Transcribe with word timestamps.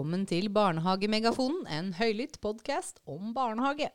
velkommen 0.00 0.22
til 0.24 0.46
Barnehagemegafonen, 0.48 1.66
en 1.68 1.90
høylytt 1.92 2.38
podkast 2.40 3.02
om 3.04 3.34
barnehage. 3.36 3.90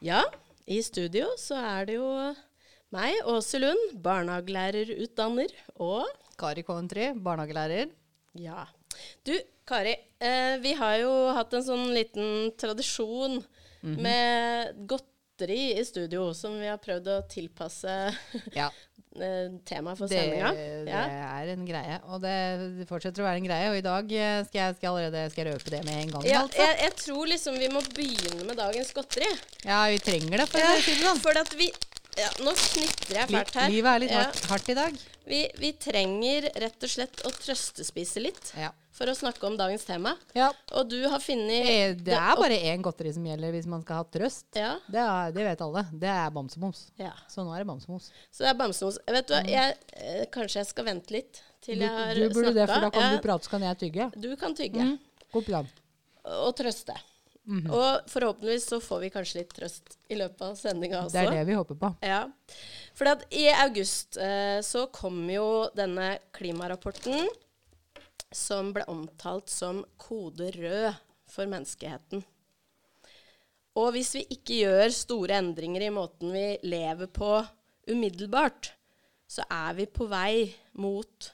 Ja, 0.00 0.22
i 0.64 0.78
studio 0.80 1.26
så 1.36 1.58
er 1.60 1.84
det 1.90 1.98
jo 1.98 2.06
meg, 2.88 3.18
Åse 3.28 3.60
Lund, 3.60 3.98
barnehagelærerutdanner, 4.00 5.52
og 5.84 6.08
Kari 6.40 6.64
Coventry, 6.64 7.10
barnehagelærer. 7.12 7.92
Ja. 8.40 8.64
Du, 9.20 9.34
Kari. 9.68 9.92
Eh, 10.16 10.56
vi 10.64 10.72
har 10.80 10.96
jo 11.02 11.12
hatt 11.36 11.52
en 11.58 11.66
sånn 11.66 11.92
liten 11.92 12.48
tradisjon 12.56 13.36
mm 13.36 13.84
-hmm. 13.84 14.00
med 14.00 14.86
godteri 14.88 15.76
i 15.76 15.84
studio, 15.84 16.32
som 16.32 16.56
vi 16.56 16.72
har 16.72 16.80
prøvd 16.80 17.06
å 17.18 17.28
tilpasse 17.28 18.16
ja. 18.56 18.70
Eh, 19.18 19.50
tema 19.66 19.96
for 19.98 20.06
sendinga. 20.06 20.52
Det, 20.54 20.84
det 20.86 20.94
er 20.94 21.48
en 21.50 21.64
greie, 21.66 21.96
og 22.06 22.20
det 22.22 22.86
fortsetter 22.86 23.24
å 23.24 23.26
være 23.26 23.40
en 23.40 23.48
greie. 23.48 23.70
Og 23.72 23.78
i 23.80 23.82
dag 23.82 24.12
eh, 24.14 24.36
skal 24.46 24.60
jeg, 24.60 24.76
skal 24.78 24.92
allerede 24.92 25.32
skal 25.34 25.48
røpe 25.50 25.72
det 25.74 25.80
med 25.88 25.96
en 25.96 26.12
gang. 26.14 26.26
Ja, 26.30 26.44
altså. 26.44 26.60
jeg, 26.62 26.76
jeg, 26.84 26.94
tror 27.02 27.30
liksom 27.32 27.58
vi 27.58 27.70
må 27.74 27.82
begynne 27.90 28.46
med 28.46 28.60
dagens 28.60 28.92
godteri. 28.94 29.32
Ja, 29.66 29.82
vi 29.90 29.98
trenger 30.04 30.44
det, 30.44 30.46
for 30.52 30.62
ja, 30.62 30.76
å 30.76 30.84
si 30.84 30.94
det 30.94 31.08
sånn. 31.08 31.22
For 31.26 31.42
at 31.42 31.58
vi 31.58 31.72
ja, 32.18 32.28
nå 32.44 32.54
snitrer 32.58 33.22
jeg 33.22 33.30
fælt 33.30 33.56
her. 33.60 33.72
Livet 33.72 33.92
er 33.92 34.04
litt 34.04 34.14
hardt, 34.16 34.44
hardt 34.50 34.70
i 34.72 34.78
dag. 34.78 35.00
Vi, 35.30 35.44
vi, 35.60 35.72
trenger 35.78 36.50
rett 36.62 36.86
og 36.86 36.90
slett 36.90 37.26
å 37.28 37.32
trøstespise 37.36 38.22
litt. 38.24 38.54
Ja 38.58 38.72
for 39.00 39.08
å 39.08 39.16
snakke 39.16 39.46
om 39.48 39.56
dagens 39.56 39.86
tema. 39.88 40.12
Ja. 40.36 40.50
Og 40.76 40.90
du 40.90 40.98
har 41.08 41.22
funnet 41.24 41.68
eh, 41.70 41.92
Det 41.96 42.12
er 42.16 42.36
bare 42.36 42.58
én 42.68 42.82
godteri 42.84 43.12
som 43.16 43.24
gjelder 43.24 43.54
hvis 43.54 43.68
man 43.70 43.80
skal 43.84 44.02
ha 44.02 44.06
trøst. 44.12 44.48
Ja. 44.52 44.74
Det, 44.92 45.00
er, 45.00 45.32
det, 45.36 45.46
vet 45.46 45.62
alle. 45.64 45.84
Det 46.02 46.10
er 46.12 46.34
bamsemums. 46.34 46.82
Ja. 47.00 47.14
Så 47.32 47.46
nå 47.46 47.54
er 47.56 47.64
det 47.64 47.70
bamsemums. 47.70 48.10
Så 48.28 48.44
det 48.44 48.50
er 48.52 48.58
bamsemums. 48.60 48.98
Vet 49.08 49.30
du 49.30 49.36
hva, 49.36 49.44
mm. 49.46 49.52
jeg, 49.54 49.78
eh, 49.96 50.24
kanskje 50.34 50.60
jeg 50.60 50.70
skal 50.72 50.88
vente 50.90 51.16
litt 51.16 51.40
til 51.64 51.80
jeg 51.80 51.88
har 51.88 52.12
snakka. 52.12 52.18
Du 52.18 52.36
burde 52.36 52.50
snakket. 52.50 52.60
det, 52.60 52.66
for 52.74 52.84
da 52.84 52.92
kan 52.98 53.06
ja. 53.06 53.14
du 53.14 53.24
prate, 53.24 53.48
så 53.48 53.54
kan 53.54 53.68
jeg 53.70 53.80
tygge. 53.86 54.10
Du 54.26 54.28
kan 54.42 54.58
tygge. 54.58 54.90
Mm. 54.90 55.24
God 55.32 55.48
plan. 55.48 55.72
Og 56.44 56.52
trøste. 56.60 56.98
Mm 57.50 57.60
-hmm. 57.66 57.70
Og 57.74 58.10
forhåpentligvis 58.10 58.66
så 58.68 58.80
får 58.80 59.00
vi 59.00 59.10
kanskje 59.10 59.38
litt 59.38 59.54
trøst 59.54 59.98
i 60.08 60.14
løpet 60.14 60.42
av 60.42 60.54
sendinga 60.54 61.00
også. 61.02 61.16
Det 61.16 61.26
er 61.26 61.30
det 61.30 61.44
vi 61.46 61.58
håper 61.58 61.74
på. 61.74 61.94
Ja. 62.00 62.30
For 62.94 63.06
i 63.30 63.48
august 63.50 64.16
eh, 64.16 64.60
så 64.62 64.86
kom 64.86 65.30
jo 65.30 65.68
denne 65.74 66.18
klimarapporten 66.32 67.26
som 68.32 68.72
ble 68.72 68.84
omtalt 68.86 69.48
som 69.48 69.84
kode 69.96 70.50
rød 70.50 70.94
for 71.26 71.46
menneskeheten. 71.46 72.22
Og 73.74 73.92
hvis 73.94 74.14
vi 74.14 74.26
ikke 74.30 74.60
gjør 74.64 74.90
store 74.94 75.38
endringer 75.42 75.82
i 75.82 75.90
måten 75.90 76.32
vi 76.32 76.58
lever 76.62 77.06
på 77.06 77.46
umiddelbart, 77.90 78.72
så 79.26 79.42
er 79.50 79.74
vi 79.74 79.86
på 79.86 80.06
vei 80.06 80.54
mot 80.72 81.32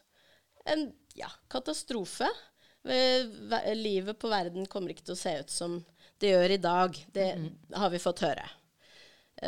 en 0.65 0.93
ja, 1.15 1.29
katastrofe. 1.49 2.29
Livet 3.75 4.19
på 4.19 4.29
verden 4.29 4.67
kommer 4.67 4.93
ikke 4.93 5.05
til 5.09 5.17
å 5.17 5.21
se 5.21 5.39
ut 5.41 5.51
som 5.51 5.79
det 6.23 6.33
gjør 6.33 6.55
i 6.57 6.63
dag. 6.63 7.01
Det 7.13 7.27
har 7.77 7.93
vi 7.93 8.03
fått 8.03 8.25
høre. 8.25 8.47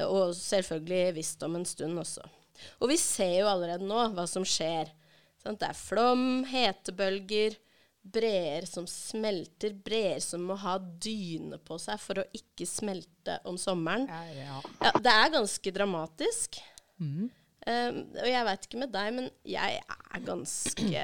Og 0.04 0.34
selvfølgelig 0.36 1.16
visst 1.16 1.42
om 1.46 1.56
en 1.56 1.66
stund 1.68 2.00
også. 2.00 2.24
Og 2.82 2.90
vi 2.90 2.98
ser 3.00 3.38
jo 3.40 3.50
allerede 3.50 3.86
nå 3.86 4.08
hva 4.16 4.26
som 4.28 4.44
skjer 4.46 4.90
Sant? 5.38 5.60
Det 5.62 5.68
er 5.70 5.78
flom, 5.78 6.22
hetebølger, 6.50 7.54
breer 8.08 8.66
som 8.68 8.86
smelter, 8.90 9.74
breer 9.84 10.20
som 10.24 10.44
må 10.48 10.56
ha 10.60 10.76
dyne 10.78 11.60
på 11.62 11.78
seg 11.80 12.00
for 12.02 12.22
å 12.22 12.26
ikke 12.34 12.66
smelte 12.68 13.38
om 13.48 13.58
sommeren. 13.60 14.08
Ja, 14.08 14.22
ja. 14.34 14.60
Ja, 14.82 14.92
det 14.98 15.14
er 15.14 15.34
ganske 15.36 15.74
dramatisk. 15.74 16.58
Mm. 16.98 17.28
Um, 17.68 17.98
og 18.16 18.28
jeg 18.30 18.46
veit 18.46 18.62
ikke 18.64 18.78
med 18.80 18.92
deg, 18.94 19.08
men 19.12 19.26
jeg 19.44 19.80
er 19.84 20.20
ganske 20.24 21.00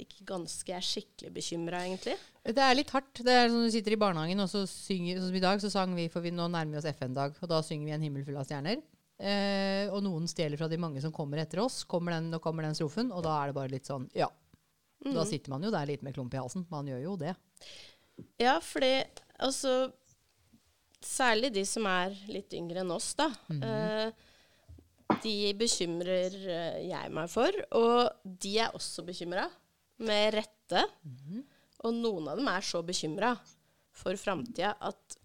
Ikke 0.00 0.22
ganske, 0.24 0.70
jeg 0.70 0.78
er 0.78 0.86
skikkelig 0.86 1.32
bekymra, 1.34 1.82
egentlig. 1.84 2.14
Det 2.46 2.62
er 2.62 2.76
litt 2.78 2.92
hardt. 2.94 3.20
Det 3.26 3.34
er 3.34 3.50
som 3.50 3.64
du 3.66 3.72
sitter 3.74 3.96
i 3.96 3.98
barnehagen, 4.00 4.40
og 4.40 4.48
så 4.48 4.62
synger 4.70 5.18
Sånn 5.18 5.28
som 5.28 5.36
i 5.36 5.42
dag, 5.44 5.60
så 5.60 5.70
sang 5.72 5.96
vi, 5.98 6.06
for 6.12 6.24
vi 6.24 6.32
nå 6.32 6.46
nærmer 6.48 6.76
vi 6.76 6.80
oss 6.80 6.88
FN-dag, 6.94 7.36
og 7.42 7.50
da 7.50 7.58
synger 7.66 7.90
vi 7.90 7.96
En 7.98 8.06
himmel 8.06 8.24
full 8.24 8.38
av 8.40 8.46
stjerner. 8.48 8.80
Uh, 9.16 9.92
og 9.96 10.00
noen 10.04 10.28
stjeler 10.28 10.60
fra 10.60 10.70
de 10.72 10.78
mange 10.80 11.02
som 11.04 11.12
kommer 11.14 11.42
etter 11.42 11.60
oss. 11.60 11.82
Kommer 11.88 12.16
den, 12.16 12.30
nå 12.32 12.40
kommer 12.44 12.64
den 12.64 12.78
strofen, 12.78 13.12
og 13.12 13.24
da 13.26 13.36
er 13.42 13.50
det 13.50 13.58
bare 13.58 13.74
litt 13.74 13.90
sånn 13.90 14.08
Ja. 14.16 14.30
Mm. 15.04 15.12
Da 15.18 15.26
sitter 15.28 15.52
man 15.52 15.66
jo 15.66 15.74
der 15.74 15.90
litt 15.90 16.06
med 16.06 16.16
klump 16.16 16.32
i 16.32 16.40
halsen. 16.40 16.64
Man 16.72 16.88
gjør 16.88 17.02
jo 17.02 17.18
det. 17.20 17.36
Ja, 18.40 18.56
fordi 18.64 19.04
altså 19.36 19.92
Særlig 21.06 21.52
de 21.54 21.62
som 21.68 21.84
er 21.86 22.14
litt 22.32 22.54
yngre 22.56 22.80
enn 22.80 22.90
oss, 22.90 23.12
da. 23.14 23.28
Mm 23.46 23.60
-hmm. 23.60 24.06
eh, 24.08 24.12
de 25.26 25.52
bekymrer 25.58 26.34
eh, 26.46 26.80
jeg 26.88 27.12
meg 27.14 27.30
for. 27.32 27.60
Og 27.78 28.32
de 28.46 28.56
er 28.62 28.74
også 28.76 29.04
bekymra, 29.06 29.48
med 30.06 30.34
rette. 30.36 30.82
Mm. 31.02 31.44
Og 31.86 31.94
noen 31.96 32.28
av 32.30 32.40
dem 32.40 32.50
er 32.52 32.64
så 32.64 32.82
bekymra 32.84 33.34
for 33.96 34.18
framtida 34.20 34.74
at 34.84 35.16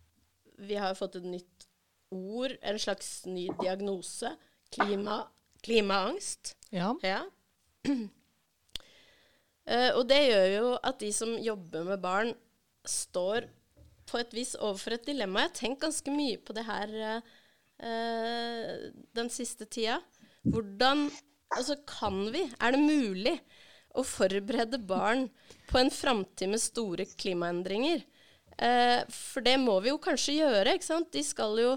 vi 0.61 0.77
har 0.79 0.95
fått 0.95 1.17
et 1.19 1.27
nytt 1.27 1.67
ord, 2.11 2.53
en 2.61 2.79
slags 2.79 3.25
ny 3.27 3.47
diagnose. 3.61 4.33
Klima, 4.71 5.23
klimaangst. 5.65 6.55
Ja. 6.71 6.93
ja. 7.03 7.23
uh, 7.87 8.05
og 9.97 10.05
det 10.07 10.21
gjør 10.29 10.47
jo 10.55 10.67
at 10.79 11.01
de 11.01 11.11
som 11.15 11.33
jobber 11.39 11.87
med 11.87 12.03
barn, 12.03 12.33
står 12.87 13.45
på 14.09 14.17
et 14.17 14.31
vis 14.33 14.55
overfor 14.57 14.95
et 14.95 15.05
dilemma. 15.05 15.43
Jeg 15.43 15.51
har 15.51 15.57
tenkt 15.59 15.83
ganske 15.83 16.13
mye 16.13 16.39
på 16.41 16.55
det 16.57 16.63
her 16.65 16.95
uh, 16.97 17.35
den 17.81 19.29
siste 19.33 19.65
tida. 19.65 19.95
Hvordan 20.45 21.07
Altså, 21.51 21.75
kan 21.87 22.29
vi? 22.31 22.45
Er 22.63 22.75
det 22.75 22.79
mulig 22.79 23.33
å 23.91 24.05
forberede 24.07 24.79
barn 24.87 25.25
på 25.67 25.81
en 25.81 25.91
framtid 25.91 26.51
med 26.53 26.63
store 26.63 27.05
klimaendringer? 27.19 28.05
Eh, 28.55 29.01
for 29.11 29.43
det 29.43 29.57
må 29.59 29.79
vi 29.83 29.91
jo 29.91 29.99
kanskje 30.01 30.37
gjøre, 30.37 30.77
ikke 30.77 30.87
sant? 30.87 31.11
De 31.11 31.23
skal 31.25 31.59
jo 31.59 31.73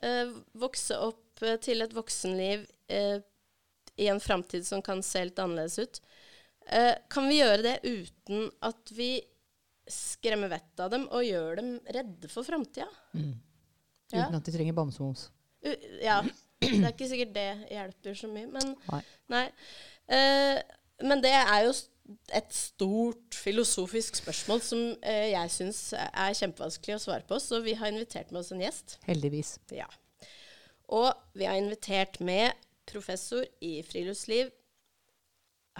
eh, 0.00 0.32
vokse 0.56 0.96
opp 0.96 1.44
eh, 1.44 1.58
til 1.60 1.84
et 1.84 1.92
voksenliv 1.96 2.64
eh, 2.88 3.18
i 4.00 4.08
en 4.08 4.22
framtid 4.22 4.64
som 4.64 4.80
kan 4.84 5.04
se 5.04 5.26
litt 5.28 5.42
annerledes 5.42 5.76
ut. 5.82 6.00
Eh, 6.72 6.94
kan 7.12 7.28
vi 7.28 7.42
gjøre 7.42 7.66
det 7.66 7.76
uten 7.84 8.48
at 8.64 8.94
vi 8.96 9.16
skremmer 9.92 10.48
vettet 10.54 10.80
av 10.86 10.92
dem 10.94 11.08
og 11.10 11.26
gjør 11.26 11.58
dem 11.60 11.72
redde 11.92 12.32
for 12.32 12.46
framtida? 12.48 12.88
Mm. 13.12 13.34
Uten 14.12 14.36
ja. 14.36 14.38
at 14.38 14.46
de 14.46 14.54
trenger 14.54 14.76
bamsemums. 14.76 15.30
ja. 16.02 16.20
Det 16.62 16.84
er 16.84 16.92
ikke 16.92 17.08
sikkert 17.10 17.32
det 17.34 17.48
hjelper 17.72 18.14
så 18.14 18.28
mye, 18.30 18.46
men 18.46 18.76
Nei. 18.86 19.00
nei. 19.32 19.46
Uh, 20.06 20.60
men 21.08 21.22
det 21.24 21.32
er 21.34 21.64
jo 21.66 21.72
et 22.36 22.54
stort 22.54 23.34
filosofisk 23.34 24.18
spørsmål 24.20 24.62
som 24.62 24.82
uh, 24.92 25.26
jeg 25.32 25.50
syns 25.54 25.80
er 25.98 26.36
kjempevanskelig 26.38 26.96
å 26.98 27.02
svare 27.02 27.26
på, 27.26 27.38
så 27.42 27.62
vi 27.64 27.74
har 27.78 27.90
invitert 27.90 28.30
med 28.30 28.42
oss 28.44 28.52
en 28.54 28.62
gjest. 28.62 28.98
Heldigvis. 29.08 29.56
Ja. 29.74 29.88
Og 30.92 31.10
vi 31.38 31.48
har 31.48 31.58
invitert 31.58 32.20
med 32.20 32.52
professor 32.90 33.46
i 33.64 33.78
friluftsliv. 33.86 34.52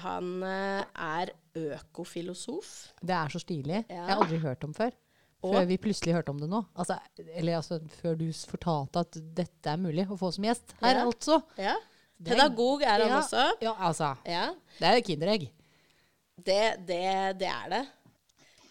Han 0.03 0.41
uh, 0.43 0.83
er 0.97 1.35
økofilosof. 1.59 2.93
Det 3.03 3.15
er 3.15 3.33
så 3.33 3.43
stilig. 3.43 3.85
Ja. 3.91 4.07
Jeg 4.07 4.15
har 4.15 4.25
aldri 4.25 4.43
hørt 4.43 4.65
om 4.65 4.75
før. 4.75 4.95
Og? 5.43 5.57
Før 5.57 5.65
vi 5.67 5.79
plutselig 5.83 6.15
hørte 6.15 6.31
om 6.31 6.39
det 6.39 6.49
nå. 6.51 6.61
Altså, 6.79 6.97
eller 7.35 7.59
altså, 7.59 7.81
før 7.99 8.15
du 8.21 8.29
fortalte 8.47 9.03
at 9.03 9.17
dette 9.35 9.73
er 9.73 9.81
mulig 9.81 10.07
å 10.07 10.19
få 10.21 10.31
som 10.35 10.47
gjest 10.47 10.77
her, 10.79 11.01
ja. 11.01 11.07
altså. 11.09 11.41
Ja. 11.59 11.75
Pedagog 12.23 12.85
er 12.87 13.03
han 13.03 13.11
ja, 13.11 13.19
også. 13.19 13.47
Ja, 13.65 13.73
altså. 13.89 14.13
Ja. 14.29 14.45
Det 14.79 14.91
er 14.91 15.03
kinderegg. 15.09 15.49
Det, 16.39 16.61
det, 16.87 17.03
det 17.41 17.49
er 17.51 17.73
det. 17.73 17.83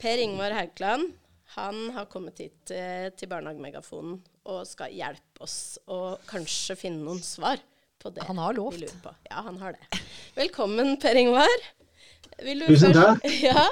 Per 0.02 0.24
Ingvar 0.24 0.56
Haukland 0.56 1.12
han 1.58 1.82
har 1.98 2.08
kommet 2.12 2.40
hit 2.40 2.72
eh, 2.72 3.10
til 3.20 3.28
Barnehagemegafonen 3.32 4.22
og 4.48 4.64
skal 4.70 4.94
hjelpe 4.96 5.44
oss 5.44 5.76
å 5.92 6.16
kanskje 6.30 6.78
finne 6.80 7.04
noen 7.04 7.20
svar 7.26 7.60
på 8.02 8.10
det 8.16 8.24
han 8.26 8.40
har 8.42 8.56
lovt. 8.58 8.80
vi 8.80 8.86
lurer 8.86 9.04
på. 9.04 9.14
Ja, 9.28 9.44
han 9.46 9.60
har 9.62 9.76
det. 9.76 10.02
Velkommen, 10.40 10.96
Per 11.02 11.20
Ingvar. 11.20 11.68
Tusen 12.40 12.94
takk. 12.98 13.26
Ja, 13.44 13.66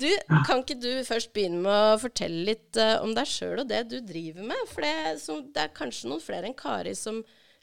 du, 0.00 0.08
kan 0.46 0.62
ikke 0.62 0.78
du 0.80 0.90
først 1.06 1.32
begynne 1.36 1.62
med 1.64 1.72
å 1.72 1.98
fortelle 2.02 2.44
litt 2.48 2.80
uh, 2.80 2.98
om 3.04 3.14
deg 3.16 3.28
sjøl 3.30 3.62
og 3.62 3.68
det 3.70 3.84
du 3.90 3.98
driver 4.04 4.46
med? 4.48 4.64
For 4.72 4.86
det, 4.86 5.18
så, 5.22 5.40
det, 5.44 5.66
er 5.66 5.76
kanskje 5.76 6.10
noen 6.10 6.24
flere 6.24 6.50
enn 6.50 6.56
Kari 6.58 6.96
som 6.98 7.22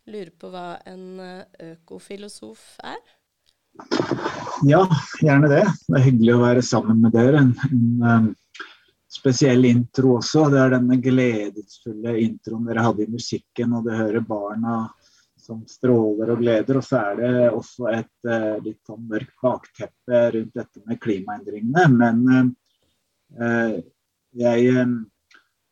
lurer 0.09 0.31
på 0.39 0.51
hva 0.53 0.77
en 0.89 1.03
uh, 1.19 1.67
økofilosof 1.73 2.63
er? 2.83 3.01
Ja, 4.69 4.83
gjerne 5.23 5.49
det. 5.49 5.65
Det 5.87 5.97
er 5.97 6.07
hyggelig 6.07 6.35
å 6.35 6.43
være 6.43 6.63
sammen 6.65 7.01
med 7.01 7.15
dere. 7.15 7.41
En, 7.41 7.53
en 7.69 8.07
um, 8.29 8.31
spesiell 9.13 9.65
intro 9.69 10.17
også. 10.19 10.47
Det 10.53 10.59
er 10.61 10.75
denne 10.75 10.99
gledesfulle 11.01 12.17
introen 12.21 12.67
dere 12.69 12.85
hadde 12.85 13.05
i 13.05 13.13
musikken, 13.13 13.73
og 13.77 13.87
du 13.87 13.93
hører 13.95 14.25
barna 14.27 14.83
som 15.43 15.61
stråler 15.69 16.33
og 16.33 16.41
gleder. 16.41 16.79
Og 16.79 16.85
så 16.87 17.01
er 17.01 17.19
det 17.21 17.31
også 17.51 17.89
et 17.91 18.29
uh, 18.29 18.55
litt 18.63 18.81
sånn 18.87 19.03
mørkt 19.09 19.35
bakteppe 19.43 20.21
rundt 20.37 20.55
dette 20.59 20.83
med 20.87 21.01
klimaendringene. 21.03 21.85
Men 21.93 22.53
uh, 23.39 23.77
jeg 24.39 24.73
um, 24.79 24.97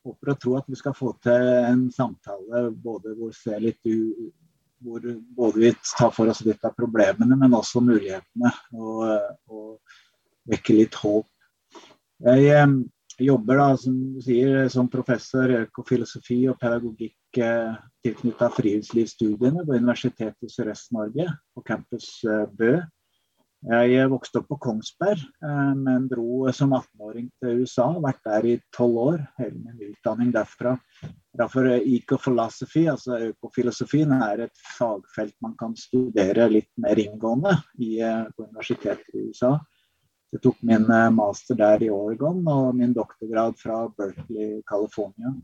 håper 0.05 0.35
og 0.35 0.43
tror 0.43 0.61
at 0.61 0.69
vi 0.69 0.79
skal 0.79 0.97
få 0.97 1.15
til 1.23 1.49
en 1.71 1.87
samtale 1.93 2.69
både 2.83 3.15
hvor 3.17 3.35
litt 3.61 3.81
hvor 4.81 5.03
både 5.37 5.59
vi 5.61 5.69
tar 5.77 6.09
for 6.09 6.29
oss 6.31 6.39
litt 6.41 6.63
av 6.65 6.73
problemene, 6.73 7.35
men 7.37 7.53
også 7.53 7.83
mulighetene. 7.85 8.49
Og, 8.73 9.03
og 9.53 9.75
vekke 10.49 10.77
litt 10.77 10.97
håp. 11.01 11.27
Jeg 12.21 12.49
eh, 12.53 12.73
jobber 13.21 13.61
da, 13.61 13.69
som 13.79 13.97
du 14.15 14.21
sier, 14.25 14.67
som 14.73 14.89
professor 14.91 15.51
i 15.51 15.61
økofilosofi 15.65 16.43
og 16.51 16.59
pedagogikk 16.61 17.41
eh, 17.41 17.79
tilknytta 18.05 18.49
friluftslivsstudiene 18.55 19.65
på 19.65 19.77
Universitetet 19.77 20.47
i 20.47 20.51
Sørøst-Norge, 20.51 21.27
på 21.55 21.63
campus 21.67 22.09
eh, 22.25 22.47
Bø. 22.57 22.73
Jeg 23.61 24.09
vokste 24.09 24.39
opp 24.39 24.47
på 24.49 24.57
Kongsberg, 24.63 25.21
eh, 25.45 25.73
men 25.77 26.07
dro 26.09 26.47
som 26.55 26.73
18-åring 26.73 27.27
til 27.37 27.61
USA. 27.61 27.91
Vært 28.01 28.23
der 28.25 28.47
i 28.49 28.55
tolv 28.73 28.97
år. 29.03 29.19
Hele 29.37 29.59
min 29.59 29.91
utdanning 29.91 30.31
derfra. 30.33 30.73
Derfor 31.37 31.69
eco-philosophy, 31.75 32.87
altså 32.89 33.19
økofilosofien, 33.29 34.15
er 34.17 34.47
et 34.47 34.65
fagfelt 34.79 35.37
man 35.45 35.53
kan 35.59 35.77
studere 35.77 36.49
litt 36.49 36.71
mer 36.81 36.97
inngående 37.05 37.53
i, 37.77 37.99
eh, 38.01 38.25
på 38.33 38.49
universitetet 38.49 39.13
i 39.13 39.29
USA. 39.29 39.59
Jeg 40.31 40.41
tok 40.41 40.61
min 40.63 40.87
master 41.11 41.57
der 41.59 41.83
i 41.83 41.89
Oregon 41.91 42.39
og 42.47 42.75
min 42.75 42.93
doktorgrad 42.95 43.57
fra 43.59 43.81
Berkeley, 43.97 44.61
California. 44.63 45.35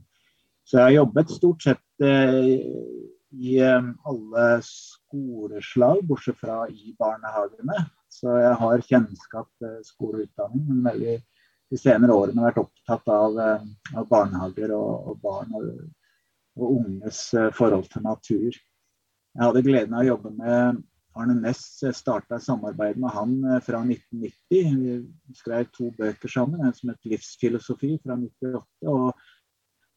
Så 0.67 0.77
jeg 0.77 0.83
har 0.83 0.95
jobbet 0.97 1.31
stort 1.31 1.63
sett 1.63 2.03
i 2.03 3.53
alle 3.63 4.47
skoleslag, 4.67 6.01
bortsett 6.09 6.41
fra 6.41 6.57
i 6.67 6.91
barnehagene. 6.99 7.85
Så 8.11 8.35
jeg 8.35 8.57
har 8.59 8.83
kjennskap 8.89 9.47
til 9.61 9.77
skole 9.87 10.19
og 10.19 10.27
utdanning, 10.27 10.65
men 10.67 10.83
veldig 10.89 11.15
de 11.71 11.79
senere 11.79 12.15
årene 12.15 12.45
vært 12.45 12.61
opptatt 12.61 13.09
av, 13.11 13.39
eh, 13.43 13.63
av 13.99 14.09
barnehager 14.11 14.73
og, 14.75 15.11
og 15.11 15.23
barn 15.23 15.55
og, 15.57 15.71
og, 16.57 16.67
unges 16.67 17.23
eh, 17.35 17.49
forhold 17.55 17.89
til 17.91 18.05
natur. 18.07 18.53
Jeg 19.37 19.43
hadde 19.43 19.65
gleden 19.65 19.97
av 19.97 20.05
å 20.05 20.11
jobbe 20.11 20.33
med 20.37 20.85
Arne 21.17 21.33
Næss, 21.41 21.63
starta 21.97 22.39
samarbeid 22.41 22.99
med 23.01 23.13
han 23.13 23.35
eh, 23.43 23.59
fra 23.65 23.81
1990. 23.83 24.77
Vi 25.27 25.39
skrev 25.41 25.67
to 25.75 25.91
bøker 25.97 26.31
sammen, 26.31 26.63
en 26.63 26.75
som 26.77 26.93
het 26.93 27.03
'Livsfilosofi' 27.11 27.97
fra 28.05 28.15
1998, 28.15 28.93
og 28.93 29.11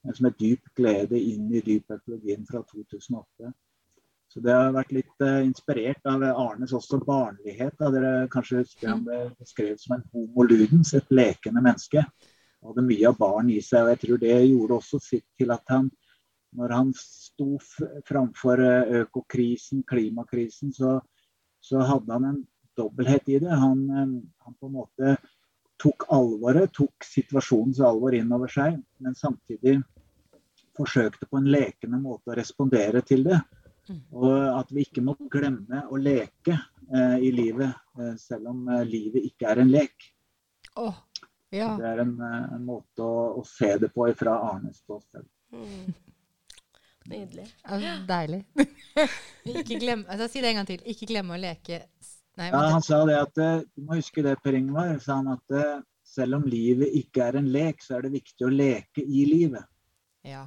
en 0.06 0.16
som 0.16 0.26
er 0.26 0.36
'Dyp 0.38 0.70
glede 0.76 1.18
inn 1.20 1.50
i 1.52 1.60
dyp 1.60 1.90
økologien' 1.96 2.46
fra 2.48 2.62
2008. 2.62 3.52
Så 4.30 4.40
det 4.40 4.52
har 4.54 4.72
vært 4.72 4.92
litt 4.94 5.24
uh, 5.26 5.40
inspirert 5.42 6.06
av 6.06 6.22
Arnes 6.22 6.72
også 6.72 7.00
barnlighet. 7.04 7.74
Da. 7.80 7.90
Dere 7.90 8.28
kanskje 8.30 8.62
husker 8.62 8.92
han 8.92 9.02
ble 9.04 9.24
beskrevet 9.40 9.80
som 9.82 9.96
en 9.96 10.04
homo 10.12 10.46
ludens, 10.46 10.94
et 10.94 11.10
lekende 11.10 11.62
menneske. 11.64 12.04
Han 12.60 12.70
hadde 12.70 12.86
mye 12.86 13.08
av 13.10 13.18
barn 13.18 13.50
i 13.50 13.58
seg, 13.60 13.82
og 13.82 13.90
jeg 13.90 14.02
tror 14.04 14.22
det 14.22 14.36
gjorde 14.36 14.78
også 14.78 15.02
sitt 15.02 15.26
til 15.40 15.50
at 15.50 15.74
han 15.74 15.90
når 16.58 16.74
han 16.74 16.92
sto 16.98 17.58
framfor 18.08 18.62
eh, 18.64 18.94
økokrisen, 19.04 19.84
klimakrisen, 19.86 20.72
så, 20.74 20.98
så, 21.62 21.82
hadde 21.86 22.16
han 22.16 22.26
en 22.26 22.40
dobbelthet 22.78 23.28
i 23.30 23.38
det. 23.42 23.52
Han, 23.62 23.84
eh, 23.90 24.16
han, 24.46 24.56
på 24.58 24.70
en 24.70 24.76
måte 24.78 25.14
tok 25.80 26.06
alvoret, 26.12 26.72
tok 26.76 27.06
situasjonens 27.06 27.80
alvor 27.84 28.14
inn 28.16 28.32
over 28.36 28.52
seg, 28.52 28.76
men 29.00 29.16
samtidig 29.16 29.78
forsøkte 30.76 31.28
på 31.28 31.40
en 31.40 31.48
lekende 31.50 32.00
måte 32.00 32.32
å 32.32 32.36
respondere 32.38 33.02
til 33.06 33.24
det. 33.26 33.40
Og 34.14 34.30
at 34.30 34.70
vi 34.70 34.84
ikke 34.86 35.02
må 35.02 35.16
glemme 35.32 35.82
å 35.90 35.98
leke 35.98 36.54
eh, 36.54 37.16
i 37.26 37.32
livet, 37.34 37.72
eh, 37.98 38.12
selv 38.20 38.52
om 38.52 38.68
eh, 38.70 38.84
livet 38.86 39.26
ikke 39.32 39.48
er 39.50 39.62
en 39.64 39.72
lek. 39.72 40.06
Oh, 40.78 40.94
ja. 41.50 41.72
Det 41.80 41.88
er 41.88 42.04
en, 42.04 42.14
eh, 42.22 42.54
en 42.54 42.68
måte 42.68 43.02
å, 43.02 43.24
å, 43.40 43.42
se 43.46 43.72
det 43.82 43.90
på 43.94 44.06
fra 44.18 44.36
Arnes 44.52 44.78
ståsted. 44.84 45.26
Mm. 45.50 45.90
Nydelig. 47.10 47.48
Ja, 47.82 47.96
deilig. 48.06 48.44
ikke 49.58 49.80
glem, 49.80 50.04
altså, 50.06 50.30
si 50.30 50.44
det 50.44 50.52
en 50.52 50.60
gang 50.60 50.70
til. 50.70 50.84
Ikke 50.92 51.10
glemme 51.10 51.34
å 51.34 51.40
leke. 51.40 51.82
Nei, 52.38 52.50
ja, 52.52 52.60
han 52.72 52.84
sa 52.84 53.00
det 53.08 53.16
at 53.18 53.40
eh, 53.42 53.64
Du 53.74 53.82
må 53.86 53.98
huske 53.98 54.22
det, 54.24 54.36
Per 54.44 54.56
Ingvar. 54.56 54.94
sa 55.02 55.18
han 55.18 55.32
at 55.34 55.56
eh, 55.56 55.80
selv 56.06 56.40
om 56.40 56.46
livet 56.48 56.94
ikke 57.00 57.26
er 57.26 57.38
en 57.40 57.50
lek, 57.50 57.82
så 57.82 57.96
er 57.96 58.06
det 58.06 58.14
viktig 58.18 58.46
å 58.46 58.52
leke 58.52 59.02
i 59.02 59.24
livet. 59.28 59.66
Ja. 60.26 60.44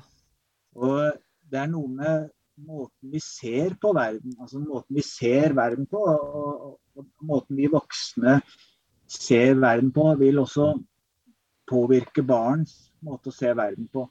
Og 0.75 1.13
det 1.51 1.59
er 1.61 1.69
noe 1.71 1.91
med 1.91 2.31
måten 2.63 3.13
vi 3.13 3.21
ser 3.23 3.75
på 3.81 3.93
verden, 3.95 4.35
altså 4.39 4.61
måten 4.61 4.97
vi 4.97 5.03
ser 5.05 5.55
verden 5.57 5.87
på, 5.89 6.01
og, 6.01 6.79
og, 6.93 7.07
måten 7.25 7.57
vi 7.57 7.69
voksne 7.71 8.39
ser 9.09 9.57
verden 9.61 9.91
på, 9.93 10.05
vil 10.19 10.41
også 10.41 10.73
påvirke 11.69 12.23
barns 12.27 12.91
måte 13.03 13.31
å 13.31 13.35
se 13.35 13.53
verden 13.57 13.87
på. 13.93 14.05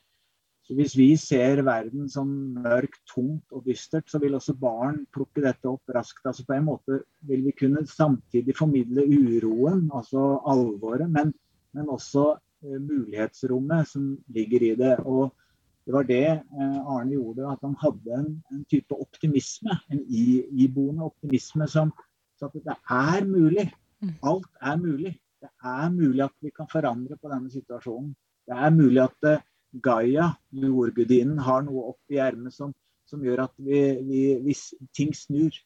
Så 0.72 0.76
Hvis 0.78 0.92
vi 0.96 1.06
ser 1.20 1.60
verden 1.66 2.06
som 2.08 2.28
mørkt, 2.64 3.02
tungt 3.04 3.44
og 3.52 3.66
dystert, 3.66 4.06
så 4.08 4.16
vil 4.22 4.38
også 4.38 4.54
barn 4.56 5.02
plukke 5.12 5.42
dette 5.44 5.68
opp 5.68 5.92
raskt. 5.92 6.22
Altså 6.24 6.46
På 6.48 6.54
en 6.56 6.64
måte 6.64 7.02
vil 7.28 7.42
vi 7.44 7.52
kunne 7.52 7.82
samtidig 7.84 8.54
formidle 8.56 9.04
uroen, 9.04 9.90
altså 9.92 10.38
alvoret, 10.48 11.10
men, 11.12 11.34
men 11.76 11.92
også 11.92 12.24
uh, 12.38 12.78
mulighetsrommet 12.80 13.92
som 13.92 14.08
ligger 14.32 14.64
i 14.70 14.72
det. 14.80 14.94
Og 15.04 15.34
det 15.84 15.92
var 15.98 16.08
det 16.08 16.24
eh, 16.24 16.80
Arne 16.96 17.18
gjorde, 17.18 17.52
at 17.52 17.60
han 17.68 17.76
hadde 17.84 18.16
en, 18.22 18.32
en 18.54 18.64
type 18.64 18.96
optimisme. 18.96 19.76
En 19.92 20.02
iboende 20.08 21.04
optimisme 21.04 21.68
som 21.68 21.92
sa 22.40 22.48
at 22.48 22.56
det 22.64 22.80
er 22.80 23.28
mulig. 23.28 23.68
Mm. 24.00 24.16
Alt 24.24 24.48
er 24.62 24.80
mulig. 24.80 25.18
Det 25.42 25.52
er 25.52 25.88
mulig 25.92 26.24
at 26.30 26.36
vi 26.40 26.56
kan 26.56 26.72
forandre 26.72 27.20
på 27.20 27.28
denne 27.28 27.52
situasjonen. 27.52 28.14
Det 28.48 28.56
er 28.56 28.78
mulig 28.80 29.04
at 29.04 29.34
uh, 29.34 29.48
Gaia, 29.72 30.30
jordgudinnen, 30.52 31.38
har 31.40 31.62
noe 31.66 31.92
opp 31.94 32.12
i 32.12 32.20
ermet 32.20 32.54
som, 32.54 32.74
som, 33.08 33.22
gjør 33.24 33.46
at 33.46 33.54
vi, 33.56 33.82
vi, 34.04 34.22
hvis 34.44 34.72
ting 34.96 35.14
snur. 35.16 35.56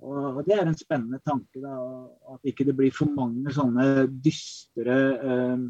Og, 0.00 0.42
Det 0.46 0.56
er 0.56 0.66
en 0.66 0.76
spennende 0.76 1.20
tanke. 1.24 1.60
Da, 1.60 1.76
at 2.34 2.52
ikke 2.52 2.66
det 2.68 2.76
blir 2.76 2.92
for 2.96 3.08
mange 3.12 3.52
sånne 3.52 4.06
dystre 4.24 5.00
uh, 5.20 5.64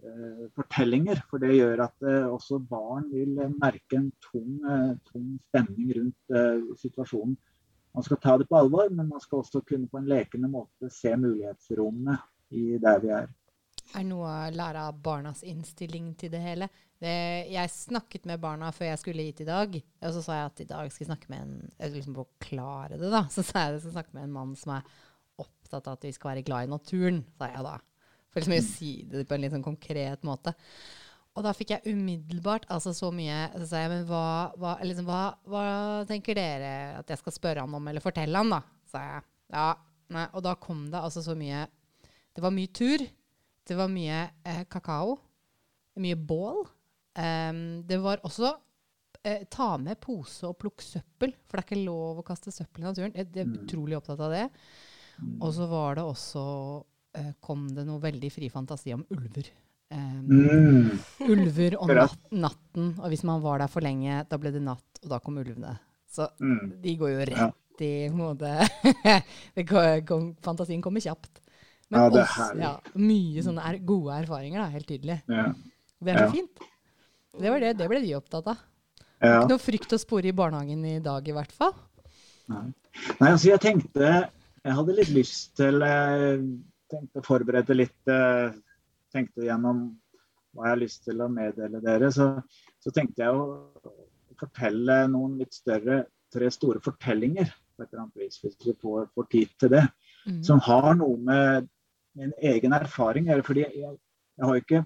Eh, 0.00 0.48
fortellinger. 0.56 1.20
For 1.28 1.42
det 1.42 1.52
gjør 1.58 1.84
at 1.84 2.06
eh, 2.08 2.26
også 2.32 2.60
barn 2.64 3.10
vil 3.12 3.36
merke 3.60 3.98
en 3.98 4.08
tung, 4.24 4.56
eh, 4.64 4.94
tung 5.10 5.34
spenning 5.50 5.90
rundt 5.98 6.78
situasjonen. 6.80 7.36
Man 7.94 8.06
skal 8.06 8.20
ta 8.22 8.36
det 8.38 8.46
på 8.48 8.56
alvor, 8.56 8.88
men 8.88 9.10
man 9.10 9.20
skal 9.20 9.42
også 9.42 9.60
kunne 9.66 9.90
på 9.90 9.98
en 9.98 10.08
lekende 10.08 10.48
måte 10.48 10.88
se 10.94 11.12
mulighetsrommene 11.18 12.16
i 12.54 12.78
der 12.80 13.00
vi 13.02 13.10
er. 13.16 13.28
Er 13.98 14.06
noe 14.06 14.28
å 14.28 14.54
lære 14.54 14.84
av 14.86 14.98
barnas 15.02 15.42
innstilling 15.46 16.12
til 16.18 16.30
det 16.32 16.40
hele? 16.44 16.68
Det, 17.00 17.12
jeg 17.50 17.72
snakket 17.72 18.26
med 18.28 18.42
barna 18.42 18.68
før 18.76 18.90
jeg 18.90 19.00
skulle 19.02 19.24
hit 19.26 19.42
i 19.42 19.48
dag. 19.48 19.76
Og 19.76 20.14
så 20.14 20.22
sa 20.24 20.36
jeg 20.36 20.50
at 20.50 20.62
i 20.62 20.68
dag 20.68 20.90
skal 20.92 21.04
jeg 21.04 21.10
snakke 21.10 21.30
med 21.32 21.46
en 21.46 21.94
liksom 21.96 22.18
forklare 22.18 23.00
det 23.00 23.10
da, 23.12 23.24
så 23.34 23.42
sa 23.42 23.64
jeg 23.64 23.72
at 23.72 23.78
jeg 23.78 23.84
skal 23.86 23.96
snakke 23.98 24.16
med 24.16 24.28
en 24.28 24.34
mann 24.36 24.56
som 24.58 24.76
er 24.76 24.96
opptatt 25.40 25.88
av 25.88 25.96
at 25.96 26.06
vi 26.06 26.14
skal 26.14 26.34
være 26.34 26.46
glad 26.46 26.68
i 26.68 26.72
naturen, 26.74 27.22
sa 27.38 27.50
jeg 27.50 27.66
da. 27.66 27.76
For 28.30 28.42
liksom 28.42 28.56
å 28.56 28.66
si 28.68 28.90
det 29.10 29.26
på 29.26 29.34
en 29.34 29.42
litt 29.42 29.54
sånn 29.56 29.66
konkret 29.66 30.26
måte. 30.28 30.54
Og 31.38 31.46
da 31.46 31.54
fikk 31.54 31.74
jeg 31.74 31.94
umiddelbart 31.94 32.64
altså 32.74 32.90
så 32.90 33.12
mye 33.14 33.44
Så 33.54 33.68
sa 33.70 33.84
jeg, 33.84 33.90
men 33.92 34.00
hva, 34.08 34.50
hva, 34.58 34.72
liksom, 34.82 35.06
hva, 35.06 35.20
hva, 35.46 35.62
tenker 36.08 36.34
dere 36.34 36.72
at 36.98 37.12
jeg 37.12 37.20
skal 37.20 37.36
spørre 37.36 37.62
han 37.62 37.76
om, 37.76 37.86
eller 37.86 38.02
fortelle 38.02 38.34
han, 38.34 38.50
da? 38.50 38.60
sa 38.90 39.02
jeg. 39.06 39.22
Ja, 39.54 39.68
nei, 40.14 40.26
Og 40.34 40.42
da 40.46 40.56
kom 40.58 40.88
det 40.90 40.98
altså 40.98 41.22
så 41.22 41.36
mye 41.38 41.64
Det 42.34 42.42
var 42.42 42.54
mye 42.54 42.70
tur. 42.74 43.06
Det 43.70 43.76
var 43.78 43.90
mye 43.92 44.24
eh, 44.42 44.64
kakao. 44.66 45.14
Mye 46.02 46.16
bål. 46.18 46.64
Um, 47.14 47.82
det 47.86 48.00
var 48.02 48.18
også 48.26 48.48
eh, 49.22 49.44
ta 49.50 49.76
med 49.78 50.00
pose 50.02 50.48
og 50.48 50.56
plukk 50.58 50.82
søppel, 50.82 51.34
for 51.46 51.58
det 51.58 51.62
er 51.62 51.66
ikke 51.68 51.84
lov 51.84 52.18
å 52.18 52.24
kaste 52.26 52.50
søppel 52.54 52.82
i 52.82 52.88
naturen. 52.88 53.12
Jeg, 53.14 53.28
jeg 53.30 53.44
er 53.44 53.50
mm. 53.50 53.58
utrolig 53.62 53.98
opptatt 53.98 54.22
av 54.26 54.34
det. 54.34 54.46
Mm. 55.20 55.36
Og 55.36 55.52
så 55.54 55.68
var 55.70 56.00
det 56.00 56.06
også 56.08 56.42
eh, 57.20 57.30
kom 57.46 57.68
det 57.76 57.84
noe 57.86 58.02
veldig 58.02 58.30
fri 58.34 58.48
fantasi 58.50 58.96
om 58.96 59.04
ulver. 59.14 59.52
Um, 59.90 60.26
mm. 60.26 60.90
Ulver 61.28 61.78
og 61.78 61.94
nat 62.00 62.34
natten. 62.34 62.90
Og 62.96 63.06
hvis 63.12 63.22
man 63.28 63.44
var 63.44 63.62
der 63.62 63.70
for 63.70 63.86
lenge, 63.86 64.24
da 64.26 64.40
ble 64.40 64.50
det 64.54 64.64
natt, 64.66 65.02
og 65.04 65.14
da 65.14 65.20
kom 65.22 65.38
ulvene. 65.38 65.76
Så 66.10 66.26
mm. 66.42 66.82
de 66.82 66.96
går 66.98 67.14
jo 67.14 67.28
rett 67.30 67.86
i 67.86 68.10
kom, 70.10 70.34
Fantasien 70.42 70.82
kommer 70.82 71.06
kjapt. 71.06 71.38
Men 71.90 72.00
ja, 72.00 72.22
også, 72.22 72.48
ja, 72.60 72.72
mye 73.02 73.42
sånne 73.42 73.66
er 73.66 73.78
gode 73.86 74.16
erfaringer, 74.22 74.62
da, 74.62 74.66
helt 74.70 74.86
tydelig. 74.86 75.16
Ja. 75.26 75.48
Det 76.00 76.12
er 76.12 76.20
så 76.22 76.32
fint. 76.32 76.60
Det, 77.34 77.48
var 77.50 77.62
det, 77.62 77.72
det 77.80 77.88
ble 77.90 78.00
de 78.04 78.12
opptatt 78.18 78.50
av. 78.52 78.60
Ja. 79.20 79.40
Ikke 79.40 79.50
noe 79.52 79.62
frykt 79.62 79.94
å 79.94 80.00
spore 80.00 80.30
i 80.30 80.36
barnehagen 80.36 80.84
i 80.86 80.98
dag, 81.04 81.26
i 81.28 81.34
hvert 81.34 81.52
fall. 81.52 81.74
Nei, 82.50 82.68
Nei 83.20 83.30
altså 83.30 83.50
jeg 83.52 83.62
tenkte 83.62 84.06
Jeg 84.08 84.74
hadde 84.74 84.94
litt 84.96 85.10
lyst 85.14 85.52
til 85.60 85.84
eh, 85.86 86.40
tenkte 86.90 87.20
å 87.20 87.26
forberede 87.26 87.76
litt 87.76 88.10
eh, 88.10 88.48
Tenkte 89.14 89.46
gjennom 89.46 89.84
hva 90.54 90.66
jeg 90.66 90.74
har 90.74 90.80
lyst 90.80 91.04
til 91.06 91.20
å 91.22 91.28
meddele 91.30 91.80
dere. 91.82 92.10
Så, 92.14 92.26
så 92.82 92.92
tenkte 92.94 93.22
jeg 93.22 93.34
å 93.34 93.90
fortelle 94.40 95.02
noen 95.10 95.36
litt 95.38 95.54
større, 95.54 96.04
tre 96.30 96.50
store 96.54 96.82
fortellinger 96.82 97.50
på 97.50 97.84
et 97.84 97.90
eller 97.90 98.04
annet 98.04 98.22
vis, 98.22 98.38
hvis 98.42 98.56
vi 98.62 98.74
får, 98.78 99.08
får 99.14 99.28
tid 99.34 99.52
til 99.62 99.72
det. 99.74 99.84
Mm. 100.26 100.40
Som 100.46 100.62
har 100.66 100.92
noe 100.98 101.18
med 101.26 101.68
min 102.18 102.32
egen 102.42 102.72
erfaring 102.74 103.28
fordi 103.46 103.64
jeg, 103.64 103.96
jeg, 104.38 104.62
ikke, 104.62 104.82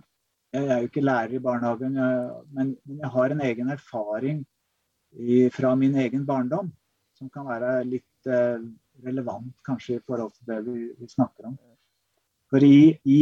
jeg, 0.52 0.64
er 0.64 0.78
jo 0.78 0.88
ikke 0.90 1.04
lærer 1.04 1.37
i 1.37 1.43
barnehagen, 1.43 1.99
men, 2.52 2.76
jeg 2.87 3.11
har 3.11 3.33
en 3.33 3.40
egen 3.40 3.71
erfaring 3.71 4.45
i, 5.12 5.49
fra 5.50 5.75
min 5.75 5.95
egen 5.95 6.26
barndom 6.26 6.73
som 7.14 7.31
kan 7.31 7.47
være 7.47 7.85
litt 7.87 8.26
eh, 8.26 8.59
relevant 9.04 9.52
kanskje 9.66 9.99
i 9.99 10.02
forhold 10.07 10.33
til 10.35 10.49
det 10.50 10.59
vi, 10.66 10.88
vi 10.99 11.09
snakker 11.11 11.49
om. 11.50 11.54
For 12.50 12.64
i, 12.64 12.95
i, 13.04 13.21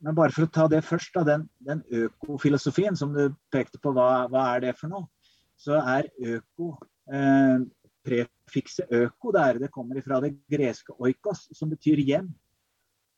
men 0.00 0.16
bare 0.16 0.34
for 0.34 0.46
å 0.46 0.52
ta 0.54 0.66
det 0.70 0.84
først, 0.86 1.12
da, 1.16 1.24
den, 1.26 1.48
den 1.66 1.82
økofilosofien 2.06 2.96
som 2.98 3.12
du 3.14 3.34
pekte 3.52 3.80
på, 3.82 3.92
hva, 3.96 4.26
hva, 4.30 4.46
er 4.54 4.64
det 4.64 4.76
for 4.78 4.92
noe? 4.92 5.10
Så 5.60 5.76
er 5.76 6.08
øko 6.38 6.72
eh, 7.12 7.60
Prefikset 8.00 8.88
øko 8.96 9.28
der 9.36 9.58
det 9.60 9.68
kommer 9.74 9.98
fra 10.00 10.22
det 10.24 10.30
greske 10.48 10.94
oikos, 10.96 11.42
som 11.52 11.68
betyr 11.68 12.00
hjem. 12.00 12.30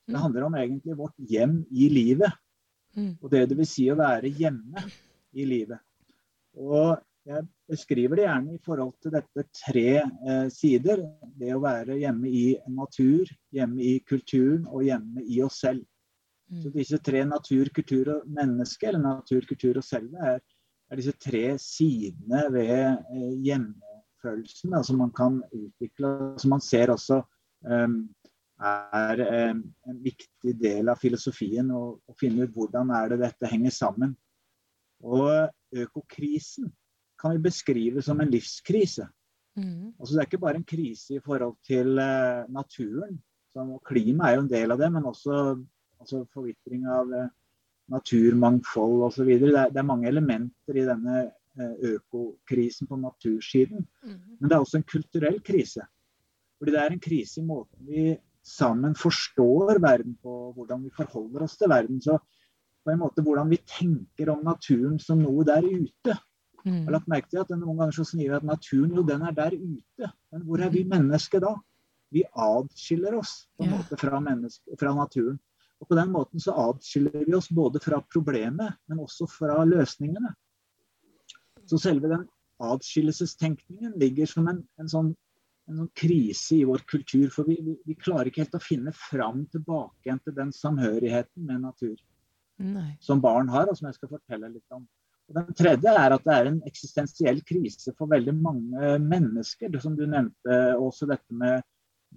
Det 0.06 0.16
mm. 0.16 0.22
handler 0.24 0.48
om 0.48 0.58
egentlig 0.58 0.98
vårt 0.98 1.16
hjem 1.30 1.60
i 1.70 1.88
livet. 1.92 2.34
Mm. 2.96 3.14
Og 3.20 3.30
det 3.32 3.46
det 3.50 3.56
vil 3.58 3.68
si 3.68 3.86
å 3.90 3.98
være 3.98 4.30
hjemme 4.36 4.84
i 5.32 5.46
livet. 5.48 5.80
Og 6.58 6.98
jeg 7.26 7.46
beskriver 7.70 8.18
det 8.18 8.24
gjerne 8.26 8.56
i 8.56 8.60
forhold 8.64 8.96
til 9.02 9.14
dette 9.14 9.44
tre 9.54 9.86
eh, 10.02 10.48
sider. 10.52 11.04
Det 11.38 11.52
å 11.54 11.62
være 11.62 12.00
hjemme 12.00 12.28
i 12.28 12.46
natur, 12.74 13.30
hjemme 13.54 13.82
i 13.82 13.94
kulturen 14.08 14.66
og 14.66 14.84
hjemme 14.88 15.22
i 15.22 15.38
oss 15.44 15.60
selv. 15.62 15.84
Så 16.50 16.68
mm. 16.68 16.74
disse 16.74 16.98
tre 17.00 17.22
natur, 17.24 17.70
kultur 17.72 18.10
og 18.16 18.26
menneske, 18.28 18.90
eller 18.90 19.00
natur, 19.00 19.46
kultur 19.48 19.78
og 19.80 19.86
selve, 19.86 20.18
er, 20.34 20.42
er 20.90 21.00
disse 21.00 21.14
tre 21.16 21.44
sidene 21.62 22.42
ved 22.52 22.74
eh, 22.74 23.30
hjemmefølelsen 23.46 24.76
som 24.84 25.00
man 25.00 25.14
kan 25.16 25.38
utvikle, 25.48 26.10
som 26.42 26.52
man 26.56 26.64
ser 26.64 26.92
også 26.92 27.22
um, 27.64 28.02
er 28.62 29.22
um, 29.52 29.62
en 29.88 29.98
viktig 30.04 30.54
del 30.60 30.92
av 30.92 31.00
filosofien. 31.00 31.70
Å 31.72 32.14
finne 32.18 32.46
ut 32.46 32.54
hvordan 32.54 32.92
er 32.96 33.12
det 33.12 33.22
dette 33.24 33.50
henger 33.50 33.74
sammen. 33.74 34.14
Og 35.02 35.82
økokrisen 35.84 36.70
kan 37.20 37.36
vi 37.36 37.44
beskrive 37.48 38.02
som 38.02 38.20
en 38.22 38.30
livskrise. 38.30 39.08
Mm. 39.58 39.92
Altså, 39.98 40.14
det 40.14 40.22
er 40.22 40.30
ikke 40.30 40.44
bare 40.46 40.60
en 40.60 40.68
krise 40.68 41.18
i 41.18 41.22
forhold 41.24 41.58
til 41.66 41.98
uh, 41.98 42.48
naturen. 42.52 43.20
Som, 43.52 43.76
klima 43.84 44.30
er 44.30 44.38
jo 44.38 44.46
en 44.46 44.52
del 44.52 44.72
av 44.72 44.80
det, 44.80 44.88
men 44.94 45.06
også 45.10 45.38
altså 46.02 46.24
forvitring 46.34 46.86
av 46.90 47.12
eh, 47.14 47.30
naturmangfold 47.92 49.06
osv. 49.08 49.28
Det, 49.28 49.50
er, 49.52 49.70
det 49.72 49.80
er 49.82 49.88
mange 49.88 50.08
elementer 50.10 50.78
i 50.78 50.86
denne 50.88 51.18
eh, 51.22 51.74
økokrisen 51.92 52.90
på 52.90 52.98
natursiden. 53.00 53.84
Mm. 54.02 54.18
Men 54.38 54.48
det 54.48 54.56
er 54.56 54.64
også 54.64 54.80
en 54.80 54.88
kulturell 54.94 55.40
krise. 55.44 55.86
Fordi 56.58 56.74
det 56.74 56.82
er 56.82 56.94
en 56.94 57.02
krise 57.02 57.40
i 57.42 57.46
måten 57.46 57.88
vi 57.88 58.06
sammen 58.46 58.94
forstår 58.98 59.78
verden 59.82 60.16
på, 60.22 60.52
hvordan 60.56 60.84
vi 60.84 60.92
forholder 60.96 61.46
oss 61.46 61.56
til 61.60 61.70
verden. 61.72 62.00
Så 62.02 62.18
på 62.82 62.92
en 62.92 63.00
måte 63.02 63.22
hvordan 63.22 63.50
vi 63.52 63.60
tenker 63.68 64.32
om 64.32 64.42
naturen 64.46 64.98
som 65.02 65.22
noe 65.22 65.46
der 65.46 65.64
ute. 65.64 66.16
Mm. 66.62 66.74
Jeg 66.74 66.84
har 66.86 66.96
lagt 66.96 67.10
merke 67.10 67.30
til 67.30 67.42
at 67.42 67.52
Noen 67.54 67.78
ganger 67.78 67.96
så 67.96 68.06
sier 68.06 68.28
vi 68.30 68.38
at 68.38 68.46
naturen 68.46 68.94
jo, 68.98 69.06
den 69.06 69.22
er 69.26 69.34
der 69.36 69.54
ute. 69.54 70.10
Men 70.34 70.44
hvor 70.46 70.62
er 70.62 70.74
vi 70.74 70.84
mennesker 70.88 71.42
da? 71.42 71.56
Vi 72.12 72.24
adskiller 72.36 73.16
oss 73.18 73.46
på 73.56 73.64
en 73.66 73.74
måte 73.78 73.98
fra, 73.98 74.20
fra 74.78 74.94
naturen. 74.94 75.40
Og 75.82 75.88
På 75.88 75.98
den 75.98 76.12
måten 76.14 76.42
så 76.42 76.54
adskiller 76.68 77.24
vi 77.26 77.34
oss 77.34 77.48
både 77.50 77.80
fra 77.82 77.98
problemet, 78.12 78.76
men 78.86 79.02
også 79.02 79.26
fra 79.26 79.64
løsningene. 79.66 80.30
Så 81.66 81.78
selve 81.82 82.10
den 82.10 82.28
adskillelsestenkningen 82.62 83.96
ligger 83.98 84.28
som 84.30 84.46
en, 84.50 84.60
en, 84.78 84.90
sånn, 84.90 85.10
en 85.70 85.82
sånn, 85.82 85.90
krise 85.98 86.56
i 86.58 86.64
vår 86.68 86.84
kultur. 86.90 87.28
For 87.34 87.48
vi, 87.48 87.58
vi, 87.64 87.76
vi, 87.86 87.98
klarer 87.98 88.30
ikke 88.30 88.44
helt 88.44 88.58
å 88.58 88.62
finne 88.62 88.94
fram 88.96 89.44
tilbake 89.52 90.08
igjen 90.08 90.22
til 90.24 90.36
den 90.38 90.50
samhørigheten 90.56 91.46
med 91.48 91.62
natur. 91.66 91.94
Nei. 92.62 92.90
Som 93.02 93.22
barn 93.22 93.50
har, 93.52 93.70
og 93.70 93.78
som 93.78 93.88
jeg 93.88 93.98
skal 93.98 94.12
fortelle 94.12 94.52
litt 94.52 94.76
om. 94.76 94.84
Og 95.30 95.38
den 95.38 95.56
tredje 95.56 95.94
er 95.96 96.14
at 96.14 96.24
det 96.26 96.34
er 96.34 96.50
en 96.50 96.60
eksistensiell 96.68 97.40
krise 97.48 97.94
for 97.98 98.10
veldig 98.10 98.34
mange 98.36 98.96
mennesker. 99.02 99.70
Det 99.72 99.82
som 99.82 99.96
du 99.98 100.04
nevnte 100.04 100.58
også 100.76 101.08
dette 101.10 101.38
med, 101.42 101.62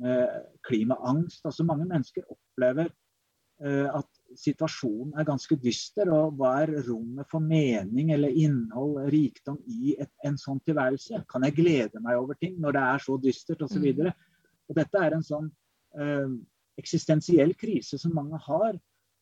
med 0.01 0.49
klimaangst. 0.67 1.45
Altså 1.45 1.67
Mange 1.67 1.87
mennesker 1.89 2.25
opplever 2.27 2.89
uh, 2.89 4.01
at 4.01 4.09
situasjonen 4.39 5.13
er 5.19 5.27
ganske 5.27 5.57
dyster. 5.61 6.09
Og 6.13 6.35
hva 6.39 6.53
er 6.63 6.73
rommet 6.87 7.29
for 7.31 7.43
mening 7.43 8.11
eller 8.15 8.33
innhold, 8.33 8.99
rikdom, 9.13 9.59
i 9.67 9.95
et, 9.99 10.11
en 10.27 10.39
sånn 10.39 10.61
tilværelse? 10.65 11.23
Kan 11.31 11.47
jeg 11.47 11.57
glede 11.59 12.01
meg 12.03 12.19
over 12.21 12.37
ting 12.39 12.57
når 12.61 12.77
det 12.77 12.87
er 12.93 13.05
så 13.05 13.19
dystert 13.21 13.63
osv.? 13.65 13.85
Og, 13.91 14.09
mm. 14.09 14.41
og 14.69 14.79
dette 14.81 15.03
er 15.03 15.17
en 15.17 15.25
sånn 15.25 15.51
eh, 15.99 16.33
eksistensiell 16.81 17.55
krise 17.59 17.99
som 18.01 18.15
mange 18.15 18.39
har, 18.47 18.75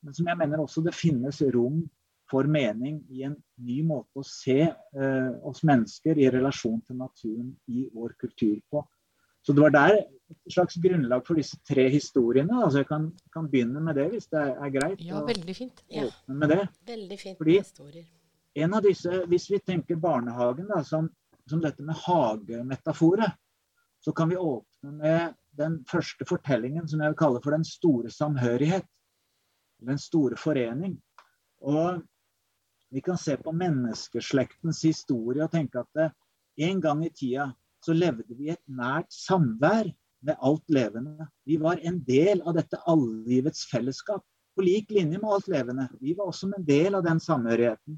men 0.04 0.16
som 0.16 0.28
jeg 0.28 0.40
mener 0.40 0.64
også 0.64 0.84
det 0.84 0.96
finnes 0.98 1.40
rom 1.56 1.84
for 2.32 2.48
mening 2.50 3.02
i 3.14 3.24
en 3.28 3.36
ny 3.62 3.82
måte 3.86 4.22
å 4.22 4.26
se 4.28 4.60
eh, 4.66 5.32
oss 5.46 5.62
mennesker 5.68 6.20
i 6.20 6.30
relasjon 6.34 6.82
til 6.88 6.98
naturen 7.00 7.52
i 7.70 7.86
vår 7.94 8.16
kultur 8.20 8.58
på. 8.72 8.84
Så 9.44 9.54
det 9.54 9.62
var 9.62 9.74
der 9.76 9.98
et 9.98 10.54
slags 10.54 10.76
grunnlag 10.82 11.26
for 11.28 11.38
disse 11.38 11.60
tre 11.68 11.90
historiene. 11.92 12.64
altså 12.64 12.80
Jeg 12.80 12.88
kan, 12.88 13.10
kan 13.34 13.50
begynne 13.52 13.82
med 13.84 13.96
det, 14.00 14.10
hvis 14.14 14.28
det 14.32 14.40
er, 14.40 14.56
er 14.56 14.70
greit. 14.72 15.02
Ja, 15.04 15.24
veldig 15.28 15.56
fint. 15.56 15.84
Ja. 15.92 16.08
Med 16.28 16.50
det. 16.50 16.68
Veldig 16.88 17.20
fint 17.20 17.38
Fordi 17.38 17.58
historier. 17.60 18.06
En 18.56 18.74
av 18.74 18.84
disse, 18.86 19.26
Hvis 19.28 19.50
vi 19.52 19.60
tenker 19.60 19.96
barnehagen 19.96 20.68
da, 20.70 20.84
som, 20.84 21.10
som 21.50 21.62
dette 21.62 21.84
med 21.84 21.98
hagemetaforet, 22.06 23.34
så 24.04 24.12
kan 24.12 24.30
vi 24.30 24.38
åpne 24.38 24.92
med 24.92 25.34
den 25.58 25.80
første 25.90 26.26
fortellingen 26.26 26.88
som 26.88 27.02
jeg 27.02 27.14
vil 27.14 27.20
kalle 27.20 27.42
for 27.44 27.56
den 27.56 27.66
store 27.66 28.12
samhørighet. 28.12 28.86
Den 29.84 30.00
store 30.00 30.38
forening. 30.40 30.98
Og 31.62 32.02
vi 32.94 33.02
kan 33.02 33.18
se 33.18 33.38
på 33.38 33.52
menneskeslektens 33.52 34.82
historie 34.86 35.44
og 35.44 35.52
tenke 35.52 35.82
at 35.82 35.90
det, 35.98 36.12
en 36.62 36.82
gang 36.82 37.06
i 37.06 37.10
tida 37.10 37.48
så 37.84 37.96
levde 37.96 38.38
vi 38.38 38.52
et 38.54 38.62
nært 38.68 39.12
samvær 39.14 39.90
med 40.24 40.40
alt 40.40 40.64
levende. 40.72 41.28
Vi 41.48 41.58
var 41.60 41.82
en 41.84 42.00
del 42.08 42.42
av 42.48 42.56
dette 42.58 42.80
allivets 42.90 43.66
fellesskap, 43.72 44.24
på 44.56 44.64
lik 44.64 44.92
linje 44.94 45.18
med 45.18 45.30
alt 45.34 45.50
levende. 45.50 45.88
Vi 46.00 46.14
var 46.18 46.30
også 46.30 46.52
en 46.52 46.66
del 46.68 46.96
av 46.96 47.04
den 47.06 47.20
samhørigheten. 47.20 47.98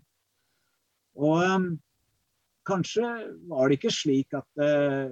Og 1.20 1.44
um, 1.44 1.68
kanskje 2.68 3.10
var 3.52 3.70
det 3.70 3.78
ikke 3.80 3.94
slik 3.94 4.36
at 4.36 4.48
uh, 4.64 5.12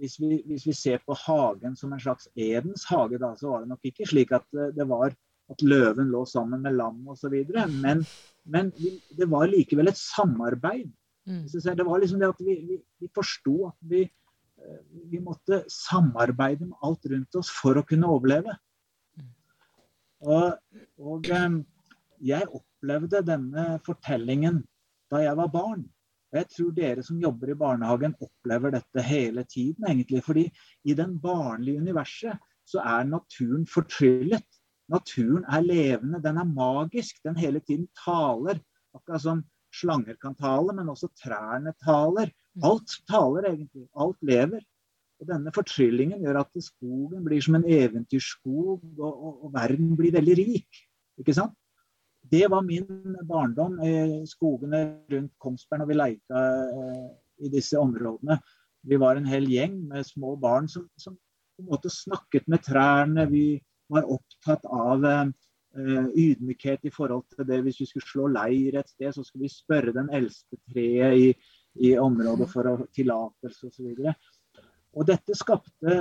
hvis, 0.00 0.18
vi, 0.20 0.38
hvis, 0.46 0.66
vi, 0.68 0.76
ser 0.76 1.00
på 1.04 1.16
hagen 1.24 1.74
som 1.76 1.92
en 1.92 2.02
slags 2.02 2.28
Edens 2.36 2.84
hage, 2.88 3.18
da, 3.20 3.32
så 3.40 3.54
var 3.54 3.64
det 3.64 3.72
nok 3.72 3.90
ikke 3.90 4.08
slik 4.08 4.36
at 4.36 4.46
uh, 4.56 4.68
det 4.76 4.86
var 4.88 5.16
at 5.50 5.64
løven 5.66 6.12
lå 6.12 6.22
sammen 6.28 6.62
med 6.62 6.76
lam 6.78 7.00
osv. 7.10 7.34
Men, 7.82 8.04
men 8.44 8.70
det 8.76 9.28
var 9.32 9.50
likevel 9.50 9.90
et 9.90 9.98
samarbeid 9.98 10.92
Mm. 11.30 11.44
Det 11.46 11.86
var 11.86 12.02
liksom 12.02 12.20
det 12.20 12.32
at 12.32 12.42
vi, 12.42 12.56
vi, 12.66 12.80
vi 12.98 13.10
forsto 13.14 13.54
at 13.68 13.78
vi, 13.92 14.02
eh, 14.02 14.80
vi, 15.12 15.20
måtte 15.22 15.62
samarbeide 15.70 16.66
med 16.66 16.82
alt 16.82 17.06
rundt 17.12 17.38
oss 17.38 17.52
for 17.54 17.78
å 17.78 17.86
kunne 17.86 18.10
overleve. 18.10 18.56
Mm. 19.20 19.30
Og, 20.26 20.82
og 20.98 21.30
jeg 22.20 22.50
opplevde 22.50 23.22
denne 23.26 23.70
fortellingen 23.86 24.62
da 25.10 25.22
jeg 25.24 25.38
var 25.38 25.50
barn. 25.54 25.86
Og 26.30 26.38
jeg 26.38 26.48
tror 26.54 26.74
dere 26.74 27.02
som 27.02 27.18
jobber 27.22 27.50
i 27.50 27.58
barnehagen 27.58 28.14
opplever 28.22 28.74
dette 28.74 29.02
hele 29.02 29.42
tiden, 29.50 29.86
egentlig. 29.88 30.22
Fordi 30.22 30.46
i 30.86 30.94
den 30.94 31.16
barnlige 31.22 31.82
universet 31.82 32.38
så 32.70 32.82
er 32.86 33.08
naturen 33.08 33.66
fortryllet. 33.66 34.46
Naturen 34.90 35.46
er 35.50 35.64
levende, 35.66 36.22
den 36.22 36.38
er 36.38 36.46
magisk. 36.46 37.18
Den 37.26 37.38
hele 37.38 37.60
tiden 37.60 37.88
taler. 38.04 38.60
Akkurat 38.94 39.22
som 39.22 39.42
slanger 39.74 40.18
kan 40.20 40.34
tale, 40.38 40.74
men 40.76 40.90
også 40.90 41.10
trærne 41.18 41.72
taler. 41.84 42.30
Mm. 42.56 42.66
Alt 42.70 42.96
taler 43.10 43.48
egentlig. 43.52 43.86
Alt 43.94 44.18
lever. 44.26 44.64
Og 45.20 45.28
denne 45.28 45.52
fortryllingen 45.52 46.22
gjør 46.24 46.40
at 46.40 46.62
skogen 46.64 47.24
blir 47.26 47.42
som 47.44 47.58
en 47.58 47.66
eventyrskog, 47.68 48.84
og, 48.98 49.10
og, 49.10 49.44
og 49.44 49.54
verden 49.54 49.92
blir 49.98 50.14
veldig 50.16 50.36
rik. 50.38 50.84
Ikke 51.20 51.36
sant? 51.36 51.56
Det 52.30 52.46
var 52.52 52.62
min 52.64 52.86
barndom. 53.28 53.78
i 53.84 54.24
skogene 54.28 55.02
rundt 55.10 55.32
Kongsberg 55.38 55.82
når 55.82 55.88
vi 55.88 55.98
leita 55.98 56.44
eh, 56.70 57.06
i 57.46 57.52
disse 57.52 57.78
områdene. 57.80 58.38
Vi 58.86 58.96
var 59.00 59.16
en 59.16 59.28
hel 59.28 59.48
gjeng 59.48 59.76
med 59.88 60.06
små 60.06 60.36
barn 60.40 60.68
som, 60.68 60.86
som 60.96 61.16
på 61.16 61.64
en 61.64 61.70
måte 61.72 61.92
snakket 61.92 62.48
med 62.48 62.64
trærne. 62.64 63.26
Vi 63.30 63.60
var 63.92 64.08
opptatt 64.08 64.64
av 64.64 65.04
eh, 65.04 65.32
ydmykhet 65.76 66.84
i 66.88 66.90
forhold 66.90 67.24
til 67.34 67.46
det. 67.46 67.60
Hvis 67.62 67.80
vi 67.80 67.86
skulle 67.86 68.08
slå 68.08 68.26
leir 68.34 68.78
et 68.80 68.88
sted, 68.88 69.12
så 69.14 69.24
skulle 69.24 69.46
vi 69.46 69.52
spørre 69.52 69.94
den 69.94 70.10
eldste 70.14 70.58
treet 70.72 71.18
i, 71.18 71.28
i 71.86 71.92
området 71.98 72.48
for 72.50 72.66
å 72.66 72.76
tillatelse 72.94 73.70
osv. 73.70 73.92
Og, 73.94 74.14
og 74.98 75.06
dette 75.06 75.36
skapte 75.38 76.00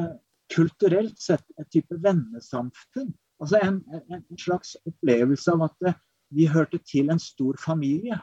kulturelt 0.49 1.19
sett 1.21 1.45
et 1.61 1.69
type 1.69 1.99
vennesamfunn. 2.01 3.11
Altså 3.39 3.59
en, 3.63 3.83
en, 4.09 4.23
slags 4.41 4.73
opplevelse 4.89 5.53
av 5.53 5.67
at 5.69 5.91
vi 6.35 6.49
hørte 6.49 6.81
til 6.85 7.13
en 7.13 7.21
stor 7.21 7.59
familie. 7.61 8.17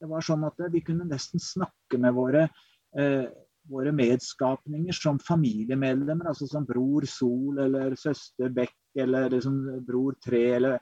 Det 0.00 0.08
var 0.08 0.24
sånn 0.24 0.46
at 0.48 0.58
vi 0.72 0.82
kunne 0.86 1.06
nesten 1.08 1.42
snakke 1.42 2.00
med 2.00 2.16
våre 2.16 2.48
eh, 2.96 3.28
våre 3.68 3.92
medskapninger 3.92 4.96
som 4.96 5.18
familiemedlemmer, 5.20 6.28
altså 6.30 6.48
som 6.48 6.66
bror 6.66 7.04
Sol 7.08 7.60
eller 7.64 7.96
søster 8.00 8.52
Bekk 8.54 8.74
eller 9.04 9.30
liksom 9.30 9.60
bror 9.86 10.16
Tre 10.24 10.42
eller 10.56 10.80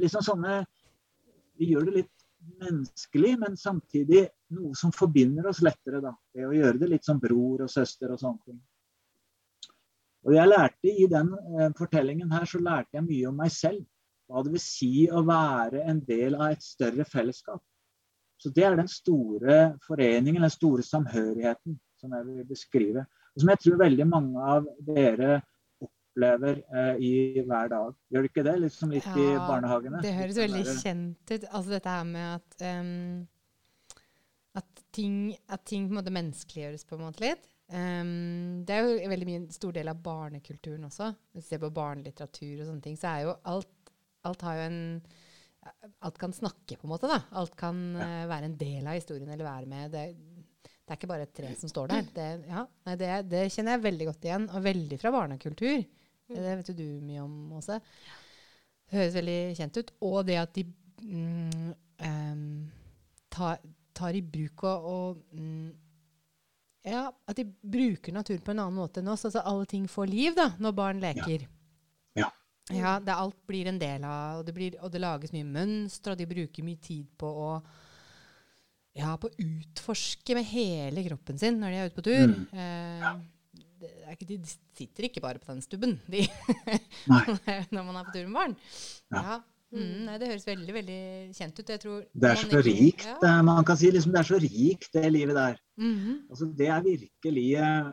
liksom 0.00 0.24
sånne 0.24 0.62
Vi 1.58 1.72
gjør 1.72 1.88
det 1.88 1.94
litt 1.96 2.14
menneskelig, 2.62 3.32
men 3.38 3.56
samtidig 3.58 4.28
noe 4.54 4.74
som 4.78 4.92
forbinder 4.94 5.48
oss 5.50 5.60
lettere. 5.64 6.00
da, 6.00 6.12
Ved 6.34 6.46
å 6.46 6.54
gjøre 6.54 6.78
det 6.78 6.90
litt 6.92 7.04
som 7.04 7.18
bror 7.20 7.64
og 7.64 7.70
søster 7.72 8.12
og 8.14 8.20
sånne 8.20 8.44
ting. 8.46 8.60
Og 10.26 10.34
jeg 10.34 10.50
lærte 10.50 10.92
I 10.92 11.06
den 11.10 11.32
eh, 11.34 11.72
fortellingen 11.78 12.32
her 12.34 12.46
så 12.48 12.60
lærte 12.62 12.98
jeg 12.98 13.06
mye 13.06 13.30
om 13.30 13.42
meg 13.42 13.54
selv. 13.54 13.84
hva 14.28 14.42
det 14.44 14.52
vil 14.52 14.60
si 14.60 15.08
å 15.08 15.22
være 15.24 15.86
en 15.88 16.02
del 16.04 16.34
av 16.36 16.50
et 16.52 16.62
større 16.62 17.06
fellesskap. 17.08 17.62
Så 18.36 18.50
det 18.52 18.64
er 18.66 18.74
den 18.76 18.90
store 18.92 19.54
foreningen, 19.86 20.44
den 20.44 20.52
store 20.52 20.84
samhørigheten, 20.84 21.78
som 21.96 22.12
jeg 22.12 22.26
vil 22.26 22.42
beskrive. 22.46 23.06
Og 23.32 23.40
som 23.40 23.52
jeg 23.54 23.62
tror 23.62 23.80
veldig 23.80 24.06
mange 24.10 24.50
av 24.52 24.68
dere 24.84 25.40
opplever 26.18 26.62
eh, 26.74 26.94
i 27.04 27.42
hver 27.46 27.70
dag. 27.70 27.94
Gjør 28.10 28.24
det 28.24 28.30
ikke 28.32 28.46
det? 28.46 28.54
Liksom 28.64 28.94
litt 28.94 29.06
ja, 29.06 29.16
i 29.18 29.26
barnehagene? 29.38 30.00
Det 30.02 30.14
høres 30.16 30.40
veldig 30.40 30.64
kjent 30.80 31.32
ut. 31.32 31.44
Altså 31.50 31.74
dette 31.74 31.92
her 31.94 32.08
med 32.08 32.26
at 32.38 32.64
um, 32.64 33.28
at 34.58 34.82
ting, 34.94 35.36
at 35.46 35.64
ting 35.68 35.86
på 35.86 35.94
en 35.94 36.00
måte 36.00 36.14
menneskeliggjøres 36.14 36.86
på 36.88 36.98
en 36.98 37.06
måte 37.06 37.24
litt. 37.24 37.46
Um, 37.68 38.64
det 38.66 38.74
er 38.74 38.86
jo 38.86 38.98
en 39.04 39.12
veldig 39.12 39.28
mye, 39.28 39.46
stor 39.54 39.74
del 39.76 39.92
av 39.92 40.02
barnekulturen 40.02 40.88
også. 40.88 41.12
Hvis 41.32 41.46
du 41.46 41.52
ser 41.52 41.62
på 41.62 41.74
barnelitteratur 41.76 42.62
og 42.62 42.70
sånne 42.70 42.84
ting, 42.84 42.98
så 43.00 43.14
er 43.14 43.26
jo 43.28 43.40
alt 43.54 43.74
Alt 44.26 44.40
har 44.42 44.56
jo 44.58 44.62
en 44.66 44.80
Alt 46.02 46.16
kan 46.18 46.32
snakke, 46.32 46.78
på 46.78 46.86
en 46.86 46.90
måte. 46.90 47.06
da. 47.10 47.20
Alt 47.36 47.54
kan 47.58 47.76
uh, 47.94 48.24
være 48.30 48.48
en 48.48 48.56
del 48.58 48.86
av 48.86 48.96
historien 48.96 49.28
eller 49.28 49.44
være 49.44 49.68
med. 49.68 49.92
Det, 49.92 50.04
det 50.64 50.94
er 50.94 50.96
ikke 50.96 51.10
bare 51.10 51.26
et 51.26 51.34
tre 51.36 51.50
som 51.60 51.68
står 51.68 51.90
der. 51.92 52.06
Det, 52.14 52.26
ja, 52.48 52.62
nei, 52.88 52.94
det, 52.96 53.10
det, 53.28 53.42
kjenner 53.52 53.76
jeg 53.76 53.84
veldig 53.84 54.06
godt 54.08 54.24
igjen, 54.24 54.46
og 54.48 54.64
veldig 54.64 54.98
fra 55.02 55.12
barnekultur. 55.12 55.82
Det 56.28 56.56
vet 56.60 56.70
jo 56.70 56.76
du 56.76 56.86
mye 57.04 57.24
om 57.24 57.34
Åse. 57.58 57.78
Det 58.88 58.96
høres 58.98 59.16
veldig 59.16 59.40
kjent 59.58 59.80
ut. 59.80 59.92
Og 60.08 60.18
det 60.28 60.38
at 60.40 60.54
de 60.56 60.64
mm, 61.02 61.68
um, 62.04 62.48
tar, 63.32 63.60
tar, 63.96 64.16
i 64.16 64.24
bruk 64.24 64.64
og, 64.68 64.88
og 64.92 65.38
mm, 65.38 65.68
ja, 66.88 67.06
at 67.28 67.36
de 67.36 67.44
bruker 67.46 68.14
naturen 68.16 68.44
på 68.44 68.54
en 68.54 68.62
annen 68.64 68.78
måte 68.78 69.02
enn 69.02 69.12
oss. 69.12 69.26
Altså 69.28 69.44
alle 69.44 69.68
ting 69.68 69.88
får 69.90 70.10
liv 70.10 70.36
da, 70.36 70.50
når 70.60 70.76
barn 70.76 71.02
leker. 71.04 71.48
Ja. 72.16 72.28
ja. 72.70 72.76
ja 72.76 72.94
det, 73.04 73.16
alt 73.16 73.40
blir 73.48 73.68
en 73.68 73.80
del 73.80 74.04
av, 74.08 74.40
og 74.40 74.48
det, 74.48 74.56
blir, 74.56 74.78
og 74.82 74.92
det 74.92 75.04
lages 75.04 75.34
mye 75.36 75.48
mønstre, 75.48 76.14
og 76.14 76.20
de 76.20 76.28
bruker 76.30 76.66
mye 76.66 76.80
tid 76.84 77.08
på 77.20 77.32
å 77.48 77.52
ja, 78.98 79.12
på 79.20 79.28
å 79.28 79.42
utforske 79.44 80.34
med 80.34 80.48
hele 80.48 81.04
kroppen 81.04 81.38
sin 81.38 81.60
når 81.60 81.70
de 81.70 81.78
er 81.78 81.90
ute 81.90 81.98
på 82.00 82.06
tur. 82.08 82.32
Mm. 82.32 82.46
Eh, 82.50 83.10
ikke, 84.12 84.26
de 84.28 84.38
sitter 84.76 85.08
ikke 85.08 85.22
bare 85.24 85.40
på 85.42 85.52
den 85.52 85.62
stubben 85.64 85.98
de 86.10 86.24
når 87.74 87.82
man 87.84 88.00
er 88.00 88.08
på 88.08 88.16
tur 88.16 88.26
med 88.26 88.36
barn. 88.40 88.58
Ja. 89.12 89.22
ja. 89.22 89.38
Mm, 89.68 90.06
nei, 90.06 90.14
det 90.16 90.30
høres 90.30 90.46
veldig 90.48 90.74
veldig 90.78 91.00
kjent 91.36 91.58
ut. 91.60 91.68
det 91.68 92.28
er 92.30 92.40
så 92.40 92.60
rikt. 92.64 93.04
Ja. 93.04 93.34
Man 93.44 93.66
kan 93.68 93.76
si 93.76 93.90
liksom, 93.92 94.14
det 94.14 94.22
er 94.22 94.28
så 94.30 94.38
rikt, 94.40 94.88
det 94.94 95.10
livet 95.12 95.36
der. 95.36 95.58
Mm 95.76 95.96
-hmm. 95.96 96.20
altså, 96.30 96.46
det 96.56 96.68
er 96.72 96.82
virkelig 96.82 97.48
eh, 97.54 97.90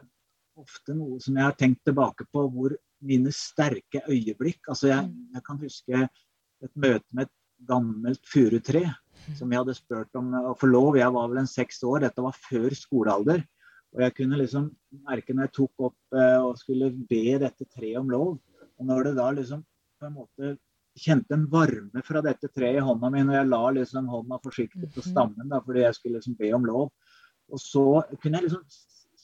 ofte 0.55 0.95
noe 0.95 1.19
som 1.19 1.35
jeg 1.35 1.43
har 1.43 1.57
tenkt 1.59 1.83
tilbake 1.83 2.25
på, 2.31 2.47
hvor 2.49 2.75
mine 3.01 3.31
sterke 3.31 4.01
øyeblikk 4.09 4.69
altså 4.71 4.87
jeg, 4.87 5.07
mm. 5.07 5.33
jeg 5.33 5.43
kan 5.43 5.57
huske 5.59 6.07
et 6.63 6.71
møte 6.75 7.05
med 7.11 7.27
et 7.27 7.33
gammelt 7.67 8.23
furutre 8.27 8.85
mm. 8.85 9.35
som 9.35 9.51
jeg 9.51 9.59
hadde 9.59 9.75
spurt 9.77 10.15
om 10.15 10.33
å 10.33 10.55
få 10.59 10.69
lov. 10.71 10.97
Jeg 10.97 11.11
var 11.13 11.27
vel 11.27 11.43
en 11.43 11.47
seks 11.49 11.83
år, 11.83 11.99
dette 12.05 12.23
var 12.23 12.37
før 12.49 12.73
skolealder. 12.73 13.43
Og 13.95 14.03
jeg 14.03 14.15
kunne 14.17 14.39
liksom 14.41 14.69
merke 15.07 15.33
når 15.33 15.47
jeg 15.47 15.55
tok 15.55 15.87
opp 15.89 16.15
uh, 16.17 16.41
og 16.49 16.59
skulle 16.59 16.91
be 16.91 17.37
dette 17.41 17.67
treet 17.71 17.99
om 17.99 18.11
lov, 18.11 18.37
og 18.75 18.89
når 18.89 19.09
det 19.09 19.13
da 19.19 19.29
liksom 19.37 19.61
på 19.95 20.09
en 20.09 20.17
måte 20.17 20.55
kjente 20.99 21.35
en 21.35 21.45
varme 21.51 22.03
fra 22.07 22.21
dette 22.23 22.49
treet 22.55 22.79
i 22.79 22.83
hånda 22.83 23.11
mi 23.11 23.23
og 23.23 23.33
jeg 23.35 23.47
la 23.51 23.61
liksom 23.77 24.09
hånda 24.11 24.39
forsiktig 24.43 24.89
på 24.89 25.01
mhm. 25.01 25.07
stammen 25.09 25.51
da, 25.51 25.61
fordi 25.63 25.83
jeg 25.83 25.97
skulle 25.97 26.19
liksom 26.19 26.37
be 26.39 26.51
om 26.55 26.67
lov. 26.67 26.91
Og 27.51 27.61
så 27.61 27.85
kunne 28.21 28.39
jeg 28.39 28.49
liksom 28.49 28.63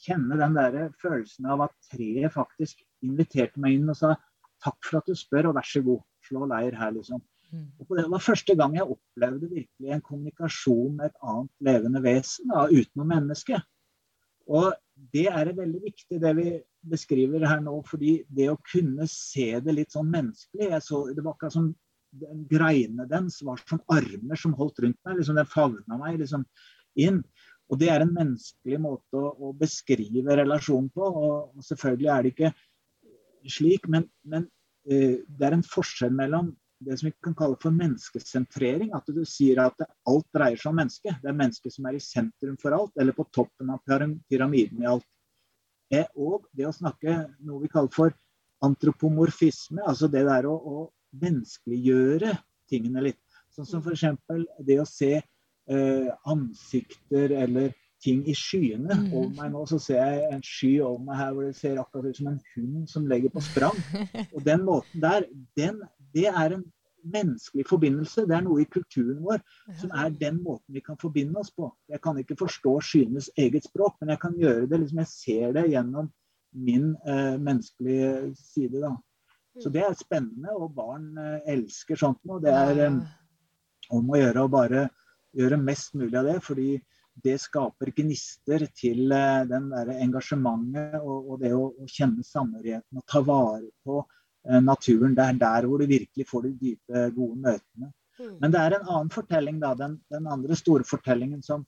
kjenne 0.02 0.38
den 0.40 0.58
der 0.58 0.78
følelsen 1.02 1.48
av 1.54 1.66
at 1.68 1.76
treet 1.92 2.34
faktisk 2.34 2.82
inviterte 3.06 3.62
meg 3.62 3.78
inn 3.78 3.92
og 3.92 3.98
sa 3.98 4.16
takk 4.62 4.78
for 4.86 5.00
at 5.00 5.10
du 5.10 5.18
spør, 5.18 5.50
og 5.50 5.58
vær 5.58 5.68
så 5.68 5.82
god, 5.86 6.02
slå 6.28 6.48
leir 6.50 6.76
her, 6.78 6.94
liksom. 6.94 7.22
Mm. 7.52 7.68
Og 7.82 7.98
Det 7.98 8.08
var 8.14 8.24
første 8.24 8.56
gang 8.56 8.76
jeg 8.78 8.88
opplevde 8.94 9.50
virkelig 9.50 9.92
en 9.92 10.04
kommunikasjon 10.06 10.98
med 11.00 11.10
et 11.10 11.24
annet 11.34 11.66
levende 11.68 12.02
vesen 12.04 12.52
da, 12.54 12.68
utenom 12.70 13.10
mennesket. 13.12 13.66
Og 14.52 14.74
det 15.14 15.28
er 15.32 15.54
veldig 15.56 15.82
viktig, 15.84 16.20
det 16.22 16.34
vi 16.38 16.50
beskriver 16.92 17.46
her 17.48 17.62
nå. 17.64 17.78
fordi 17.88 18.22
det 18.30 18.50
å 18.52 18.60
kunne 18.72 19.08
se 19.10 19.54
det 19.64 19.76
litt 19.78 19.96
sånn 19.96 20.12
menneskelig 20.12 20.82
så, 20.84 21.06
Det 21.14 21.24
var 21.24 21.36
akkurat 21.36 21.56
som 21.56 21.72
den 22.12 22.44
greinene 22.50 23.08
dens 23.08 23.40
var 23.48 23.62
som 23.70 23.80
armer 23.88 24.36
som 24.36 24.54
holdt 24.54 24.82
rundt 24.84 25.00
meg. 25.06 25.18
liksom 25.18 25.40
Den 25.40 25.50
favna 25.50 25.98
meg 25.98 26.20
liksom 26.20 26.46
inn. 27.00 27.22
Og 27.72 27.80
det 27.80 27.88
er 27.90 28.04
en 28.04 28.14
menneskelig 28.14 28.82
måte 28.84 29.16
å, 29.16 29.32
å 29.32 29.54
beskrive 29.56 30.36
relasjonen 30.36 30.90
på. 30.92 31.06
Og, 31.08 31.56
og, 31.56 31.64
selvfølgelig 31.64 32.12
er 32.12 32.24
det 32.24 32.34
ikke 32.34 32.52
slik, 33.50 33.88
men, 33.88 34.10
men 34.28 34.50
uh, 34.92 35.16
det 35.24 35.48
er 35.48 35.56
en 35.56 35.66
forskjell 35.66 36.12
mellom 36.14 36.52
det 36.86 36.98
som 37.00 37.08
vi 37.08 37.14
kan 37.24 37.36
kalle 37.38 37.58
for 37.62 37.76
menneskesentrering. 37.76 38.92
At 38.98 39.10
du 39.10 39.22
sier 39.28 39.62
at 39.64 39.84
alt 40.10 40.28
dreier 40.36 40.60
seg 40.60 40.72
om 40.72 40.80
mennesket. 40.82 41.20
Det 41.22 41.32
er 41.32 41.38
mennesket 41.38 41.76
som 41.76 41.88
er 41.90 41.98
i 41.98 42.04
sentrum 42.04 42.58
for 42.62 42.76
alt, 42.78 42.94
eller 43.00 43.16
på 43.18 43.28
toppen 43.36 43.74
av 43.74 43.84
pyramiden 43.86 44.84
i 44.84 44.90
alt. 44.90 45.08
Eh, 45.92 46.08
og 46.16 46.48
det 46.56 46.70
å 46.70 46.76
snakke 46.76 47.18
noe 47.44 47.62
vi 47.64 47.72
kaller 47.72 47.92
for 47.94 48.16
antropomorfisme, 48.64 49.82
altså 49.84 50.08
det 50.12 50.24
der 50.28 50.48
å, 50.48 50.56
å 50.56 51.22
menneskeliggjøre 51.22 52.36
tingene 52.72 53.04
litt. 53.10 53.22
Sånn 53.52 53.68
som 53.68 53.84
f.eks. 53.84 54.06
det 54.64 54.78
å 54.80 54.88
se 54.88 55.18
eh, 55.20 56.10
ansikter 56.32 57.34
eller 57.44 57.74
ting 58.02 58.22
i 58.30 58.36
skyene. 58.38 58.96
Mm. 58.98 59.08
Over 59.14 59.34
meg 59.38 59.52
nå 59.54 59.64
så 59.70 59.80
ser 59.82 60.00
jeg 60.02 60.30
en 60.36 60.46
sky 60.46 60.72
over 60.86 61.04
meg 61.10 61.20
her 61.20 61.34
hvor 61.36 61.48
det 61.48 61.58
ser 61.60 61.82
akkurat 61.82 62.10
ut 62.10 62.22
som 62.22 62.32
en 62.32 62.40
hund 62.56 62.90
som 62.90 63.10
legger 63.10 63.34
på 63.34 63.44
sprang. 63.46 63.78
Og 64.36 64.40
den 64.48 64.66
måten 64.68 65.04
der, 65.04 65.28
den, 65.60 65.82
det 66.16 66.28
er 66.30 66.58
en 66.58 66.64
menneskelig 67.02 67.66
forbindelse. 67.70 68.26
Det 68.30 68.36
er 68.38 68.44
noe 68.46 68.62
i 68.62 68.70
kulturen 68.70 69.22
vår 69.26 69.42
som 69.80 69.94
er 69.98 70.14
den 70.14 70.42
måten 70.44 70.76
vi 70.76 70.84
kan 70.86 71.00
forbinde 71.02 71.40
oss 71.42 71.52
på. 71.54 71.72
Jeg 71.90 72.02
kan 72.04 72.20
ikke 72.22 72.38
forstå 72.40 72.76
skyenes 72.86 73.32
eget 73.40 73.66
språk, 73.66 73.98
men 74.02 74.14
jeg 74.14 74.22
kan 74.22 74.38
gjøre 74.38 74.68
det 74.70 74.84
liksom 74.84 75.02
jeg 75.02 75.12
ser 75.14 75.56
det 75.58 75.70
gjennom 75.72 76.12
min 76.52 76.92
eh, 77.08 77.38
menneskelige 77.40 78.36
side. 78.38 78.82
da. 78.84 78.96
Så 79.60 79.72
det 79.72 79.84
er 79.84 79.98
spennende, 79.98 80.54
og 80.56 80.76
barn 80.76 81.12
eh, 81.18 81.54
elsker 81.56 82.00
sånt 82.00 82.22
noe. 82.28 82.42
Det 82.44 82.54
er 82.54 82.86
eh, 82.86 83.02
om 83.96 84.12
å 84.12 84.20
gjøre 84.20 84.46
å 84.46 84.52
bare 84.52 84.88
gjøre 85.38 85.60
mest 85.62 85.96
mulig 85.96 86.18
av 86.20 86.28
det, 86.28 86.40
fordi 86.44 86.76
det 87.24 87.38
skaper 87.44 87.92
gnister 87.96 88.66
til 88.78 89.12
eh, 89.16 89.44
den 89.50 89.70
der 89.74 89.94
engasjementet 89.98 91.00
og, 91.02 91.34
og 91.34 91.44
det 91.44 91.54
å, 91.56 91.70
å 91.72 91.88
kjenne 91.92 92.24
samhørigheten 92.26 93.02
og 93.02 93.08
ta 93.08 93.24
vare 93.26 93.68
på 93.86 94.02
naturen. 94.62 95.16
Det 95.16 95.26
er 95.26 95.38
der 95.42 95.68
hvor 95.70 95.82
du 95.82 95.86
virkelig 95.86 96.26
får 96.30 96.48
de 96.48 96.52
dype, 96.58 97.04
gode 97.16 97.38
møtene. 97.44 97.92
Mm. 98.22 98.38
Men 98.42 98.54
det 98.54 98.62
er 98.62 98.76
en 98.78 98.88
annen 98.88 99.12
fortelling, 99.14 99.60
da. 99.62 99.74
Den, 99.78 100.00
den 100.12 100.28
andre 100.30 100.58
store 100.58 100.86
fortellingen 100.88 101.42
som, 101.46 101.66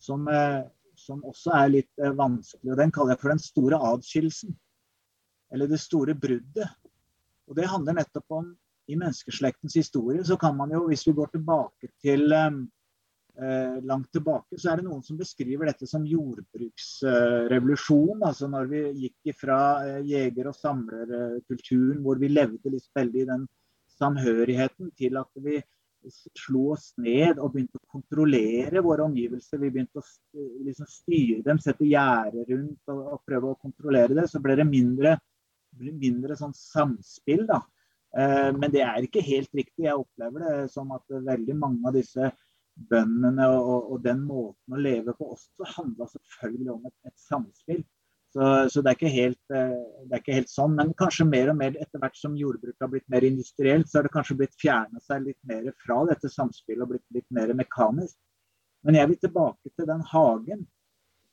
som, 0.00 0.28
eh, 0.28 0.62
som, 0.98 1.22
også 1.24 1.54
er 1.56 1.74
litt 1.74 2.02
eh, 2.02 2.14
vanskelig. 2.16 2.72
og 2.72 2.80
Den 2.80 2.92
kaller 2.94 3.14
jeg 3.14 3.22
for 3.22 3.34
den 3.34 3.42
store 3.42 3.82
adskillelsen. 3.92 4.56
Eller 5.52 5.70
det 5.70 5.80
store 5.80 6.16
bruddet. 6.18 6.68
Og 7.48 7.56
det 7.56 7.70
handler 7.70 8.00
nettopp 8.00 8.40
om 8.40 8.50
i 8.88 8.96
menneskeslektens 8.96 9.76
historie 9.76 10.24
så 10.24 10.36
kan 10.40 10.56
man 10.56 10.70
jo, 10.72 10.86
hvis 10.88 11.06
vi 11.06 11.12
går 11.16 11.32
tilbake 11.32 11.90
til 12.00 12.32
um, 12.32 12.62
eh, 12.62 12.77
langt 13.86 14.10
tilbake, 14.12 14.58
så 14.58 14.70
er 14.72 14.76
det 14.80 14.86
noen 14.88 15.02
som 15.06 15.16
beskriver 15.18 15.66
dette 15.68 15.86
som 15.86 16.06
jordbruksrevolusjon. 16.06 18.22
altså 18.26 18.48
når 18.50 18.64
vi 18.72 18.80
gikk 19.04 19.18
ifra 19.34 19.58
eh, 19.86 20.02
jeger- 20.10 20.48
og 20.50 20.56
samlerkulturen, 20.58 22.02
hvor 22.02 22.16
vi 22.18 22.28
levde 22.32 22.72
litt 22.72 22.90
veldig 22.98 23.20
i 23.22 23.30
den 23.30 23.42
samhørigheten, 23.98 24.86
til 24.98 25.12
at 25.20 25.32
vi 25.44 25.56
slo 26.08 26.62
oss 26.74 26.86
ned 26.98 27.38
og 27.38 27.52
begynte 27.52 27.78
å 27.78 27.92
kontrollere 27.92 28.82
våre 28.82 29.02
omgivelser. 29.06 29.58
Vi 29.62 29.70
begynte 29.70 29.98
å 30.00 30.04
liksom, 30.66 30.86
styre 30.90 31.42
dem, 31.46 31.58
sette 31.62 31.84
gjerder 31.86 32.44
rundt 32.52 32.82
og, 32.92 33.00
og, 33.14 33.20
prøve 33.26 33.46
å 33.52 33.60
kontrollere 33.62 34.14
det. 34.18 34.26
Så 34.30 34.38
ble 34.42 34.54
det 34.58 34.66
mindre, 34.68 35.10
mindre 35.78 36.36
sånn 36.38 36.54
samspill. 36.56 37.46
da. 37.50 37.60
Eh, 38.16 38.50
men 38.56 38.70
det 38.74 38.82
er 38.86 39.02
ikke 39.04 39.26
helt 39.26 39.52
riktig. 39.54 39.84
Jeg 39.86 39.98
opplever 39.98 40.38
det 40.46 40.70
som 40.74 40.92
at 40.96 41.04
veldig 41.08 41.56
mange 41.58 41.88
av 41.88 41.94
disse 41.98 42.24
bøndene 42.90 43.46
og, 43.50 43.92
og, 43.92 44.00
den 44.04 44.20
måten 44.26 44.74
å 44.76 44.82
leve 44.82 45.14
på 45.18 45.32
også 45.34 45.70
handla 45.76 46.06
selvfølgelig 46.12 46.74
om 46.74 46.86
et, 46.88 46.96
et 47.10 47.24
samspill. 47.28 47.82
Så, 48.28 48.44
så 48.68 48.82
det, 48.84 48.92
er 48.92 49.12
helt, 49.14 49.40
eh, 49.56 49.76
det, 50.04 50.12
er 50.12 50.20
ikke 50.20 50.36
helt, 50.36 50.50
sånn. 50.52 50.74
Men 50.76 50.92
kanskje 51.00 51.26
mer 51.28 51.50
og 51.52 51.58
mer 51.58 51.76
etter 51.80 52.00
hvert 52.02 52.18
som 52.18 52.36
jordbruket 52.36 52.84
har 52.84 52.90
blitt 52.92 53.08
mer 53.12 53.24
industrielt, 53.24 53.88
så 53.88 53.98
har 53.98 54.08
det 54.08 54.14
kanskje 54.14 54.36
blitt 54.42 54.58
fjerna 54.60 55.00
seg 55.04 55.24
litt 55.24 55.38
mer 55.48 55.70
fra 55.80 56.02
dette 56.10 56.30
samspillet 56.32 56.84
og 56.84 56.92
blitt 56.92 57.16
litt 57.16 57.28
mer 57.34 57.54
mekanisk. 57.56 58.18
Men 58.86 59.00
jeg 59.00 59.10
vil 59.10 59.22
tilbake 59.24 59.72
til 59.72 59.88
den 59.88 60.04
hagen 60.12 60.66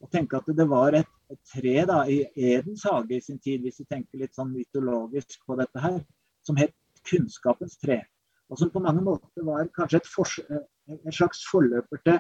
og 0.04 0.12
tenke 0.12 0.40
at 0.40 0.48
det 0.58 0.66
var 0.70 0.96
et, 0.98 1.12
et 1.32 1.42
tre 1.52 1.76
da, 1.88 2.02
i 2.08 2.24
Edens 2.54 2.84
hage 2.88 3.18
i 3.18 3.24
sin 3.24 3.40
tid, 3.44 3.64
hvis 3.64 3.80
vi 3.82 3.88
tenker 3.90 4.22
litt 4.22 4.36
sånn 4.36 4.54
mytologisk 4.54 5.44
på 5.48 5.58
dette 5.60 5.84
her, 5.84 6.00
som 6.46 6.58
het 6.60 6.74
kunnskapens 7.06 7.78
tre. 7.82 8.02
Og 8.52 8.60
som 8.60 8.72
på 8.72 8.82
mange 8.84 9.04
måter 9.06 9.46
var 9.46 9.68
kanskje 9.76 10.02
et, 10.02 10.10
en 10.92 11.16
slags 11.16 11.44
forløper 11.50 12.02
til 12.06 12.20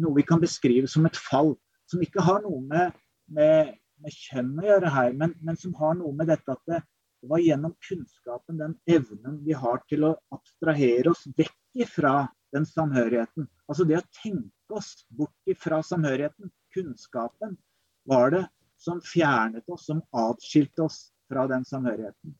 noe 0.00 0.16
vi 0.16 0.24
kan 0.26 0.42
beskrive 0.42 0.88
som 0.90 1.06
et 1.08 1.18
fall. 1.18 1.54
Som 1.90 2.02
ikke 2.04 2.22
har 2.24 2.42
noe 2.44 2.62
med, 2.64 2.94
med, 3.36 3.74
med 4.00 4.16
kjønn 4.16 4.54
å 4.60 4.66
gjøre 4.68 4.92
her, 4.94 5.16
men, 5.20 5.34
men, 5.44 5.58
som 5.60 5.74
har 5.80 5.96
noe 5.98 6.14
med 6.16 6.30
dette 6.32 6.56
at 6.56 6.62
det, 6.70 6.82
Det 7.24 7.30
var 7.30 7.40
gjennom 7.40 7.72
kunnskapen, 7.88 8.58
den 8.60 8.74
evnen 8.84 9.38
vi 9.46 9.54
har 9.56 9.78
til 9.88 10.02
å 10.04 10.10
abstrahere 10.36 11.08
oss 11.08 11.22
vekk 11.38 11.54
ifra 11.80 12.26
den 12.52 12.66
samhørigheten. 12.68 13.46
Altså 13.64 13.86
det 13.88 13.96
å 13.96 14.04
tenke 14.18 14.76
oss 14.76 15.06
bort 15.08 15.48
ifra 15.48 15.78
samhørigheten, 15.80 16.52
kunnskapen, 16.76 17.56
var 18.04 18.28
det 18.34 18.42
som 18.76 19.00
fjernet 19.00 19.64
oss, 19.72 19.86
som 19.88 20.02
atskilte 20.12 20.84
oss 20.84 20.98
fra 21.32 21.46
den 21.48 21.64
samhørigheten. 21.64 22.36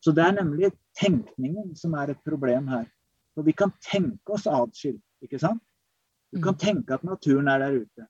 Så 0.00 0.16
det 0.16 0.24
er 0.24 0.38
nemlig 0.38 0.72
tenkningen 0.96 1.76
som 1.76 1.92
er 2.00 2.14
et 2.14 2.24
problem 2.24 2.72
her. 2.72 2.88
For 3.36 3.44
vi 3.44 3.52
kan 3.52 3.72
tenke 3.84 4.32
oss 4.32 4.48
atskilt, 4.48 5.02
ikke 5.22 5.38
sant? 5.38 5.60
Du 6.32 6.40
kan 6.40 6.56
mm. 6.56 6.60
tenke 6.62 6.96
at 6.96 7.04
naturen 7.04 7.48
er 7.52 7.60
der 7.60 7.78
ute. 7.82 8.06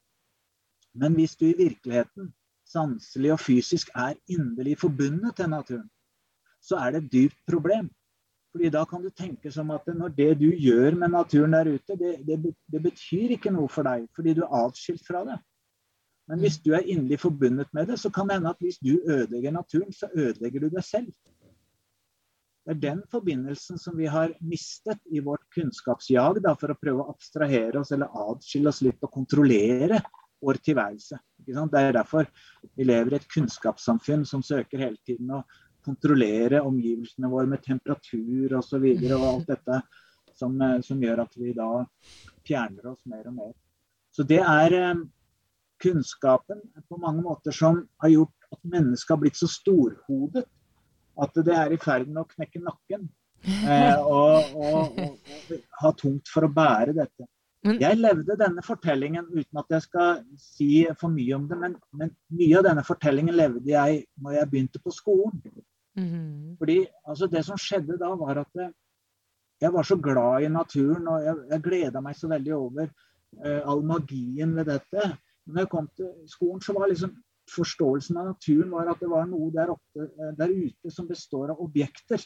Men 0.94 1.18
hvis 1.18 1.34
du 1.36 1.48
i 1.48 1.56
virkeligheten, 1.58 2.30
sanselig 2.66 3.32
og 3.34 3.40
fysisk, 3.42 3.90
er 3.94 4.14
inderlig 4.30 4.78
forbundet 4.78 5.36
til 5.36 5.50
naturen, 5.50 5.90
så 6.62 6.78
er 6.80 6.94
det 6.94 7.02
et 7.04 7.12
dypt 7.12 7.42
problem. 7.50 7.90
Fordi 8.54 8.70
da 8.72 8.84
kan 8.88 9.02
du 9.02 9.10
tenke 9.10 9.50
som 9.52 9.70
at 9.70 9.86
når 9.86 10.14
det 10.16 10.30
du 10.40 10.46
gjør 10.48 10.94
med 10.94 11.12
naturen 11.12 11.52
der 11.52 11.74
ute, 11.74 11.98
det, 11.98 12.14
det, 12.26 12.54
det 12.72 12.82
betyr 12.82 13.34
ikke 13.36 13.52
noe 13.52 13.68
for 13.68 13.84
deg, 13.84 14.06
fordi 14.16 14.34
du 14.38 14.46
er 14.46 14.54
atskilt 14.64 15.04
fra 15.06 15.24
det. 15.26 15.36
Men 16.30 16.40
hvis 16.42 16.58
du 16.58 16.72
er 16.72 16.86
inderlig 16.86 17.20
forbundet 17.20 17.68
med 17.74 17.86
det, 17.86 17.98
så 18.00 18.10
kan 18.10 18.28
det 18.28 18.38
hende 18.38 18.50
at 18.50 18.62
hvis 18.64 18.78
du 18.78 18.96
ødelegger 19.04 19.50
naturen, 19.50 19.92
så 19.92 20.08
ødelegger 20.14 20.60
du 20.60 20.68
deg 20.68 20.84
selv. 20.84 21.12
Det 22.66 22.74
er 22.74 22.82
den 22.82 23.02
forbindelsen 23.06 23.78
som 23.78 23.94
vi 23.94 24.08
har 24.10 24.32
mistet 24.42 24.98
i 25.14 25.20
vårt 25.22 25.44
kunnskapsjag 25.54 26.40
da, 26.42 26.56
for 26.58 26.72
å 26.72 26.78
prøve 26.80 27.04
å 27.04 27.12
abstrahere 27.12 27.78
oss 27.78 27.92
eller 27.94 28.10
atskille 28.26 28.72
oss 28.72 28.80
litt 28.82 29.06
og 29.06 29.12
kontrollere 29.14 30.00
vår 30.42 30.58
tilværelse. 30.66 31.18
Det 31.46 31.54
er 31.78 31.94
derfor 31.94 32.26
vi 32.74 32.88
lever 32.88 33.14
i 33.14 33.20
et 33.20 33.28
kunnskapssamfunn 33.30 34.26
som 34.26 34.42
søker 34.42 34.82
hele 34.82 34.98
tiden 35.06 35.30
å 35.30 35.44
kontrollere 35.86 36.64
omgivelsene 36.66 37.30
våre 37.30 37.46
med 37.52 37.62
temperatur 37.62 38.56
osv. 38.58 38.82
Og, 38.82 39.06
så 39.06 39.14
og 39.20 39.28
alt 39.28 39.52
dette 39.52 39.78
som, 40.34 40.58
eh, 40.60 40.80
som, 40.82 41.02
gjør 41.06 41.22
at 41.22 41.38
vi 41.38 41.54
da 41.54 41.70
fjerner 42.48 42.90
oss 42.90 43.06
mer 43.06 43.30
og 43.30 43.38
mer. 43.38 43.54
Så 44.10 44.26
det 44.26 44.42
er 44.42 44.74
eh, 44.80 45.06
kunnskapen 45.86 46.66
på 46.88 46.98
mange 46.98 47.22
måter 47.22 47.54
som 47.54 47.84
har 48.02 48.16
gjort 48.16 48.50
at 48.50 48.70
mennesket 48.74 49.14
har 49.14 49.22
blitt 49.22 49.38
så 49.38 49.46
storhodet 49.54 50.48
at 51.22 51.40
det 51.46 51.54
er 51.54 51.72
i 51.72 51.80
ferd 51.80 52.10
med 52.10 52.24
å 52.24 52.28
knekke 52.30 52.62
nakken. 52.64 53.08
Eh, 53.46 54.00
og, 54.00 54.52
og, 54.56 54.98
og, 54.98 55.16
og, 55.16 55.64
ha 55.80 55.92
tungt 55.98 56.30
for 56.32 56.46
å 56.46 56.52
bære 56.52 56.96
dette. 56.96 57.28
Jeg 57.66 57.98
levde 57.98 58.36
denne 58.38 58.62
fortellingen 58.62 59.26
uten 59.32 59.58
at 59.58 59.72
jeg 59.74 59.84
skal 59.88 60.20
si 60.38 60.70
for 61.00 61.10
mye 61.10 61.34
om 61.34 61.48
det, 61.50 61.56
men, 61.58 61.72
men 61.98 62.12
mye 62.38 62.60
av 62.60 62.66
denne 62.68 62.84
fortellingen 62.86 63.34
levde 63.34 63.72
jeg 63.72 64.04
når 64.22 64.36
jeg 64.36 64.50
begynte 64.52 64.82
på 64.84 64.92
skolen. 64.94 65.40
Mm. 65.98 66.54
Fordi 66.60 66.76
altså, 67.08 67.26
Det 67.32 67.42
som 67.44 67.58
skjedde 67.58 67.98
da, 67.98 68.12
var 68.20 68.44
at 68.44 68.66
jeg 69.60 69.72
var 69.72 69.82
så 69.88 69.96
glad 69.96 70.44
i 70.44 70.52
naturen, 70.52 71.08
og 71.08 71.24
jeg, 71.24 71.36
jeg 71.50 71.64
gleda 71.64 72.02
meg 72.04 72.16
så 72.18 72.28
veldig 72.30 72.54
over 72.54 72.90
uh, 72.90 73.62
all 73.64 73.82
magien 73.88 74.52
ved 74.56 74.68
dette. 74.68 75.08
Når 75.46 75.62
jeg 75.62 75.70
kom 75.72 75.88
til 75.96 76.12
skolen, 76.28 76.60
så 76.60 76.74
var 76.76 76.90
liksom 76.92 77.14
forståelsen 77.50 78.18
av 78.20 78.32
naturen 78.32 78.72
var 78.74 78.90
at 78.92 79.02
det 79.02 79.10
var 79.10 79.28
noe 79.30 79.52
der, 79.54 79.72
oppe, 79.74 80.08
uh, 80.08 80.32
der 80.38 80.52
ute 80.52 80.92
som 80.92 81.08
består 81.08 81.54
av 81.54 81.62
objekter. 81.62 82.22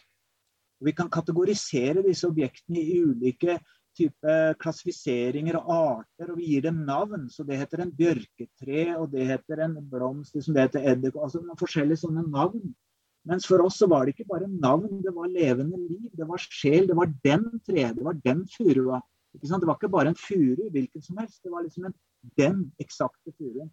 Og 0.81 0.89
vi 0.89 0.97
kan 0.97 1.13
kategorisere 1.13 2.05
disse 2.07 2.29
objektene 2.29 2.81
i 2.81 3.01
ulike 3.05 3.59
type 3.97 4.35
klassifiseringer 4.63 5.59
og 5.59 5.73
arter, 5.75 6.31
og 6.31 6.39
vi 6.39 6.53
gir 6.53 6.69
dem 6.69 6.85
navn. 6.87 7.27
Så 7.33 7.45
det 7.47 7.59
heter 7.61 7.85
en 7.85 7.93
bjørketre, 7.97 8.85
og 8.97 9.11
det 9.13 9.27
heter 9.29 9.65
en 9.67 9.77
blomst, 9.91 10.37
liksom 10.37 10.57
det 10.57 10.69
heter 10.69 10.87
eddik, 10.95 11.19
altså 11.19 11.43
noen 11.43 11.59
forskjellige 11.61 12.05
sånne 12.05 12.25
navn. 12.31 12.71
Mens 13.29 13.45
for 13.45 13.61
oss 13.61 13.77
så 13.77 13.89
var 13.91 14.07
det 14.07 14.15
ikke 14.15 14.31
bare 14.31 14.49
navn, 14.49 15.03
det 15.05 15.13
var 15.13 15.29
levende 15.29 15.77
liv. 15.83 16.09
Det 16.17 16.29
var 16.29 16.41
sjel. 16.41 16.87
Det 16.89 16.97
var 16.97 17.11
den 17.27 17.47
treet, 17.67 17.99
det 17.99 18.07
var 18.07 18.17
den 18.25 18.47
furua. 18.49 19.01
Det 19.33 19.51
var 19.51 19.77
ikke 19.77 19.93
bare 19.93 20.11
en 20.11 20.19
furu 20.19 20.71
hvilken 20.73 21.03
som 21.05 21.21
helst, 21.21 21.43
det 21.45 21.53
var 21.53 21.63
liksom 21.63 21.85
en, 21.87 21.95
den 22.41 22.65
eksakte 22.83 23.33
furuen. 23.37 23.69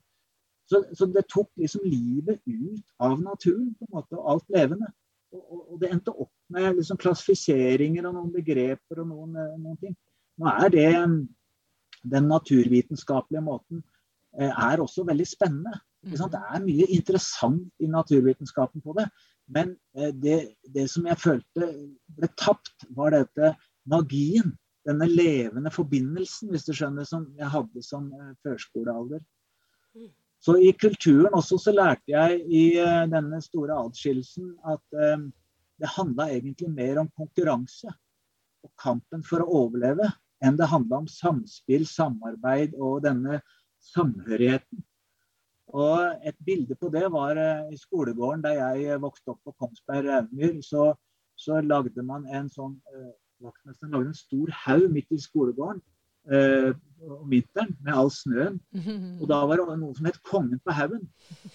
Så, 0.68 0.84
så, 0.92 1.08
det 1.08 1.28
tok 1.32 1.50
liksom 1.56 1.86
livet 1.88 2.42
ut 2.44 2.84
av 3.00 3.20
naturen, 3.22 3.72
på 3.80 3.88
en 3.88 3.94
måte, 3.96 4.18
og 4.20 4.32
alt 4.34 4.50
levende. 4.56 4.90
Og, 5.32 5.42
og, 5.42 5.62
og 5.74 5.82
det 5.82 5.92
endte 5.92 6.14
opp 6.14 6.32
med 6.54 6.80
liksom 6.80 7.00
klassifiseringer 7.00 8.08
og 8.08 8.16
noen 8.18 8.34
begreper 8.36 9.04
og 9.04 9.10
noen, 9.10 9.36
eh, 9.40 9.58
noen 9.60 9.80
ting. 9.82 9.96
Nå 10.38 10.52
er 10.54 10.74
det 10.74 10.92
Den 12.08 12.28
naturvitenskapelige 12.30 13.42
måten 13.44 13.82
eh, 14.40 14.52
er 14.52 14.80
også 14.80 15.04
veldig 15.08 15.26
spennende. 15.28 15.80
Det 16.04 16.40
er 16.40 16.64
mye 16.64 16.86
interessant 16.94 17.84
i 17.84 17.90
naturvitenskapen 17.92 18.84
på 18.84 18.94
det. 19.00 19.08
Men 19.48 19.74
eh, 19.98 20.14
det, 20.14 20.38
det, 20.74 20.90
som 20.92 21.08
jeg 21.08 21.20
følte 21.20 21.72
ble 22.16 22.30
tapt, 22.40 22.88
var 22.96 23.16
dette 23.16 23.56
magien. 23.90 24.54
Denne 24.88 25.08
levende 25.10 25.72
forbindelsen, 25.74 26.52
hvis 26.54 26.64
du 26.68 26.72
skjønner, 26.76 27.04
som 27.08 27.26
jeg 27.40 27.52
hadde 27.52 27.84
som 27.84 28.08
eh, 28.14 28.36
førskolealder. 28.46 29.24
Så 30.48 30.54
i 30.64 30.70
kulturen 30.80 31.34
også 31.36 31.58
så 31.60 31.74
lærte 31.76 32.14
jeg 32.14 32.38
i 32.48 32.64
eh, 32.80 33.04
denne 33.12 33.42
store 33.44 33.76
adskillelsen 33.84 34.54
at 34.72 34.84
det 35.78 35.90
handla 35.92 36.30
egentlig 36.32 36.70
mer 36.72 37.02
om 37.02 37.10
konkurranse 37.20 37.92
og 38.64 38.72
kampen 38.80 39.26
for 39.28 39.44
å 39.44 39.64
overleve 39.66 40.08
enn 40.44 40.56
det 40.56 40.70
handla 40.72 41.02
om 41.02 41.10
samspill, 41.12 41.84
samarbeid 41.90 42.78
og 42.80 43.04
denne 43.04 43.42
samhørigheten. 43.92 44.86
Og 45.76 46.24
et 46.24 46.38
bilde 46.48 46.78
på 46.80 46.90
det 46.94 47.04
var 47.12 47.36
uh, 47.36 47.68
i 47.74 47.78
skolegården 47.78 48.46
da 48.46 48.54
jeg 48.56 49.02
vokste 49.04 49.34
opp 49.34 49.42
på 49.44 49.56
Kongsberg 49.60 50.08
Raumyr. 50.08 50.62
Så, 50.64 50.94
så, 51.36 51.60
lagde 51.60 52.06
man 52.06 52.24
en 52.32 52.48
sånn 52.54 52.78
lagde 53.44 54.08
en 54.08 54.16
stor 54.16 54.54
haug 54.64 54.88
midt 54.94 55.12
i 55.12 55.20
skolegården 55.22 55.84
om 57.06 57.30
vinteren 57.30 57.74
med 57.86 57.94
all 57.94 58.10
snøen. 58.14 58.58
Og 59.22 59.26
da 59.30 59.40
var 59.50 59.62
det 59.62 59.78
noe 59.82 59.96
som 59.98 60.08
het 60.10 60.20
Kongen 60.28 60.60
på 60.64 60.74
haugen. 60.76 61.06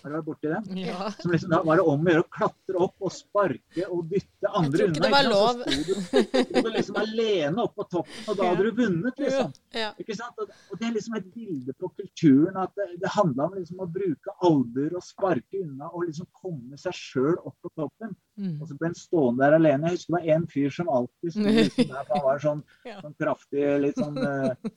Har 0.03 0.13
du 0.13 0.17
vært 0.17 0.27
borti 0.27 0.51
den? 0.51 0.81
Ja. 0.83 1.11
Som 1.19 1.33
liksom, 1.35 1.53
da 1.53 1.61
var 1.67 1.81
det 1.81 1.87
om 1.89 2.07
å 2.07 2.13
gjøre 2.13 2.25
å 2.25 2.31
klatre 2.37 2.83
opp 2.87 3.05
og 3.05 3.15
sparke 3.15 3.87
og 3.89 4.07
dytte 4.11 4.53
andre 4.53 4.63
unna. 4.63 4.69
Jeg 4.69 4.79
tror 4.79 4.93
ikke 4.93 5.05
det 5.05 5.13
var 5.13 5.29
lov. 5.29 5.63
Så 5.67 6.23
sto 6.47 6.63
du, 6.67 6.71
liksom 6.77 7.01
alene 7.03 7.67
opp 7.67 7.75
på 7.79 7.87
toppen, 7.91 8.21
og 8.29 8.39
da 8.39 8.49
hadde 8.51 8.67
du 8.67 8.81
vunnet, 8.83 9.23
liksom. 9.25 9.55
Ja. 9.77 9.91
Ikke 10.03 10.17
sant? 10.19 10.43
Og, 10.43 10.77
det 10.79 10.89
er 10.89 10.97
liksom 10.97 11.19
et 11.19 11.29
bilde 11.35 11.77
på 11.79 11.91
kulturen 11.99 12.59
at 12.63 12.75
det, 12.79 12.89
det 13.03 13.13
handla 13.17 13.49
om 13.49 13.57
liksom 13.59 13.83
å 13.85 13.89
bruke 13.93 14.37
albuer 14.49 14.97
og 14.99 15.07
sparke 15.07 15.63
unna 15.63 15.91
og 15.93 16.07
liksom 16.09 16.29
komme 16.39 16.81
seg 16.81 16.97
sjøl 16.97 17.37
opp 17.41 17.57
på 17.63 17.73
toppen. 17.79 18.15
Mm. 18.41 18.57
Og 18.61 18.69
så 18.69 18.77
ble 18.79 18.93
en 18.93 18.99
stående 18.99 19.45
der 19.45 19.59
alene. 19.59 19.91
Jeg 19.91 19.99
husker 19.99 20.13
det 20.13 20.19
var 20.19 20.37
en 20.37 20.47
fyr 20.53 20.73
som 20.73 20.93
alltid 20.93 21.35
sto 21.35 21.49
liksom 21.49 21.91
der, 21.93 22.07
for 22.07 22.17
han 22.17 22.27
var 22.27 22.43
sånn, 22.47 22.65
sånn 23.03 23.19
kraftig, 23.21 23.67
litt 23.83 24.01
sånn 24.01 24.19
uh, 24.21 24.73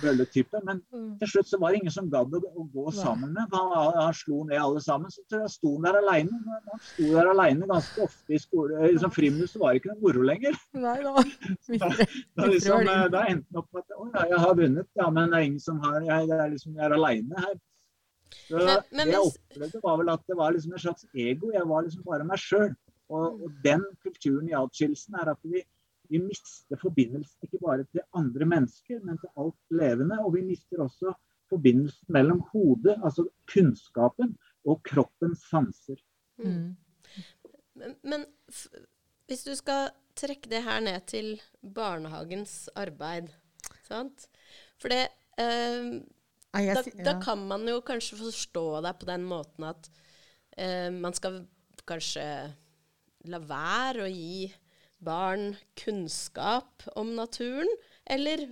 bølletype. 0.00 0.60
Men 0.66 0.80
mm. 0.92 1.08
til 1.20 1.30
slutt 1.34 1.50
så 1.50 1.60
var 1.62 1.72
det 1.72 1.82
ingen 1.82 1.94
som 1.94 2.10
gadd 2.12 2.34
å, 2.38 2.40
å, 2.40 2.66
gå 2.72 2.92
sammen 2.96 3.34
med. 3.36 3.52
Han, 3.54 3.72
han, 3.98 4.16
slo 4.16 4.42
ned 4.48 4.60
alle 4.60 4.82
sammen. 4.84 5.12
Så 5.12 5.24
tror 5.30 5.44
jeg 5.44 5.54
sto 5.54 5.74
han 5.74 5.88
der 5.88 5.98
aleine. 6.00 6.40
Han 6.70 6.84
sto 6.88 7.08
der 7.14 7.32
aleine 7.32 7.68
ganske 7.70 8.06
ofte 8.06 8.36
i 8.36 8.40
skole. 8.42 8.78
Liksom, 8.86 9.14
Frimus 9.14 9.56
var 9.60 9.72
det 9.72 9.82
ikke 9.82 9.92
noe 9.92 10.02
moro 10.06 10.28
lenger. 10.30 10.56
Nei, 10.78 10.96
da, 11.04 11.26
da, 11.82 11.90
da, 11.90 12.48
liksom, 12.54 12.88
da 13.16 13.26
endte 13.32 13.50
han 13.50 13.62
opp 13.64 13.68
med 13.72 13.84
at 13.84 13.98
å 13.98 14.08
ja, 14.12 14.24
jeg 14.32 14.40
har 14.46 14.56
vunnet, 14.62 14.88
ja, 14.98 15.10
men 15.12 15.30
det 15.32 15.38
er 15.38 15.50
ingen 15.50 15.62
som 15.62 15.78
har 15.84 16.00
Jeg, 16.02 16.26
det 16.30 16.38
er 16.38 16.50
liksom, 16.52 16.78
jeg 16.78 16.88
er 16.88 16.96
aleine 16.96 17.44
her. 17.46 17.60
Så 18.32 18.56
men, 18.56 18.80
men, 18.92 19.06
det 19.06 19.14
jeg 19.14 19.26
opplevde, 19.28 19.80
var 19.84 19.98
vel 20.00 20.10
at 20.12 20.24
det 20.28 20.36
var 20.38 20.54
liksom 20.54 20.72
en 20.76 20.82
slags 20.84 21.06
ego. 21.12 21.52
Jeg 21.52 21.68
var 21.68 21.84
liksom 21.86 22.04
bare 22.08 22.26
meg 22.28 22.40
sjøl. 22.40 22.72
Og, 23.12 23.42
og, 23.44 23.48
den 23.64 23.84
kulturen 24.04 24.48
i 24.48 24.56
atskillelsen 24.56 25.18
er 25.20 25.32
at 25.34 25.40
vi, 25.44 25.62
vi 26.12 26.20
mister 26.20 26.80
forbindelsen 26.80 27.46
ikke 27.46 27.60
bare 27.62 27.86
til 27.88 28.04
andre 28.18 28.48
mennesker, 28.48 29.00
men 29.06 29.20
til 29.20 29.32
alt 29.40 29.76
levende. 29.82 30.18
Og 30.20 30.34
vi 30.36 30.44
mister 30.44 30.82
også 30.84 31.14
forbindelsen 31.52 32.12
mellom 32.12 32.42
hodet, 32.52 32.98
altså 33.00 33.26
kunnskapen, 33.52 34.36
og 34.68 34.82
kroppens 34.86 35.42
sanser. 35.50 35.98
Mm. 36.38 36.76
Men, 37.74 37.96
men 38.04 38.26
hvis 39.26 39.44
du 39.48 39.54
skal 39.56 39.90
trekke 40.16 40.50
det 40.52 40.62
her 40.64 40.80
ned 40.84 41.00
til 41.08 41.34
barnehagens 41.74 42.68
arbeid, 42.76 43.32
sant? 43.88 44.28
For 44.80 44.92
det 44.92 45.06
eh, 45.40 46.02
da, 46.52 46.82
da, 47.04 47.16
kan 47.22 47.46
man 47.48 47.64
jo 47.68 47.80
kanskje 47.86 48.20
forstå 48.20 48.66
deg 48.84 48.98
på 49.00 49.08
den 49.08 49.24
måten 49.24 49.70
at 49.70 49.88
eh, 50.60 50.90
man 50.92 51.16
skal 51.16 51.40
kanskje 51.88 52.26
la 53.32 53.40
være 53.40 54.04
å 54.04 54.10
gi 54.12 54.50
barn 55.04 55.52
kunnskap 55.78 56.86
om 56.98 57.14
naturen, 57.18 57.70
eller 58.10 58.46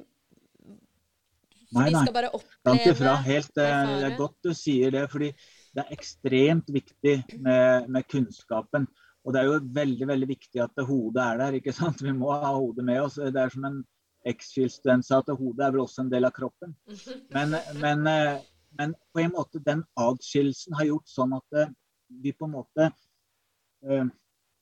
Nei, 1.70 1.86
nei. 1.94 2.00
skal 2.02 2.14
bare 2.14 2.30
oppleve 2.34 2.90
ifra. 2.90 3.14
Helt, 3.22 3.52
eh, 3.62 3.90
Det 4.00 4.08
er 4.08 4.16
godt 4.18 4.36
du 4.42 4.50
sier 4.58 4.90
det, 4.90 5.04
fordi 5.12 5.30
det 5.70 5.84
er 5.84 5.94
ekstremt 5.94 6.72
viktig 6.74 7.14
med, 7.38 7.86
med, 7.88 8.06
kunnskapen. 8.10 8.88
Og 9.22 9.34
det 9.34 9.40
er 9.40 9.50
jo 9.50 9.60
veldig 9.76 10.08
veldig 10.10 10.28
viktig 10.32 10.62
at 10.64 10.82
hodet 10.88 11.22
er 11.22 11.38
der. 11.38 11.58
ikke 11.60 11.74
sant? 11.76 12.02
Vi 12.02 12.14
må 12.16 12.32
ha 12.32 12.54
hodet 12.56 12.84
med 12.84 13.02
oss. 13.04 13.20
Det 13.20 13.38
er 13.38 13.52
som 13.54 13.68
en 13.68 13.82
X-Field-student 14.26 15.06
sa, 15.06 15.20
at 15.20 15.30
hodet 15.30 15.66
er 15.66 15.76
vel 15.76 15.84
også 15.84 16.02
en 16.02 16.10
del 16.10 16.26
av 16.26 16.34
kroppen. 16.34 16.74
Men, 17.30 17.54
men, 17.78 18.06
eh, 18.10 18.40
men 18.80 18.96
på 19.14 19.22
en 19.22 19.36
måte 19.36 19.62
den 19.62 19.84
adskillelsen 20.00 20.74
har 20.80 20.90
gjort 20.90 21.12
sånn 21.12 21.36
at 21.38 21.60
eh, 21.60 21.70
vi 22.24 22.34
på 22.34 22.48
en 22.48 22.56
måte 22.56 22.90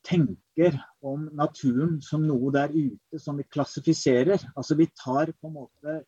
tenker 0.07 0.79
om 1.05 1.29
naturen 1.37 1.99
som 2.05 2.25
noe 2.27 2.53
der 2.55 2.73
ute 2.75 3.21
som 3.21 3.39
vi 3.39 3.47
klassifiserer. 3.49 4.43
Altså 4.57 4.77
vi 4.79 4.89
tar 4.99 5.33
på 5.35 5.51
en 5.51 5.57
måte 5.59 5.99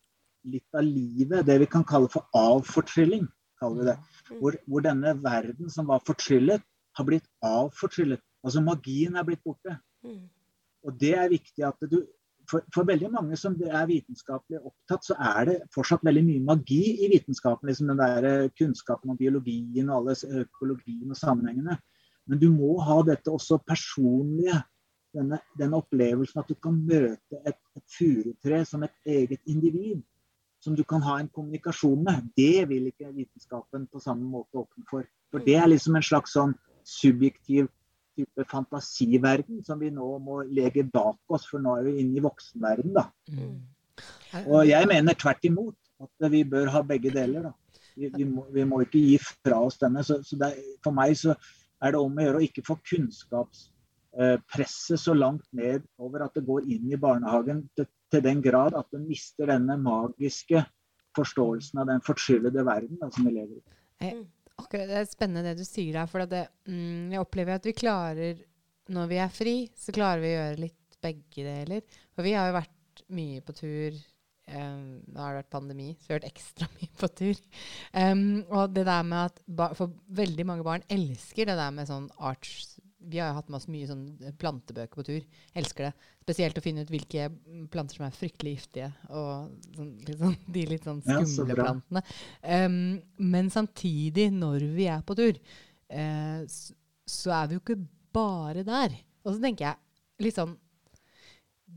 litt 0.51 0.77
av 0.77 0.85
livet, 0.85 1.45
det 1.45 1.59
vi 1.61 1.69
kan 1.69 1.85
kalle 1.87 2.09
for 2.09 2.27
avfortrylling. 2.37 3.27
kaller 3.61 3.79
vi 3.79 3.89
det. 3.91 3.97
Hvor, 4.39 4.57
hvor 4.65 4.81
denne 4.81 5.13
verden 5.21 5.69
som 5.69 5.87
var 5.87 6.01
fortryllet, 6.05 6.63
har 6.97 7.07
blitt 7.07 7.27
avfortryllet. 7.45 8.19
Altså 8.43 8.63
magien 8.65 9.15
er 9.15 9.23
blitt 9.27 9.43
borte. 9.45 9.77
Mm. 10.03 10.25
Og 10.83 10.97
det 10.99 11.13
er 11.15 11.29
viktig 11.31 11.63
at 11.63 11.87
du 11.91 12.01
for, 12.49 12.63
for, 12.73 12.83
veldig 12.83 13.11
mange 13.13 13.37
som 13.39 13.53
er 13.63 13.85
vitenskapelig 13.87 14.59
opptatt, 14.59 15.05
så 15.05 15.15
er 15.15 15.45
det 15.47 15.57
fortsatt 15.71 16.03
veldig 16.03 16.23
mye 16.25 16.43
magi 16.49 16.81
i 17.05 17.07
vitenskapen. 17.11 17.69
Liksom 17.69 17.91
den 17.91 18.01
der 18.01 18.49
kunnskapen 18.57 19.13
om 19.13 19.19
biologien 19.19 19.89
og 19.89 20.01
alle 20.01 20.43
økologien 20.43 21.13
og 21.13 21.19
sammenhengene. 21.19 21.77
Men 22.29 22.39
du 22.41 22.49
må 22.53 22.75
ha 22.85 23.01
dette 23.07 23.31
også 23.31 23.59
personlige. 23.65 24.61
Denne, 25.11 25.41
den 25.59 25.73
opplevelsen 25.75 26.39
at 26.39 26.47
du 26.47 26.55
kan 26.55 26.77
møte 26.87 27.41
et, 27.43 27.57
et 27.75 27.95
furutre 27.97 28.61
som 28.67 28.85
et 28.87 28.93
eget 29.17 29.41
individ. 29.51 29.99
Som 30.61 30.77
du 30.77 30.85
kan 30.87 31.01
ha 31.03 31.17
en 31.19 31.31
kommunikasjon 31.33 32.03
med. 32.05 32.29
Det 32.37 32.67
vil 32.69 32.87
ikke 32.91 33.11
vitenskapen 33.15 33.89
på 33.91 33.99
samme 33.99 34.27
måte 34.29 34.61
åpne 34.61 34.85
for. 34.89 35.07
For 35.33 35.43
det 35.43 35.57
er 35.57 35.67
liksom 35.71 35.97
en 35.97 36.05
slags 36.05 36.37
sånn 36.37 36.53
subjektiv 36.87 37.67
type 38.17 38.45
fantasiverden 38.51 39.61
som 39.65 39.79
vi 39.79 39.89
nå 39.93 40.07
må 40.23 40.41
legge 40.43 40.83
bak 40.83 41.19
oss, 41.31 41.47
for 41.49 41.63
nå 41.63 41.77
er 41.79 41.87
vi 41.87 41.97
inne 42.03 42.19
i 42.19 42.23
voksenverden. 42.23 42.93
da. 42.97 43.07
Mm. 43.31 43.57
Og 44.47 44.67
jeg 44.67 44.87
mener 44.89 45.17
tvert 45.17 45.47
imot 45.47 45.77
at 46.01 46.31
vi 46.31 46.43
bør 46.47 46.71
ha 46.75 46.81
begge 46.87 47.13
deler. 47.13 47.49
da. 47.49 47.53
Vi, 47.95 48.09
vi, 48.15 48.25
må, 48.25 48.45
vi 48.51 48.65
må, 48.65 48.81
ikke 48.85 49.01
gi 49.01 49.17
fra 49.21 49.59
oss 49.65 49.79
denne. 49.81 50.03
Så, 50.07 50.21
så 50.25 50.37
er, 50.47 50.55
for 50.83 50.95
meg 50.95 51.15
så 51.19 51.35
er 51.81 51.91
det 51.93 52.01
om 52.01 52.17
å 52.17 52.23
gjøre 52.25 52.39
å 52.39 52.45
ikke 52.45 52.67
få 52.67 52.75
kunnskapspresset 52.87 54.99
så 55.01 55.13
langt 55.17 55.47
ned 55.57 55.81
over 56.01 56.19
at 56.25 56.33
det 56.37 56.47
går 56.47 56.61
inn 56.69 56.85
i 56.91 57.01
barnehagen 57.01 57.59
til, 57.77 57.85
til 58.11 58.21
den 58.25 58.39
grad 58.43 58.71
at 58.77 58.87
den 58.93 59.03
mister 59.09 59.45
denne 59.49 59.75
magiske 59.81 60.59
forståelsen 61.17 61.79
av 61.81 61.85
den 61.89 62.01
fortryllede 62.05 62.61
verden 62.67 62.97
da, 63.01 63.07
som 63.11 63.25
vi 63.27 63.31
lever 63.35 63.55
i. 63.57 63.61
Jeg, 64.01 64.13
akkurat, 64.57 64.87
det 64.89 64.97
er 65.01 65.09
spennende 65.09 65.49
det 65.49 65.57
du 65.59 65.65
sier 65.67 65.93
der. 65.99 66.07
For 66.11 66.19
det, 66.29 66.45
mm, 66.69 67.05
jeg 67.15 67.23
opplever 67.23 67.51
at 67.57 67.67
vi 67.67 67.73
klarer, 67.77 68.35
når 68.91 69.05
vi 69.11 69.17
er 69.23 69.31
fri, 69.33 69.55
så 69.77 69.89
klarer 69.95 70.21
vi 70.23 70.31
å 70.31 70.37
gjøre 70.37 70.63
litt 70.65 70.99
begge 71.01 71.41
deler. 71.47 71.81
For 72.15 72.21
vi 72.27 72.35
har 72.37 72.45
jo 72.49 72.59
vært 72.59 73.03
mye 73.17 73.39
på 73.45 73.51
tur. 73.57 73.91
Um, 74.51 74.99
nå 75.07 75.21
har 75.23 75.33
det 75.33 75.41
vært 75.41 75.53
pandemi, 75.53 75.87
så 75.95 76.09
vi 76.09 76.13
har 76.13 76.21
vært 76.21 76.31
ekstra 76.31 76.67
mye 76.77 76.91
på 76.99 77.09
tur. 77.21 77.41
Um, 77.95 78.23
og 78.49 78.75
det 78.75 78.85
der 78.89 79.07
med 79.07 79.31
at 79.31 79.75
For 79.79 79.95
veldig 80.21 80.47
mange 80.49 80.67
barn 80.67 80.85
elsker 80.91 81.47
det 81.47 81.57
der 81.59 81.75
med 81.75 81.89
sånn 81.89 82.09
arts 82.19 82.73
vi 83.01 83.19
har 83.19 83.31
jo 83.31 83.37
hatt 83.39 83.49
med 83.49 83.57
oss 83.57 83.69
mye 83.71 83.87
sånn 83.89 84.33
plantebøker 84.39 84.99
på 84.99 85.05
tur. 85.05 85.23
Elsker 85.57 85.87
det. 85.87 86.09
Spesielt 86.21 86.57
å 86.59 86.63
finne 86.63 86.83
ut 86.85 86.91
hvilke 86.93 87.29
planter 87.73 87.97
som 87.97 88.05
er 88.05 88.15
fryktelig 88.15 88.53
giftige. 88.55 88.91
Og 89.09 89.73
sånn, 89.77 89.91
liksom, 90.05 90.35
de 90.55 90.65
litt 90.69 90.85
sånn 90.87 91.01
skumle 91.05 91.55
ja, 91.55 91.57
plantene. 91.57 92.03
Um, 92.45 92.75
men 93.31 93.49
samtidig, 93.53 94.27
når 94.35 94.67
vi 94.75 94.87
er 94.91 95.01
på 95.05 95.17
tur, 95.17 95.39
uh, 95.95 96.43
så, 96.45 96.77
så, 97.09 97.33
er 97.39 97.49
vi 97.49 97.57
jo 97.57 97.63
ikke 97.63 97.79
bare 98.13 98.65
der. 98.67 98.99
Og 99.25 99.33
så 99.33 99.41
tenker 99.41 99.71
jeg 99.71 100.27
litt 100.27 100.37
sånn 100.37 100.53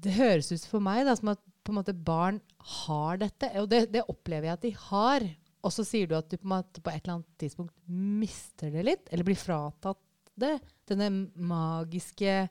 Det 0.05 0.13
høres 0.19 0.53
ut 0.53 0.65
for 0.69 0.85
meg 0.85 1.05
da, 1.09 1.17
som 1.17 1.33
at 1.33 1.41
på 1.65 1.73
en 1.73 1.81
måte 1.81 1.95
barn 1.97 2.41
har 2.85 3.21
dette. 3.23 3.51
Og 3.61 3.69
det, 3.71 3.87
det 3.95 4.05
opplever 4.11 4.51
jeg 4.51 4.59
at 4.59 4.67
de 4.67 4.73
har. 4.91 5.27
Og 5.65 5.73
så 5.73 5.85
sier 5.89 6.11
du 6.11 6.17
at 6.19 6.29
du 6.29 6.37
på, 6.37 6.49
måte, 6.53 6.83
på 6.85 6.93
et 6.93 7.01
eller 7.03 7.19
annet 7.19 7.39
tidspunkt 7.41 7.75
mister 7.89 8.73
det 8.75 8.85
litt, 8.85 9.09
eller 9.11 9.27
blir 9.27 9.41
fratatt 9.41 10.01
det. 10.41 10.59
Denne 10.91 11.11
magiske 11.35 12.45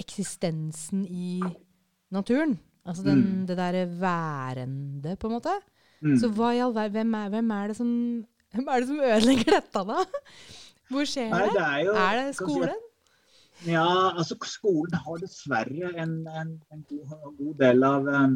eksistensen 0.00 1.04
i 1.08 1.40
naturen. 2.12 2.56
Altså 2.86 3.02
den, 3.02 3.22
mm. 3.22 3.44
det 3.48 3.56
derre 3.58 3.86
værende, 4.00 5.16
på 5.18 5.28
en 5.28 5.36
måte. 5.36 5.54
Mm. 6.04 6.16
Så 6.20 6.30
hva 6.36 6.52
i 6.54 6.62
all 6.62 6.74
verden 6.76 6.94
hvem, 6.94 7.16
hvem, 7.32 7.52
er 7.56 7.72
det 7.72 7.78
som 7.78 7.92
hvem 8.54 8.68
er 8.70 8.82
det 8.82 8.88
som 8.88 9.00
ødelegger 9.02 9.56
dette, 9.58 9.82
da? 9.90 10.04
Hvor 10.92 11.08
skjer 11.08 11.32
Nei, 11.32 11.46
det? 11.50 11.62
Er, 11.62 11.78
jo, 11.82 11.94
er, 11.98 12.18
det 12.20 12.36
skolen? 12.38 12.84
Ja, 13.64 14.12
altså 14.12 14.36
skolen 14.44 14.98
har 15.00 15.20
dessverre 15.22 15.92
en, 15.96 16.16
en, 16.28 16.50
en 16.72 16.82
god, 16.90 17.14
god, 17.38 17.54
del 17.62 17.86
av 17.88 18.08
um, 18.08 18.34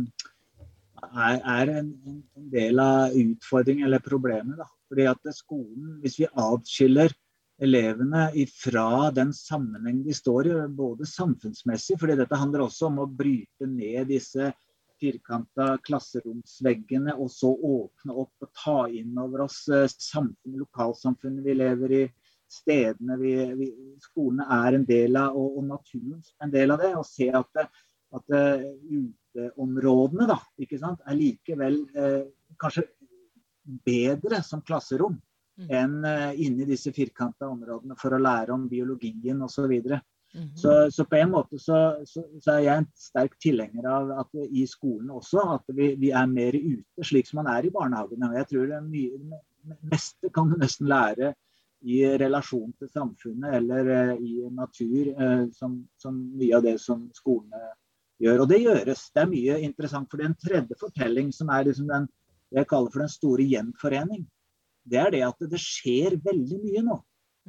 er, 1.04 1.72
en, 1.80 1.90
en, 2.08 2.22
del 2.52 2.80
av 2.80 3.16
utfordringen 3.16 3.86
eller 3.86 4.00
problemet. 4.04 4.56
da. 4.58 4.68
Fordi 4.88 5.06
at 5.10 5.34
skolen, 5.36 5.98
Hvis 6.00 6.18
vi 6.22 6.30
atskiller 6.32 7.12
elevene 7.60 8.30
fra 8.48 9.10
den 9.12 9.34
sammenheng 9.36 10.00
de 10.06 10.16
står 10.16 10.48
i, 10.48 10.56
både 10.72 11.06
samfunnsmessig, 11.06 11.98
fordi 12.00 12.16
dette 12.16 12.40
handler 12.40 12.64
også 12.64 12.88
om 12.88 13.02
å 13.04 13.10
bryte 13.20 13.68
ned 13.68 14.08
disse 14.08 14.52
firkanta 15.00 15.74
klasseromsveggene, 15.84 17.14
og 17.16 17.30
så 17.32 17.52
åpne 17.52 18.16
opp 18.24 18.44
og 18.44 18.50
ta 18.56 18.78
inn 18.92 19.16
over 19.20 19.46
oss 19.46 19.62
eh, 19.72 19.88
samfunnet, 19.88 20.60
lokalsamfunnet 20.64 21.44
vi 21.44 21.56
lever 21.56 21.96
i, 21.96 22.02
stedene 22.50 23.16
vi, 23.20 23.32
vi, 23.56 23.70
skolene 24.02 24.46
er 24.58 24.76
en 24.78 24.84
del 24.88 25.16
av, 25.20 25.36
og, 25.38 25.60
og 25.60 25.66
naturen 25.68 26.20
en 26.42 26.52
del 26.52 26.74
av 26.74 26.82
det. 26.82 26.92
Og 26.98 27.06
se 27.06 27.30
at, 27.30 27.50
det, 27.56 27.66
at 28.18 28.30
det, 28.34 28.44
uteområdene 29.30 30.28
da, 30.30 30.38
er 30.58 31.18
likevel 31.18 31.82
eh, 31.94 32.22
kanskje 32.60 32.86
bedre 33.86 34.42
som 34.42 34.62
klasserom 34.66 35.18
mm. 35.58 35.68
enn 35.68 35.98
eh, 36.04 36.30
inni 36.46 36.66
disse 36.68 36.92
firkanta 36.96 37.48
områdene 37.48 37.98
for 38.00 38.14
å 38.16 38.22
lære 38.22 38.54
om 38.54 38.68
biologien 38.68 39.42
osv. 39.42 39.70
Mm 40.32 40.44
-hmm. 40.46 40.56
så 40.56 40.90
Så 40.90 41.04
på 41.04 41.16
en 41.16 41.30
måte 41.30 41.58
så, 41.58 42.02
så, 42.06 42.24
så, 42.40 42.52
er 42.52 42.58
jeg 42.58 42.78
en 42.78 42.86
sterk 42.94 43.38
tilhenger 43.38 43.86
av 43.86 44.10
at 44.10 44.28
i 44.50 44.66
skolen 44.66 45.10
også 45.10 45.38
at 45.54 45.64
vi, 45.66 45.94
vi, 45.94 46.10
er 46.10 46.26
mer 46.26 46.54
ute, 46.54 47.04
slik 47.04 47.26
som 47.26 47.42
man 47.44 47.56
er 47.56 47.66
i 47.66 47.70
barnehagene. 47.70 48.36
Jeg 48.36 48.46
tror 48.46 48.66
det 48.66 48.82
mye, 48.82 49.40
meste 49.82 50.30
kan 50.34 50.50
du 50.50 50.56
nesten 50.56 50.86
lære 50.86 51.34
i 51.82 52.02
relasjon 52.20 52.72
til 52.78 52.90
samfunnet 52.92 53.54
eller 53.60 53.90
uh, 53.90 54.16
i 54.20 54.48
natur, 54.52 55.12
uh, 55.16 55.46
som, 55.56 55.78
som, 56.00 56.18
mye 56.36 56.58
av 56.58 56.66
det 56.66 56.76
som 56.82 57.06
skolene 57.16 57.70
gjør. 58.20 58.42
Og 58.44 58.50
det 58.50 58.60
gjøres. 58.64 59.06
Det 59.14 59.22
er 59.22 59.30
mye 59.30 59.60
interessant. 59.64 60.10
For 60.10 60.20
det 60.20 60.26
er 60.26 60.32
en 60.32 60.42
tredje 60.44 60.80
fortelling 60.80 61.32
som 61.32 61.52
er 61.54 61.70
liksom 61.70 61.88
den 61.88 62.10
jeg 62.50 62.66
kaller 62.66 62.90
for 62.90 63.04
den 63.04 63.12
store 63.12 63.46
gjenforening 63.46 64.26
det 64.90 64.98
er 64.98 65.12
det 65.14 65.22
at 65.26 65.50
det 65.52 65.60
skjer 65.60 66.16
veldig 66.24 66.58
mye 66.64 66.82
nå 66.86 66.96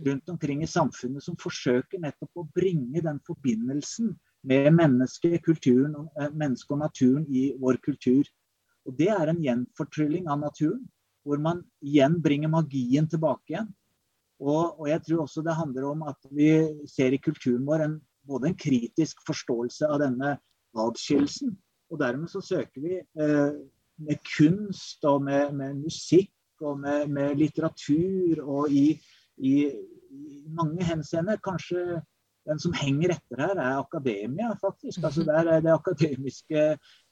rundt 0.07 0.29
omkring 0.31 0.61
i 0.63 0.69
samfunnet 0.69 1.23
som 1.23 1.37
forsøker 1.39 2.01
nettopp 2.01 2.41
å 2.41 2.47
bringe 2.55 3.01
den 3.03 3.19
forbindelsen 3.27 4.13
med 4.47 4.71
mennesket, 4.73 5.41
kulturen, 5.45 6.07
eh, 6.17 6.31
mennesket 6.31 6.73
og 6.73 6.81
naturen 6.81 7.25
i 7.29 7.51
vår 7.59 7.77
kultur. 7.85 8.23
Og 8.87 8.97
Det 8.97 9.09
er 9.09 9.27
en 9.29 9.43
gjenfortrylling 9.43 10.27
av 10.27 10.39
naturen, 10.39 10.87
hvor 11.23 11.37
man 11.37 11.61
igjen 11.83 12.21
bringer 12.21 12.49
magien 12.49 13.07
tilbake 13.07 13.53
igjen. 13.53 13.69
Og, 14.41 14.79
og, 14.79 14.87
jeg 14.89 15.03
tror 15.05 15.25
også 15.25 15.43
det 15.45 15.57
handler 15.57 15.85
om 15.91 16.05
at 16.09 16.29
vi 16.33 16.49
ser 16.89 17.13
i 17.13 17.21
kulturen 17.21 17.67
vår 17.67 17.85
en, 17.85 17.99
både 18.27 18.49
en 18.49 18.57
kritisk 18.57 19.21
forståelse 19.27 19.89
av 19.89 20.01
denne 20.01 20.35
adskillelsen. 20.81 21.53
Og 21.91 21.99
dermed 22.01 22.31
så 22.31 22.41
søker 22.41 22.81
vi 22.81 22.97
eh, 22.97 23.51
med 24.01 24.21
kunst 24.33 25.05
og 25.05 25.21
med, 25.27 25.51
med 25.53 25.81
musikk 25.83 26.33
og 26.65 26.79
med, 26.81 27.09
med 27.13 27.35
litteratur 27.37 28.41
og 28.41 28.73
i, 28.73 28.95
i, 29.37 29.53
i 29.69 30.41
mange 30.49 30.85
henseender 30.87 31.41
kanskje 31.43 32.01
den 32.49 32.57
som 32.61 32.73
henger 32.73 33.13
etter 33.13 33.41
her, 33.43 33.57
er 33.61 33.77
akademia, 33.77 34.49
faktisk. 34.61 35.03
Altså 35.05 35.25
der 35.27 35.45
er 35.45 35.61
De 35.61 35.73
akademiske 35.73 36.63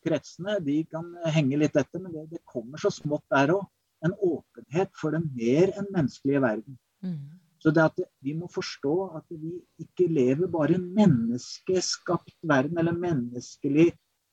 kretsene 0.06 0.58
de 0.66 0.82
kan 0.90 1.12
henge 1.36 1.60
litt 1.62 1.78
etter, 1.78 2.02
men 2.02 2.16
det, 2.16 2.26
det 2.32 2.46
kommer 2.50 2.82
så 2.82 2.90
smått 2.94 3.28
der 3.30 3.54
òg. 3.54 3.68
En 4.06 4.16
åpenhet 4.16 4.94
for 4.96 5.14
den 5.14 5.28
mer 5.36 5.74
enn 5.78 5.90
menneskelige 5.92 6.42
verden. 6.42 6.78
Mm. 7.04 7.40
Så 7.60 7.72
det 7.76 7.84
at 7.84 8.00
Vi 8.24 8.34
må 8.34 8.48
forstå 8.52 8.96
at 9.20 9.26
vi 9.30 9.58
ikke 9.84 10.08
lever 10.08 10.48
bare 10.48 10.74
i 10.74 10.80
en 10.80 10.88
menneskeskapt 10.96 12.36
verden, 12.44 12.78
eller 12.78 12.96
menneskelig 12.96 13.90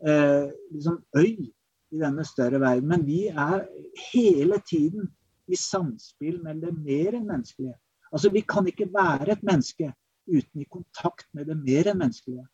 eh, 0.07 0.50
liksom 0.72 1.02
øy 1.16 1.50
i 1.90 2.00
denne 2.00 2.24
større 2.24 2.61
verden. 2.61 2.88
Men 2.88 3.07
vi 3.07 3.26
er 3.26 3.66
hele 4.12 4.61
tiden 4.70 5.11
i 5.48 5.57
samspill 5.59 6.42
med 6.42 6.62
det 6.62 6.74
mer 6.74 7.18
enn 7.18 7.26
menneskelige. 7.26 7.74
Altså, 8.12 8.31
Vi 8.31 8.40
kan 8.40 8.66
ikke 8.66 8.90
være 8.92 9.33
et 9.33 9.42
menneske 9.42 9.92
uten 10.26 10.61
i 10.61 10.70
kontakt 10.70 11.26
med 11.35 11.46
det 11.46 11.57
mer 11.57 11.90
enn 11.90 11.98
menneskelige. 11.98 12.46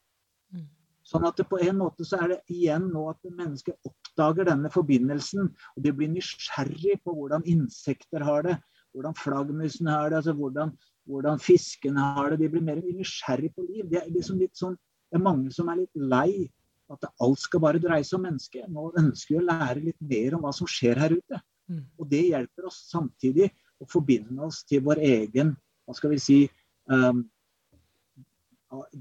Mm. 0.53 0.69
Sånn 1.03 1.25
at 1.27 1.37
det 1.37 1.49
på 1.51 1.59
en 1.61 1.79
måte 1.81 2.05
så 2.07 2.21
er 2.23 2.29
det 2.33 2.53
igjen 2.53 2.89
nå 2.93 3.09
at 3.11 3.25
mennesket 3.27 3.89
oppdager 3.89 4.47
denne 4.49 4.71
forbindelsen. 4.73 5.51
Og 5.77 5.85
de 5.85 5.93
blir 5.97 6.13
nysgjerrig 6.13 7.01
på 7.05 7.17
hvordan 7.17 7.45
insekter 7.49 8.25
har 8.25 8.47
det, 8.47 8.59
hvordan 8.93 9.17
flaggermusene 9.19 9.93
har 9.93 10.11
det, 10.11 10.21
altså 10.21 10.35
hvordan, 10.37 10.73
hvordan 11.09 11.41
fiskene 11.43 12.09
har 12.17 12.33
det. 12.33 12.41
De 12.43 12.51
blir 12.53 12.65
mer 12.65 12.81
nysgjerrig 12.83 13.53
på 13.57 13.65
liv. 13.67 13.87
Det 13.91 14.03
er, 14.03 14.11
liksom 14.13 14.41
sånn, 14.59 14.77
det 15.09 15.19
er 15.19 15.25
mange 15.25 15.53
som 15.55 15.71
er 15.73 15.83
litt 15.83 16.05
lei 16.13 16.49
at 16.93 17.09
alt 17.25 17.41
skal 17.41 17.63
bare 17.65 17.81
dreie 17.81 18.05
seg 18.05 18.19
om 18.19 18.27
mennesket. 18.29 18.69
Nå 18.69 18.91
ønsker 19.01 19.35
vi 19.35 19.41
å 19.41 19.47
lære 19.49 19.85
litt 19.87 20.01
mer 20.13 20.37
om 20.37 20.45
hva 20.45 20.53
som 20.57 20.69
skjer 20.69 21.01
her 21.01 21.15
ute. 21.17 21.41
Mm. 21.71 21.85
Og 21.97 22.09
det 22.11 22.25
hjelper 22.27 22.69
oss 22.69 22.83
samtidig 22.91 23.49
å 23.81 23.89
forbinde 23.89 24.45
oss 24.45 24.63
til 24.69 24.83
vår 24.85 25.01
egen 25.07 25.55
hva 25.87 25.97
skal 25.97 26.13
vi 26.13 26.21
si 26.23 26.39
um, 26.93 27.25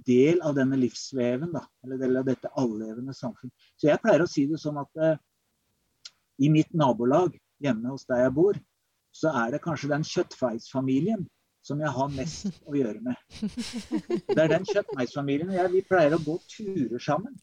del 0.07 0.41
av 0.43 0.55
denne 0.57 0.79
livsveven, 0.79 1.51
da, 1.53 1.61
eller 1.83 1.99
del 2.01 2.17
av 2.19 2.27
dette 2.27 2.51
allevende 2.59 3.13
samfunn. 3.15 3.51
Så 3.79 3.87
jeg 3.89 4.01
pleier 4.03 4.23
å 4.23 4.29
si 4.29 4.47
det 4.49 4.59
sånn 4.61 4.79
at 4.81 5.03
uh, 5.03 5.13
i 6.41 6.49
mitt 6.51 6.71
nabolag 6.75 7.35
hjemme 7.61 7.93
hos 7.93 8.07
der 8.09 8.25
jeg 8.25 8.35
bor, 8.35 8.57
så 9.15 9.33
er 9.43 9.53
det 9.53 9.63
kanskje 9.63 9.91
den 9.91 10.07
kjøttfeisfamilien 10.07 11.27
som 11.65 11.81
jeg 11.81 11.93
har 11.93 12.13
mest 12.15 12.61
å 12.65 12.73
gjøre 12.73 13.01
med. 13.05 13.17
Det 14.33 14.39
er 14.41 14.49
den 14.49 14.65
kjøttmeisfamilien. 14.65 15.51
Jeg, 15.53 15.71
vi 15.75 15.83
pleier 15.85 16.15
å 16.15 16.21
gå 16.23 16.37
turer 16.49 17.01
sammen. 17.01 17.35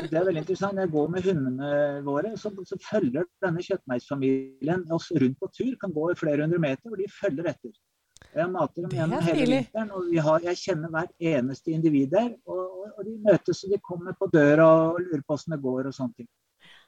Det 0.00 0.14
er 0.16 0.24
veldig 0.24 0.42
interessant. 0.42 0.80
Jeg 0.80 0.92
går 0.94 1.10
med 1.12 1.26
hundene 1.28 1.72
våre, 2.06 2.32
så, 2.40 2.52
så 2.68 2.78
følger 2.80 3.28
denne 3.44 3.64
kjøttmeisfamilien 3.66 4.86
oss 4.96 5.10
rundt 5.20 5.36
på 5.42 5.50
tur. 5.52 5.74
Kan 5.82 5.92
gå 5.96 6.08
i 6.12 6.16
flere 6.18 6.46
hundre 6.46 6.62
meter, 6.62 6.88
og 6.88 7.02
de 7.02 7.10
følger 7.18 7.52
etter. 7.52 7.76
Jeg 8.36 8.48
mater 8.52 8.84
dem 8.84 8.96
gjennom 8.96 9.28
hele 9.28 9.46
vinteren, 9.60 9.92
og 9.96 10.08
har, 10.24 10.48
jeg 10.50 10.60
kjenner 10.62 10.92
hvert 10.92 11.28
eneste 11.32 11.72
individ 11.76 12.10
der. 12.16 12.32
Og, 12.48 12.64
og, 12.64 12.88
og, 12.96 13.04
de 13.04 13.14
møtes 13.28 13.62
og 13.64 13.72
de 13.72 13.80
kommer 13.84 14.16
på 14.16 14.28
døra 14.32 14.66
og 14.88 15.02
lurer 15.04 15.24
på 15.24 15.36
åssen 15.36 15.56
det 15.56 15.62
går 15.64 15.90
og 15.90 15.96
sånne 15.96 16.22
ting. 16.22 16.30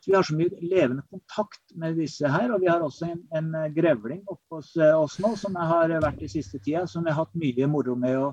Vi 0.07 0.15
har 0.15 0.23
så 0.25 0.37
mye 0.37 0.63
levende 0.63 1.03
kontakt 1.11 1.75
med 1.77 1.99
disse 1.99 2.29
her. 2.31 2.53
Og 2.55 2.63
vi 2.63 2.71
har 2.71 2.85
også 2.85 3.11
en, 3.11 3.25
en 3.35 3.51
grevling 3.75 4.23
oppe 4.27 4.61
hos 4.61 4.75
eh, 4.77 4.95
oss 4.95 5.19
nå 5.23 5.35
som 5.41 5.59
jeg 5.59 5.73
har 5.73 5.95
vært 6.05 6.23
i 6.25 6.31
siste 6.33 6.61
tida, 6.63 6.87
som 6.87 7.07
jeg 7.07 7.17
har 7.17 7.27
hatt 7.27 7.43
mye 7.43 7.69
moro 7.71 7.97
med 7.99 8.17
å 8.21 8.31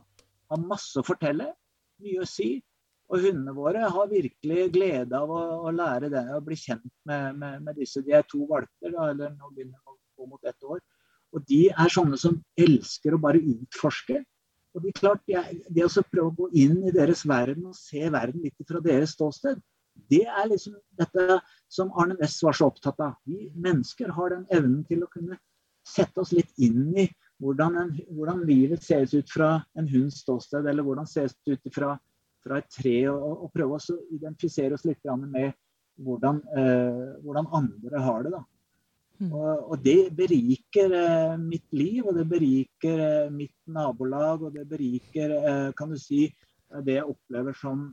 ha 0.53 0.61
masse 0.61 1.01
å 1.01 1.05
fortelle, 1.05 1.49
mye 2.03 2.23
å 2.23 2.29
si. 2.29 2.55
Og 3.13 3.21
hundene 3.21 3.53
våre 3.53 3.85
har 3.85 4.09
virkelig 4.09 4.69
glede 4.73 5.17
av 5.17 5.29
å, 5.29 5.41
å 5.67 5.73
lære 5.73 6.09
det, 6.13 6.23
å 6.33 6.41
bli 6.45 6.57
kjent 6.57 6.87
med, 7.05 7.35
med, 7.37 7.59
med, 7.67 7.77
disse. 7.77 8.01
De 8.05 8.15
er 8.17 8.25
to 8.29 8.47
valper, 8.49 8.93
da, 8.95 9.11
eller 9.11 9.35
nå 9.35 9.51
begynner 9.51 9.77
de 9.77 9.93
å 9.93 9.97
gå 10.21 10.29
mot 10.31 10.49
ett 10.49 10.65
år. 10.65 10.81
Og 11.35 11.43
de 11.49 11.61
er 11.69 11.91
sånne 11.91 12.17
som 12.17 12.39
elsker 12.57 13.13
å 13.13 13.21
bare 13.21 13.41
utforske. 13.41 14.23
Og 14.75 14.83
det 14.83 14.91
er 14.91 14.99
klart, 14.99 15.21
Det 15.69 15.85
å 15.85 16.03
prøve 16.09 16.27
å 16.31 16.35
gå 16.39 16.49
inn 16.63 16.81
i 16.87 16.93
deres 16.95 17.23
verden 17.27 17.69
og 17.69 17.77
se 17.77 18.09
verden 18.09 18.41
litt 18.43 18.67
fra 18.67 18.81
deres 18.83 19.13
ståsted, 19.15 19.61
det 20.11 20.23
er 20.27 20.47
liksom 20.49 20.77
dette 20.99 21.39
som 21.71 21.91
Arne 21.97 22.17
Næss 22.19 22.37
var 22.45 22.55
så 22.57 22.69
opptatt 22.69 22.99
av. 23.03 23.15
Vi 23.25 23.49
mennesker 23.55 24.11
har 24.15 24.33
den 24.33 24.47
evnen 24.53 24.83
til 24.87 25.03
å 25.05 25.11
kunne 25.11 25.37
sette 25.85 26.21
oss 26.21 26.33
litt 26.35 26.51
inn 26.61 26.89
i 26.97 27.07
hvordan, 27.43 27.77
en, 27.81 27.93
hvordan 28.15 28.43
livet 28.47 28.83
ses 28.85 29.13
ut 29.15 29.29
fra 29.31 29.57
en 29.77 29.87
hunds 29.91 30.21
ståsted, 30.23 30.67
eller 30.67 30.85
hvordan 30.85 31.07
ses 31.09 31.35
det 31.45 31.57
ut 31.57 31.73
fra, 31.75 31.95
fra 32.45 32.59
et 32.61 32.69
tre, 32.71 32.97
og, 33.11 33.45
og, 33.45 33.47
prøve 33.53 33.79
å 33.79 33.97
identifisere 34.15 34.77
oss 34.77 34.85
litt 34.87 35.03
med 35.25 35.55
hvordan, 36.05 36.41
eh, 36.57 37.03
hvordan 37.23 37.49
andre 37.59 38.03
har 38.03 38.23
det. 38.25 38.35
da. 38.35 38.43
Mm. 39.19 39.29
Og, 39.31 39.51
og, 39.71 39.75
det 39.83 40.11
beriker 40.15 40.95
eh, 40.95 41.35
mitt 41.39 41.67
liv, 41.75 42.03
og 42.03 42.17
det 42.17 42.25
beriker 42.29 43.03
eh, 43.03 43.29
mitt 43.31 43.55
nabolag, 43.67 44.43
og 44.43 44.55
det 44.55 44.65
beriker 44.67 45.35
eh, 45.39 45.69
kan 45.77 45.91
du 45.91 45.99
si, 45.99 46.27
det 46.83 46.97
jeg 46.97 47.07
opplever 47.07 47.55
som 47.55 47.87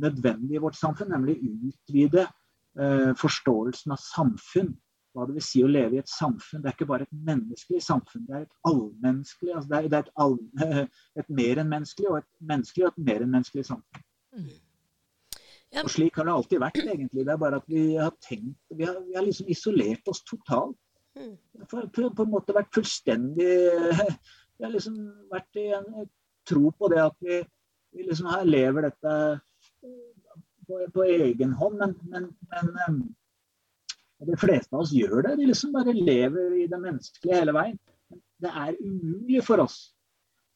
nødvendig 0.00 0.58
i 0.58 0.62
vårt 0.62 0.78
samfunn, 0.78 1.12
nemlig 1.14 1.38
utvide 1.42 2.26
eh, 2.26 3.12
forståelsen 3.20 3.94
av 3.94 4.02
samfunn. 4.02 4.74
Hva 5.14 5.28
det 5.28 5.36
vil 5.36 5.46
si 5.46 5.62
å 5.62 5.70
leve 5.70 5.94
i 5.94 6.02
et 6.02 6.10
samfunn. 6.10 6.62
Det 6.62 6.72
er 6.72 6.74
ikke 6.74 6.90
bare 6.90 7.06
et 7.06 7.18
menneskelig 7.28 7.84
samfunn, 7.86 8.24
det 8.26 8.34
er 8.34 8.46
et 8.48 8.56
allmenneskelig. 8.66 9.52
Altså 9.54 9.70
det 9.70 9.78
er, 9.78 9.88
det 9.92 9.98
er 9.98 10.06
et, 10.08 10.14
all, 10.24 10.38
et 11.22 11.34
mer 11.40 11.62
enn 11.62 11.70
menneskelig 11.70 12.10
og 12.10 12.16
et 12.18 12.30
menneskelig 12.52 12.88
og 12.88 12.90
et 12.90 13.04
mer 13.10 13.22
enn 13.22 13.34
menneskelig 13.36 13.66
samfunn. 13.70 14.06
Mm. 14.34 14.48
Og 15.82 15.90
slik 15.90 16.18
har 16.18 16.28
det 16.28 16.34
alltid 16.34 16.62
vært, 16.62 16.80
egentlig. 16.82 17.24
Det 17.26 17.32
er 17.34 17.40
bare 17.40 17.58
at 17.58 17.70
vi 17.70 17.84
har 17.98 18.14
tenkt 18.22 18.58
Vi 18.78 18.86
har, 18.86 18.98
vi 19.06 19.16
har 19.16 19.24
liksom 19.26 19.50
isolert 19.50 20.10
oss 20.10 20.22
totalt. 20.26 20.78
Mm. 21.18 21.34
For, 21.70 21.86
på, 21.94 22.08
på, 22.10 22.26
en 22.26 22.32
måte 22.32 22.54
vært 22.56 22.74
fullstendig 22.74 23.50
Vi 24.56 24.64
har 24.64 24.72
liksom 24.72 24.96
vært 25.30 25.58
i 25.62 25.68
en 25.76 26.08
tro 26.46 26.72
på 26.74 26.90
det 26.90 27.00
at 27.04 27.14
vi, 27.22 27.38
vi 27.94 28.06
liksom 28.06 28.26
her 28.32 28.42
lever 28.46 28.88
dette 28.88 29.12
på, 30.66 30.80
på 30.94 31.04
egen 31.04 31.52
hånd. 31.58 31.82
Men, 32.10 32.28
men, 32.52 32.70
men, 32.76 33.02
de 34.24 34.36
fleste 34.40 34.72
av 34.72 34.84
oss 34.84 34.94
gjør 34.94 35.26
det. 35.26 35.34
De 35.40 35.48
liksom 35.50 35.74
bare 35.74 35.92
lever 35.92 36.56
i 36.62 36.68
det 36.70 36.80
menneskelige 36.80 37.40
hele 37.42 37.54
veien. 37.56 37.78
Det 38.40 38.50
er 38.50 38.78
umulig 38.80 39.42
for 39.44 39.64
oss 39.64 39.78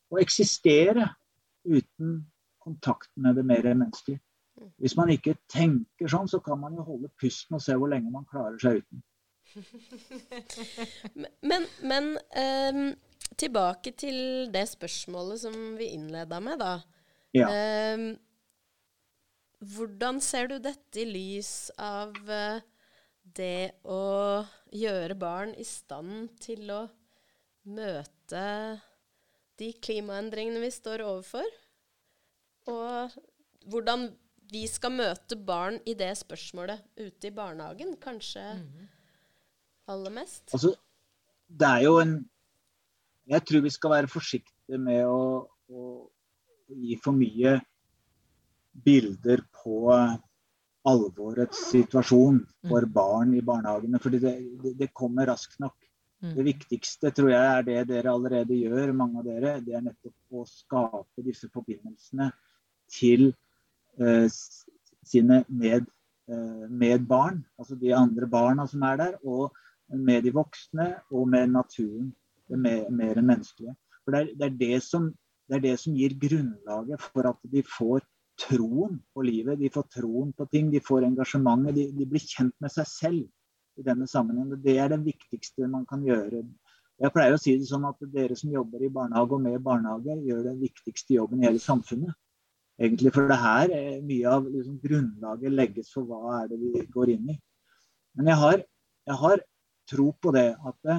å 0.08 0.20
eksistere 0.22 1.10
uten 1.68 2.22
kontakt 2.64 3.10
med 3.20 3.36
det 3.36 3.44
mer 3.48 3.66
menneskelige. 3.68 4.22
Hvis 4.82 4.96
man 4.98 5.12
ikke 5.12 5.36
tenker 5.52 6.10
sånn, 6.10 6.28
så 6.30 6.40
kan 6.42 6.58
man 6.60 6.74
jo 6.78 6.86
holde 6.86 7.10
pusten 7.20 7.58
og 7.58 7.62
se 7.62 7.76
hvor 7.78 7.90
lenge 7.92 8.10
man 8.10 8.26
klarer 8.30 8.58
seg 8.62 8.80
uten. 8.80 9.04
men, 11.50 11.66
men 11.86 12.10
um, 12.34 12.88
tilbake 13.38 13.94
til 13.98 14.48
det 14.54 14.66
spørsmålet 14.72 15.44
som 15.44 15.54
vi 15.78 15.92
innleda 15.94 16.40
med, 16.42 16.58
da. 16.60 16.72
Ja. 17.36 17.48
Um, 17.94 18.10
hvordan 19.58 20.20
ser 20.22 20.50
du 20.50 20.58
dette 20.62 21.02
i 21.02 21.06
lys 21.08 21.70
av 21.82 22.14
uh, 22.30 22.60
det 23.22 23.80
å 23.86 24.44
gjøre 24.74 25.16
barn 25.18 25.54
i 25.58 25.66
stand 25.66 26.30
til 26.42 26.70
å 26.70 26.84
møte 27.68 28.44
de 29.58 29.72
klimaendringene 29.82 30.62
vi 30.62 30.70
står 30.72 31.02
overfor? 31.06 31.48
Og 32.70 33.18
hvordan 33.68 34.08
vi 34.52 34.64
skal 34.70 34.94
møte 34.94 35.36
barn 35.36 35.80
i 35.88 35.94
det 35.98 36.14
spørsmålet 36.20 36.84
ute 36.96 37.28
i 37.28 37.34
barnehagen, 37.34 37.96
kanskje 38.00 38.44
mm. 38.60 38.86
aller 39.92 40.14
mest? 40.20 40.46
Altså, 40.54 40.72
det 41.48 41.68
er 41.68 41.86
jo 41.88 42.00
en 42.02 42.18
Jeg 43.28 43.44
tror 43.44 43.60
vi 43.60 43.70
skal 43.70 43.90
være 43.92 44.08
forsiktige 44.08 44.78
med 44.80 45.02
å, 45.04 45.42
å 45.68 45.82
gi 46.72 46.94
for 47.04 47.12
mye 47.12 47.58
bilder 48.84 49.42
på 49.62 49.92
alvorets 50.88 51.66
situasjon 51.72 52.38
for 52.68 52.86
mm. 52.86 52.92
barn 52.94 53.34
i 53.36 53.42
barnehagene. 53.44 54.00
fordi 54.00 54.22
det, 54.22 54.34
det, 54.62 54.74
det 54.78 54.92
kommer 54.96 55.28
raskt 55.28 55.58
nok. 55.60 55.76
Mm. 56.22 56.32
Det 56.34 56.44
viktigste 56.46 57.12
tror 57.14 57.30
jeg 57.30 57.50
er 57.56 57.66
det 57.66 57.82
dere 57.90 58.14
allerede 58.14 58.56
gjør, 58.56 58.94
mange 58.96 59.20
av 59.20 59.28
dere. 59.28 59.58
Det 59.62 59.76
er 59.76 59.84
nettopp 59.84 60.40
å 60.40 60.46
skape 60.48 61.26
disse 61.26 61.50
forbindelsene 61.52 62.32
til 62.90 63.30
Eh, 63.98 64.28
sine 65.04 65.44
med, 65.48 65.86
eh, 66.28 66.68
med, 66.70 67.06
barn, 67.06 67.44
altså 67.58 67.74
de 67.74 67.94
andre 67.94 68.26
barna 68.26 68.66
som 68.66 68.82
er 68.82 68.96
der, 68.96 69.14
og 69.26 69.56
med 69.88 70.22
de 70.22 70.30
voksne 70.30 70.94
og 71.10 71.28
med 71.28 71.50
naturen. 71.50 72.12
Det 72.48 72.58
mer, 72.58 72.86
mer 72.90 73.18
enn 73.18 73.26
menneskelige. 73.28 73.74
For 74.04 74.14
det 74.14 74.20
er, 74.20 74.28
det, 74.40 74.46
er 74.46 74.54
det, 74.60 74.82
som, 74.82 75.10
det 75.48 75.56
er, 75.56 75.64
det 75.66 75.74
som, 75.82 75.96
gir 75.98 76.14
grunnlaget 76.16 77.02
for 77.10 77.28
at 77.28 77.50
de 77.52 77.60
får 77.60 78.06
troen 78.38 78.98
på 79.14 79.24
livet. 79.26 79.58
De 79.58 79.70
får 79.72 79.88
troen 79.94 80.32
på 80.36 80.46
ting, 80.52 80.70
de 80.70 80.80
får 80.84 81.06
engasjementet. 81.08 81.74
De, 81.76 81.86
de 81.98 82.06
blir 82.08 82.24
kjent 82.24 82.54
med 82.62 82.72
seg 82.74 82.88
selv 82.90 83.78
i 83.78 83.86
denne 83.86 84.08
sammenhengen. 84.10 84.62
Det 84.62 84.78
er 84.78 84.92
det 84.92 85.02
viktigste 85.04 85.68
man 85.70 85.86
kan 85.88 86.02
gjøre. 86.06 86.44
Jeg 86.98 87.14
pleier 87.14 87.36
å 87.36 87.40
si 87.40 87.54
det 87.58 87.68
sånn 87.68 87.86
at 87.86 88.00
dere 88.14 88.36
som 88.38 88.50
jobber 88.50 88.82
i 88.82 88.90
barnehage 88.94 89.36
og 89.36 89.44
med 89.44 89.60
barnehage, 89.62 90.16
gjør 90.26 90.48
den 90.48 90.58
viktigste 90.62 91.14
jobben 91.14 91.42
i 91.42 91.46
hele 91.46 91.62
samfunnet 91.62 92.14
egentlig. 92.78 93.12
For 93.14 93.30
det 93.30 93.38
her 93.42 93.74
er 93.74 94.00
mye 94.06 94.32
av 94.32 94.48
liksom, 94.50 94.80
grunnlaget 94.82 95.54
legges 95.54 95.92
for 95.94 96.08
hva 96.08 96.40
er 96.40 96.50
det 96.50 96.58
vi 96.62 96.86
går 96.94 97.14
inn 97.14 97.30
i. 97.34 97.38
Men 98.18 98.32
jeg 98.32 98.42
har, 98.42 98.64
jeg 99.06 99.20
har 99.22 99.44
tro 99.88 100.08
på 100.20 100.34
det 100.34 100.48
at 100.56 100.78
det, 100.86 100.98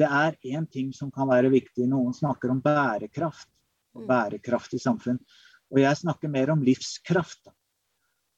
det 0.00 0.10
er 0.20 0.36
én 0.52 0.68
ting 0.70 0.92
som 0.96 1.08
kan 1.14 1.28
være 1.30 1.52
viktig. 1.52 1.88
Noen 1.88 2.12
snakker 2.16 2.52
om 2.52 2.60
bærekraft 2.64 3.48
og 3.96 4.04
bærekraftig 4.04 4.06
bærekraft 4.06 4.76
i 4.76 4.78
samfunn. 4.78 5.18
Og 5.70 5.80
jeg 5.82 6.00
snakker 6.02 6.32
mer 6.32 6.52
om 6.54 6.62
livskraft. 6.66 7.50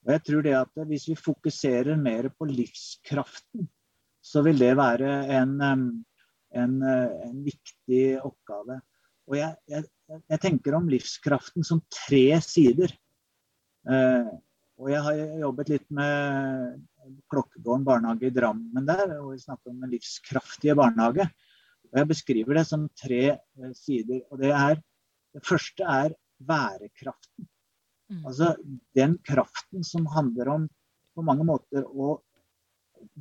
Og 0.03 0.13
jeg 0.15 0.25
tror 0.27 0.45
det 0.45 0.55
at 0.59 0.83
hvis 0.89 1.09
vi 1.13 1.19
fokuserer 1.19 1.99
mer 2.01 2.29
på 2.35 2.49
livskraften, 2.51 3.69
så 4.23 4.43
vil 4.47 4.59
det 4.61 4.75
være 4.79 5.11
en, 5.39 5.57
en, 5.63 6.75
en 6.83 7.43
viktig 7.45 8.05
oppgave. 8.23 8.81
Og 9.31 9.39
jeg, 9.39 9.55
jeg, 9.71 9.87
jeg, 10.11 10.41
tenker 10.43 10.77
om 10.77 10.89
livskraften 10.91 11.67
som 11.67 11.83
tre 11.91 12.25
sider. 12.45 12.93
Eh, 13.89 14.33
og 14.83 14.91
jeg 14.91 15.03
har 15.07 15.21
jobbet 15.43 15.71
litt 15.71 15.87
med 15.95 16.83
Klokkegården 17.31 17.87
barnehage 17.87 18.29
i 18.29 18.35
Drammen 18.35 18.87
der, 18.87 19.17
og 19.21 19.33
vi 19.35 19.43
snakker 19.43 19.73
om 19.73 19.83
en 19.83 19.93
livskraftige 19.93 20.77
barnehage. 20.79 21.29
Og 21.93 22.01
jeg 22.01 22.11
beskriver 22.11 22.59
det 22.59 22.67
som 22.69 22.89
tre 22.99 23.23
eh, 23.31 23.73
sider. 23.79 24.25
Og 24.31 24.43
det 24.43 24.55
er 24.55 24.83
Det 25.33 25.47
første 25.49 25.85
er 25.89 26.13
værekraften. 26.49 27.49
Mm. 28.13 28.23
Altså 28.29 28.53
den 28.97 29.17
kraften 29.25 29.85
som 29.87 30.07
handler 30.13 30.55
om 30.57 30.69
på 31.13 31.25
mange 31.25 31.45
måter 31.49 31.85
å 31.87 32.15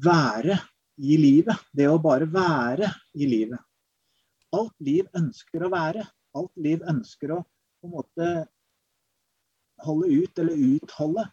være 0.03 0.59
i 1.01 1.17
livet. 1.19 1.67
Det 1.73 1.89
å 1.89 1.99
bare 2.01 2.27
være 2.29 2.91
i 3.17 3.27
livet 3.27 3.61
alt 4.55 4.83
liv 4.83 5.07
ønsker 5.17 5.65
å 5.65 5.71
være. 5.71 6.05
Alt 6.37 6.63
liv 6.63 6.83
ønsker 6.87 7.35
å 7.35 7.41
på 7.81 7.89
en 7.89 7.95
måte 7.95 8.31
holde 9.81 10.09
ut, 10.11 10.39
eller 10.39 10.65
utholde, 10.75 11.25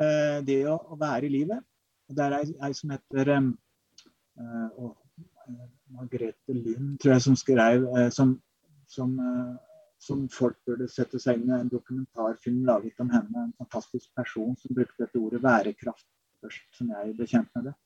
eh, 0.00 0.38
det 0.46 0.60
å, 0.70 0.76
å, 0.78 0.98
være 1.00 1.26
i 1.26 1.32
livet. 1.32 1.64
Og 2.08 2.16
Det 2.16 2.26
er 2.26 2.36
ei 2.38 2.74
som 2.76 2.92
heter 2.94 3.32
um, 3.34 3.48
uh, 4.38 4.92
Margrethe 5.92 6.54
Lund, 6.54 6.94
tror 7.02 7.16
jeg, 7.16 7.24
som 7.26 7.36
skrev 7.36 7.88
uh, 7.90 8.06
som, 8.14 8.36
som 8.88 9.16
uh, 9.18 9.58
som 9.98 10.28
folk 10.30 10.58
burde 10.66 10.88
sette 10.90 11.18
seg 11.22 11.40
inn 11.40 11.50
i. 11.50 11.58
En 11.58 11.72
dokumentarfilm 11.72 12.62
laget 12.68 13.00
om 13.02 13.10
henne. 13.12 13.48
En 13.48 13.56
fantastisk 13.58 14.12
person 14.16 14.54
som 14.60 14.76
brukte 14.76 15.04
dette 15.04 15.20
ordet 15.20 15.42
bærekraft 15.44 16.06
først, 16.42 16.64
som 16.76 16.90
jeg 16.94 17.14
ble 17.18 17.26
kjent 17.28 17.50
med 17.56 17.70
det. 17.70 17.76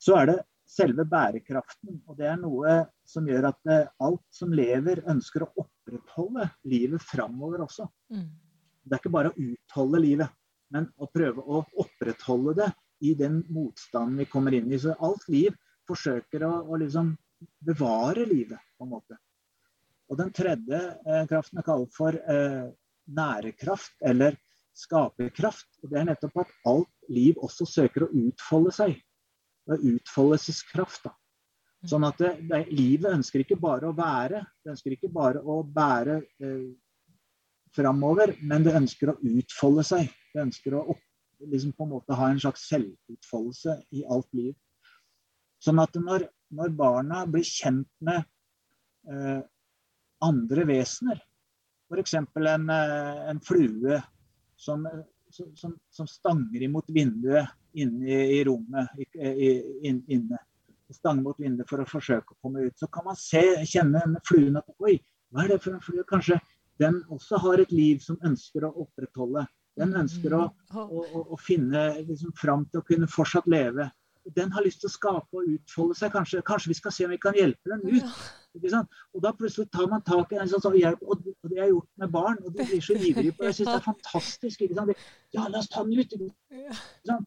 Så 0.00 0.16
er 0.20 0.30
det 0.30 0.38
selve 0.68 1.04
bærekraften. 1.08 2.00
Og 2.08 2.16
det 2.18 2.28
er 2.30 2.38
noe 2.40 2.76
som 3.08 3.28
gjør 3.28 3.50
at 3.50 3.70
eh, 3.70 3.90
alt 4.04 4.24
som 4.34 4.54
lever, 4.56 5.04
ønsker 5.10 5.44
å 5.44 5.50
opprettholde 5.64 6.48
livet 6.70 7.04
framover 7.04 7.66
også. 7.66 7.88
Mm. 8.12 8.30
Det 8.84 8.96
er 8.96 9.02
ikke 9.02 9.14
bare 9.14 9.32
å 9.32 9.50
utholde 9.50 10.00
livet, 10.02 10.32
men 10.74 10.88
å 11.00 11.08
prøve 11.12 11.44
å 11.44 11.62
opprettholde 11.80 12.56
det 12.60 12.70
i 13.04 13.12
den 13.18 13.42
motstanden 13.52 14.18
vi 14.20 14.28
kommer 14.30 14.56
inn 14.56 14.72
i. 14.72 14.80
Så 14.80 14.96
alt 15.04 15.24
liv 15.32 15.56
forsøker 15.88 16.44
å, 16.48 16.52
å 16.68 16.80
liksom 16.80 17.12
bevare 17.64 18.24
livet, 18.28 18.60
på 18.76 18.86
en 18.86 18.92
måte. 18.92 19.18
Og 20.12 20.20
den 20.20 20.32
tredje 20.36 20.80
eh, 20.80 21.24
kraften 21.30 21.60
er 21.60 21.66
kalt 21.66 21.94
for 21.96 22.16
eh, 22.16 22.66
nærekraft, 23.16 23.96
eller 24.04 24.36
skaperkraft. 24.76 25.68
Og 25.82 25.90
det 25.92 26.00
er 26.00 26.08
nettopp 26.10 26.44
at 26.44 26.54
alt 26.68 27.12
liv 27.12 27.38
også 27.42 27.66
søker 27.68 28.06
å 28.06 28.12
utfolde 28.26 28.74
seg. 28.74 28.96
Det 29.64 29.78
er 29.78 29.86
utfoldelseskraft. 29.94 31.06
da. 31.08 31.14
Sånn 31.88 32.06
at 32.08 32.20
det, 32.20 32.32
det, 32.48 32.62
livet 32.72 33.12
ønsker 33.12 33.42
ikke 33.44 33.60
bare 33.60 33.90
å 33.90 33.96
være, 33.96 34.40
det 34.64 34.72
ønsker 34.72 34.96
ikke 34.96 35.12
bare 35.12 35.40
å 35.40 35.60
bære 35.68 36.20
eh, 36.40 36.68
framover, 37.74 38.34
men 38.40 38.64
det 38.64 38.76
ønsker 38.78 39.12
å 39.12 39.18
utfolde 39.34 39.84
seg. 39.86 40.12
Det 40.32 40.44
ønsker 40.46 40.76
å 40.78 40.84
opp, 40.94 41.02
liksom 41.44 41.74
på 41.76 41.84
en 41.84 41.92
måte 41.96 42.16
ha 42.16 42.30
en 42.30 42.40
slags 42.40 42.68
selvutfoldelse 42.70 43.78
i 43.98 44.04
alt 44.10 44.30
liv. 44.36 44.54
Sånn 45.64 45.80
at 45.80 45.96
når, 45.96 46.26
når 46.54 46.72
barna 46.76 47.24
blir 47.28 47.44
kjent 47.46 47.88
med 48.04 48.24
eh, 49.08 49.42
andre 50.24 50.64
vesener. 50.68 51.20
F.eks. 51.90 52.14
En, 52.14 52.70
eh, 52.70 53.30
en 53.30 53.40
flue 53.40 54.00
som, 54.56 54.86
som, 55.30 55.76
som, 55.90 56.06
stanger 56.06 56.62
imot 56.62 56.88
vinduet 56.88 57.48
inne 57.72 58.20
i, 58.24 58.44
rommet. 58.44 58.88
Inne. 59.14 60.38
Stanger 60.92 61.22
mot 61.22 61.40
vinduet 61.40 61.68
for 61.68 61.82
å 61.82 61.88
forsøke 61.88 62.34
å 62.34 62.40
komme 62.42 62.68
ut. 62.68 62.78
Så 62.78 62.88
kan 62.92 63.06
man 63.08 63.18
se, 63.18 63.42
kjenne 63.66 64.04
fluen 64.28 64.60
at 64.60 64.70
Oi, 64.84 64.98
hva 65.34 65.44
er 65.44 65.54
det 65.54 65.62
for 65.64 65.74
en 65.74 65.82
flue? 65.84 66.06
Kanskje 66.08 66.38
den 66.82 67.02
også 67.12 67.38
har 67.42 67.62
et 67.62 67.74
liv 67.74 68.00
som 68.02 68.18
ønsker 68.26 68.66
å 68.66 68.74
opprettholde. 68.84 69.44
Den 69.78 69.94
ønsker 69.98 70.34
å, 70.36 70.46
mm. 70.70 70.78
å, 70.78 71.02
å, 71.02 71.26
å 71.34 71.38
finne 71.38 71.88
liksom, 72.00 72.34
fram 72.38 72.64
til 72.70 72.82
å 72.82 72.86
kunne 72.86 73.10
fortsatt 73.10 73.48
leve 73.50 73.90
den 74.32 74.52
har 74.52 74.64
lyst 74.64 74.80
til 74.80 74.88
å 74.88 74.94
skape 74.94 75.36
og 75.36 75.50
utfolde 75.56 75.96
seg. 75.98 76.12
Kanskje, 76.14 76.42
kanskje 76.46 76.72
vi 76.72 76.78
skal 76.78 76.94
se 76.96 77.06
om 77.06 77.12
vi 77.12 77.20
kan 77.20 77.36
hjelpe 77.36 77.74
den 77.74 77.98
ut. 77.98 78.22
Og 78.54 79.22
da 79.22 79.32
plutselig 79.34 79.68
tar 79.74 79.90
man 79.90 80.02
tak 80.06 80.32
i 80.32 80.38
den 80.38 80.50
sånn, 80.50 80.62
sånn, 80.64 80.78
hjelp, 80.78 81.02
og 81.02 81.22
det 81.24 81.58
har 81.58 81.66
jeg 81.66 81.74
gjort 81.74 81.90
med 82.02 82.12
barn. 82.14 82.40
Og 82.44 82.54
de 82.54 82.66
blir 82.70 82.82
så 82.82 82.96
ivrige 82.96 83.34
på 83.34 83.44
det. 83.44 83.52
Jeg 83.52 83.60
syns 83.60 83.70
det 83.70 83.78
er 83.78 83.86
fantastisk. 83.92 84.66
Ja, 85.34 85.46
la 85.48 85.62
oss 85.62 85.70
ta 85.72 85.84
den 85.86 85.98
ut. 85.98 87.24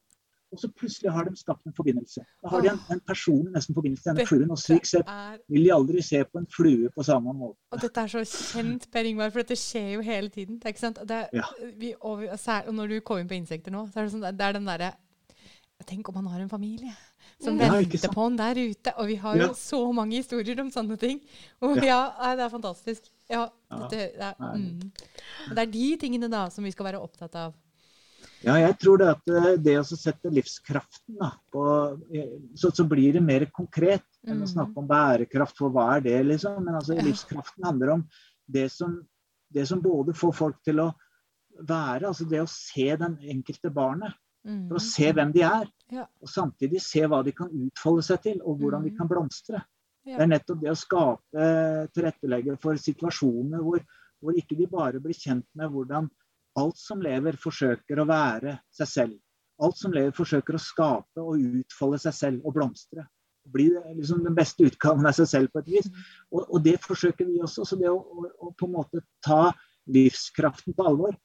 Og 0.47 0.61
så 0.61 0.69
plutselig 0.71 1.11
har 1.11 1.25
de 1.27 1.35
skapt 1.35 1.65
en 1.67 1.73
forbindelse. 1.75 2.21
Da 2.43 2.51
har 2.53 2.61
de 2.63 2.69
en, 2.71 2.79
en 2.95 3.01
i 3.03 3.33
nesten 3.51 3.75
forbindelse 3.75 4.03
til 4.03 4.13
denne 4.13 4.27
fluen. 4.29 4.51
Og 4.55 4.59
slik 4.61 4.85
sett 4.87 5.09
vil 5.51 5.65
de 5.65 5.73
aldri 5.75 6.03
se 6.05 6.21
på 6.23 6.39
en 6.39 6.47
flue 6.55 6.91
på 6.95 7.03
samme 7.03 7.33
måte. 7.35 7.59
Og 7.75 7.81
dette 7.83 8.05
er 8.05 8.13
så 8.13 8.23
kjent, 8.23 8.87
Per 8.93 9.09
Ingvar, 9.09 9.33
for 9.33 9.43
dette 9.43 9.59
skjer 9.59 9.89
jo 9.97 10.05
hele 10.07 10.31
tiden. 10.31 10.61
Det 10.61 10.69
er 10.69 10.75
ikke 10.75 10.85
sant? 10.85 11.03
Det, 11.09 11.19
ja. 11.35 11.49
vi, 11.75 11.91
og, 11.99 12.23
og, 12.31 12.71
når 12.79 12.93
du 12.93 12.99
kommer 13.01 13.25
inn 13.25 13.33
på 13.33 13.35
insekter 13.41 13.75
nå, 13.75 13.83
så 13.91 13.99
er 13.99 14.07
det, 14.07 14.15
sånn, 14.15 14.23
det 14.31 14.47
er 14.47 14.57
den 14.59 14.71
derre 14.71 14.93
Tenk 15.85 16.07
om 16.09 16.15
han 16.17 16.31
har 16.31 16.39
en 16.41 16.49
familie 16.49 16.89
som 17.43 17.59
ja, 17.61 17.69
venter 17.71 18.09
på 18.13 18.23
han 18.25 18.37
der 18.39 18.57
ute. 18.57 18.93
Og 18.97 19.11
vi 19.11 19.19
har 19.21 19.37
jo 19.37 19.51
så 19.57 19.79
mange 19.93 20.17
historier 20.17 20.57
om 20.63 20.71
sånne 20.73 20.97
ting. 21.01 21.21
Og 21.61 21.77
ja, 21.85 22.01
det 22.37 22.47
er 22.47 22.53
fantastisk. 22.53 23.11
Ja, 23.29 23.45
dette, 23.69 24.09
det, 24.15 24.31
er, 24.31 24.35
mm. 24.39 24.91
det, 25.53 25.61
er, 25.61 25.71
de 25.71 25.87
tingene 26.01 26.29
da 26.31 26.47
som 26.53 26.65
vi 26.65 26.73
skal 26.73 26.89
være 26.89 27.01
opptatt 27.03 27.35
av. 27.37 27.55
Ja, 28.45 28.55
jeg 28.61 28.75
tror 28.81 29.01
det 29.01 29.09
at 29.11 29.31
eh, 29.33 29.49
det 29.61 29.75
å 29.79 29.85
sette 29.87 30.29
livskraften 30.33 31.17
da, 31.19 31.31
på, 31.53 31.63
eh, 32.13 32.37
så, 32.57 32.69
så, 32.73 32.85
blir 32.89 33.17
det 33.17 33.23
mer 33.25 33.47
konkret 33.53 34.05
enn 34.27 34.37
å 34.37 34.45
mm. 34.45 34.51
snakke 34.53 34.81
om 34.81 34.89
bærekraft. 34.89 35.57
For 35.59 35.73
hva 35.73 35.89
er 35.97 36.05
det, 36.05 36.17
liksom? 36.31 36.61
Men 36.65 36.79
altså, 36.79 36.97
livskraften 37.01 37.65
handler 37.67 37.97
om 37.97 38.05
det 38.47 38.69
som, 38.73 38.99
det 39.53 39.65
som 39.69 39.81
både 39.83 40.15
får 40.17 40.37
folk 40.37 40.61
til 40.65 40.85
å 40.85 40.91
være, 41.57 42.09
altså 42.09 42.27
det 42.29 42.43
å 42.43 42.49
se 42.49 42.91
den 43.01 43.17
enkelte 43.25 43.73
barnet. 43.73 44.17
For 44.47 44.77
å 44.77 44.81
mm. 44.81 44.87
se 44.87 45.11
hvem 45.11 45.33
de 45.35 45.43
er. 45.43 45.67
Og 45.95 46.29
samtidig 46.29 46.81
se 46.83 47.05
hva 47.07 47.21
de 47.23 47.33
kan 47.35 47.51
utfolde 47.53 48.03
seg 48.05 48.21
til, 48.25 48.41
og 48.43 48.59
hvordan 48.59 48.83
de 48.83 48.91
mm. 48.91 48.97
kan 48.99 49.09
blomstre. 49.11 49.63
Det 50.07 50.23
er 50.23 50.29
nettopp 50.29 50.61
det 50.61 50.71
å 50.71 50.79
skape, 50.79 51.47
tilrettelegge 51.95 52.55
for 52.63 52.79
situasjoner 52.79 53.63
hvor, 53.63 53.81
hvor 54.23 54.37
ikke 54.39 54.55
de 54.55 54.67
bare 54.71 55.01
blir 55.03 55.17
kjent 55.17 55.47
med 55.59 55.71
hvordan 55.73 56.07
alt 56.57 56.79
som 56.79 57.03
lever, 57.03 57.37
forsøker 57.37 57.99
å 58.01 58.07
være 58.09 58.55
seg 58.73 58.89
selv. 58.89 59.17
Alt 59.61 59.77
som 59.79 59.93
lever, 59.93 60.15
forsøker 60.15 60.57
å 60.57 60.61
skape 60.61 61.21
og 61.21 61.43
utfolde 61.59 61.99
seg 62.01 62.15
selv 62.15 62.47
og 62.47 62.55
blomstre. 62.55 63.05
Bli 63.47 63.69
liksom 63.97 64.23
den 64.25 64.35
beste 64.35 64.65
utgaven 64.67 65.07
av 65.07 65.15
seg 65.17 65.29
selv 65.29 65.53
på 65.53 65.61
et 65.61 65.69
vis. 65.75 65.91
Mm. 65.91 66.01
Og, 66.31 66.41
og, 66.41 66.57
det 66.65 66.77
forsøker 66.83 67.27
vi 67.27 67.39
også. 67.43 67.65
Så 67.67 67.77
det 67.79 67.91
å, 67.91 67.99
å, 67.99 68.25
å 68.47 68.51
på 68.57 68.67
en 68.67 68.75
måte 68.75 69.03
ta 69.23 69.51
livskraften 69.91 70.75
på 70.75 70.87
alvor 70.87 71.15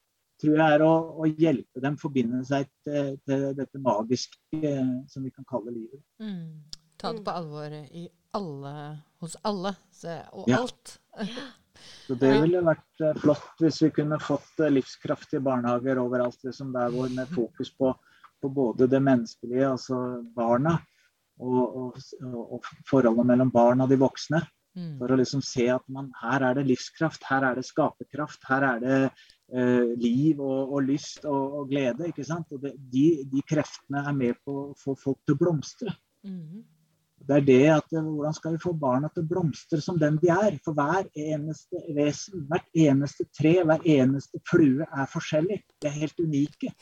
tror 0.43 0.59
jeg 0.59 0.76
er 0.76 0.84
å, 0.84 0.93
å 1.22 1.30
hjelpe 1.30 1.82
dem 1.84 1.97
forbinde 2.01 2.43
seg 2.49 2.68
til, 2.84 3.14
til, 3.26 3.49
dette 3.59 3.80
magiske 3.82 4.74
som 5.09 5.24
vi 5.24 5.32
kan 5.32 5.47
kalle 5.49 5.74
livet. 5.74 6.03
Mm. 6.22 6.62
Ta 7.01 7.14
det 7.14 7.24
på 7.26 7.34
alvor 7.34 7.74
i 7.74 8.05
alle, 8.36 8.76
hos 9.22 9.34
alle 9.47 9.74
så, 9.90 10.20
og 10.32 10.49
ja. 10.51 10.62
alt. 10.62 10.99
Så 12.07 12.14
Det 12.18 12.30
ville 12.43 12.61
vært 12.62 13.03
uh, 13.03 13.12
flott 13.18 13.62
hvis 13.62 13.80
vi 13.82 13.90
kunne 13.97 14.18
fått 14.22 14.61
uh, 14.62 14.70
livskraftige 14.70 15.43
barnehager 15.43 15.99
overalt. 16.03 16.38
Liksom 16.47 16.72
der 16.74 16.93
hvor 16.95 17.11
med 17.11 17.30
fokus 17.34 17.72
på, 17.74 17.93
på, 18.43 18.51
både 18.53 18.86
det 18.90 19.01
menneskelige, 19.03 19.70
altså 19.70 19.99
barna, 20.36 20.76
og, 21.43 21.62
og, 21.62 22.03
og, 22.43 22.68
forholdet 22.90 23.26
mellom 23.32 23.51
barn 23.55 23.82
og 23.82 23.90
de 23.90 23.99
voksne. 23.99 24.43
Mm. 24.78 24.95
For 25.01 25.12
å 25.12 25.18
liksom 25.20 25.43
se 25.45 25.66
at 25.72 25.84
man, 25.93 26.12
her 26.22 26.47
er 26.49 26.61
det 26.61 26.68
livskraft, 26.70 27.26
her 27.28 27.45
er 27.51 27.59
det 27.59 27.66
skaperkraft, 27.68 28.47
her 28.49 28.68
er 28.68 28.84
det 28.84 29.01
eh, 29.53 29.92
liv 30.00 30.40
og, 30.40 30.74
og 30.74 30.86
lyst 30.86 31.24
og, 31.24 31.59
og, 31.61 31.68
glede. 31.70 32.09
ikke 32.11 32.24
sant? 32.26 32.53
Og 32.53 32.62
det, 32.62 32.74
de, 32.92 33.07
de, 33.32 33.42
kreftene 33.48 34.05
er 34.07 34.14
med 34.16 34.38
på 34.44 34.59
å 34.68 34.76
få 34.78 34.96
folk 34.98 35.20
til 35.26 35.36
å 35.36 35.42
blomstre. 35.42 35.94
Mm. 36.26 36.62
Det 37.22 37.36
er 37.36 37.44
det 37.46 37.66
at 37.70 37.94
eh, 37.94 38.07
Hvordan 38.07 38.36
skal 38.38 38.57
vi 38.57 38.62
få 38.62 38.72
barna 38.78 39.11
til 39.12 39.24
å 39.24 39.30
blomstre 39.34 39.80
som 39.84 40.00
den 40.00 40.18
de 40.22 40.32
er? 40.34 40.59
For 40.64 40.76
hver 40.78 41.09
eneste 41.18 41.82
vesen, 41.96 42.46
hvert 42.50 42.82
eneste 42.86 43.28
tre, 43.38 43.59
hver 43.68 43.84
eneste 43.98 44.42
flue 44.48 44.88
er 44.88 45.12
forskjellig. 45.12 45.61
De 45.82 45.90
er 45.90 46.00
helt 46.00 46.24
unike. 46.24 46.72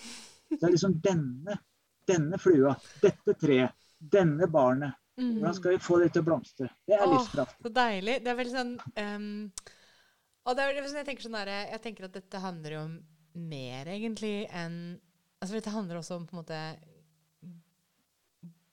Det 0.51 0.63
er 0.63 0.73
liksom 0.75 0.97
denne, 1.05 1.61
denne 2.09 2.41
flua, 2.43 2.75
dette 3.03 3.37
treet, 3.39 3.77
denne 4.01 4.49
barnet. 4.51 4.97
Mm. 5.21 5.35
Hvordan 5.37 5.55
skal 5.59 5.75
vi 5.75 5.83
få 5.85 5.99
det 6.01 6.15
til 6.15 6.23
å 6.23 6.31
blomstre? 6.31 6.71
Det 6.89 6.97
er 6.97 7.11
livskraft. 7.11 7.61
Så 7.61 7.75
deilig. 7.77 8.23
Det 8.25 8.33
er 8.33 8.41
veldig 8.41 8.57
sånn 8.57 8.75
um 8.97 9.29
og 10.47 10.57
det 10.57 10.65
er, 10.65 10.81
jeg, 10.81 11.07
tenker 11.07 11.27
sånn 11.27 11.39
der, 11.39 11.53
jeg 11.75 11.83
tenker 11.85 12.09
at 12.09 12.17
dette 12.17 12.43
handler 12.43 12.77
jo 12.77 12.83
om 12.89 12.99
mer, 13.51 13.93
egentlig, 13.93 14.35
enn 14.51 14.99
Altså, 15.41 15.55
dette 15.57 15.73
handler 15.73 15.97
også 15.97 16.19
om 16.19 16.25
på 16.29 16.35
en 16.35 16.43
måte 16.43 16.57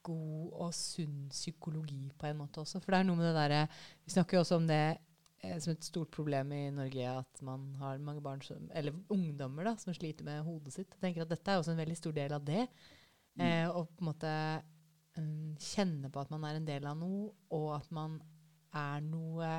god 0.07 0.55
og 0.65 0.71
sunn 0.75 1.27
psykologi 1.33 2.07
på 2.19 2.29
en 2.29 2.39
måte 2.41 2.61
også. 2.63 2.81
For 2.83 2.93
det 2.93 3.01
er 3.01 3.07
noe 3.09 3.19
med 3.19 3.29
det 3.29 3.35
derre 3.37 3.61
Vi 4.05 4.13
snakker 4.15 4.37
jo 4.37 4.43
også 4.43 4.59
om 4.61 4.67
det 4.69 4.81
eh, 4.91 5.57
som 5.63 5.73
et 5.73 5.87
stort 5.87 6.11
problem 6.15 6.53
i 6.55 6.63
Norge, 6.75 7.11
at 7.23 7.43
man 7.45 7.69
har 7.81 7.99
mange 8.03 8.23
barn 8.23 8.43
som, 8.45 8.69
eller 8.75 8.95
ungdommer 9.13 9.67
da, 9.67 9.75
som 9.81 9.95
sliter 9.95 10.27
med 10.27 10.45
hodet 10.47 10.75
sitt. 10.75 10.95
Jeg 10.95 11.03
tenker 11.03 11.25
at 11.25 11.33
dette 11.33 11.53
er 11.53 11.61
også 11.61 11.75
en 11.75 11.81
veldig 11.83 11.99
stor 11.99 12.15
del 12.15 12.35
av 12.37 12.47
det. 12.47 12.65
Mm. 13.37 13.45
Eh, 13.47 13.67
og 13.69 13.91
på 13.93 14.03
en 14.03 14.09
måte 14.11 14.33
um, 15.19 15.55
kjenne 15.61 16.11
på 16.11 16.23
at 16.23 16.31
man 16.33 16.47
er 16.47 16.59
en 16.59 16.67
del 16.67 16.87
av 16.89 16.99
noe, 16.99 17.31
og 17.53 17.69
at 17.77 17.91
man 17.95 18.19
er 18.75 19.03
noe 19.05 19.51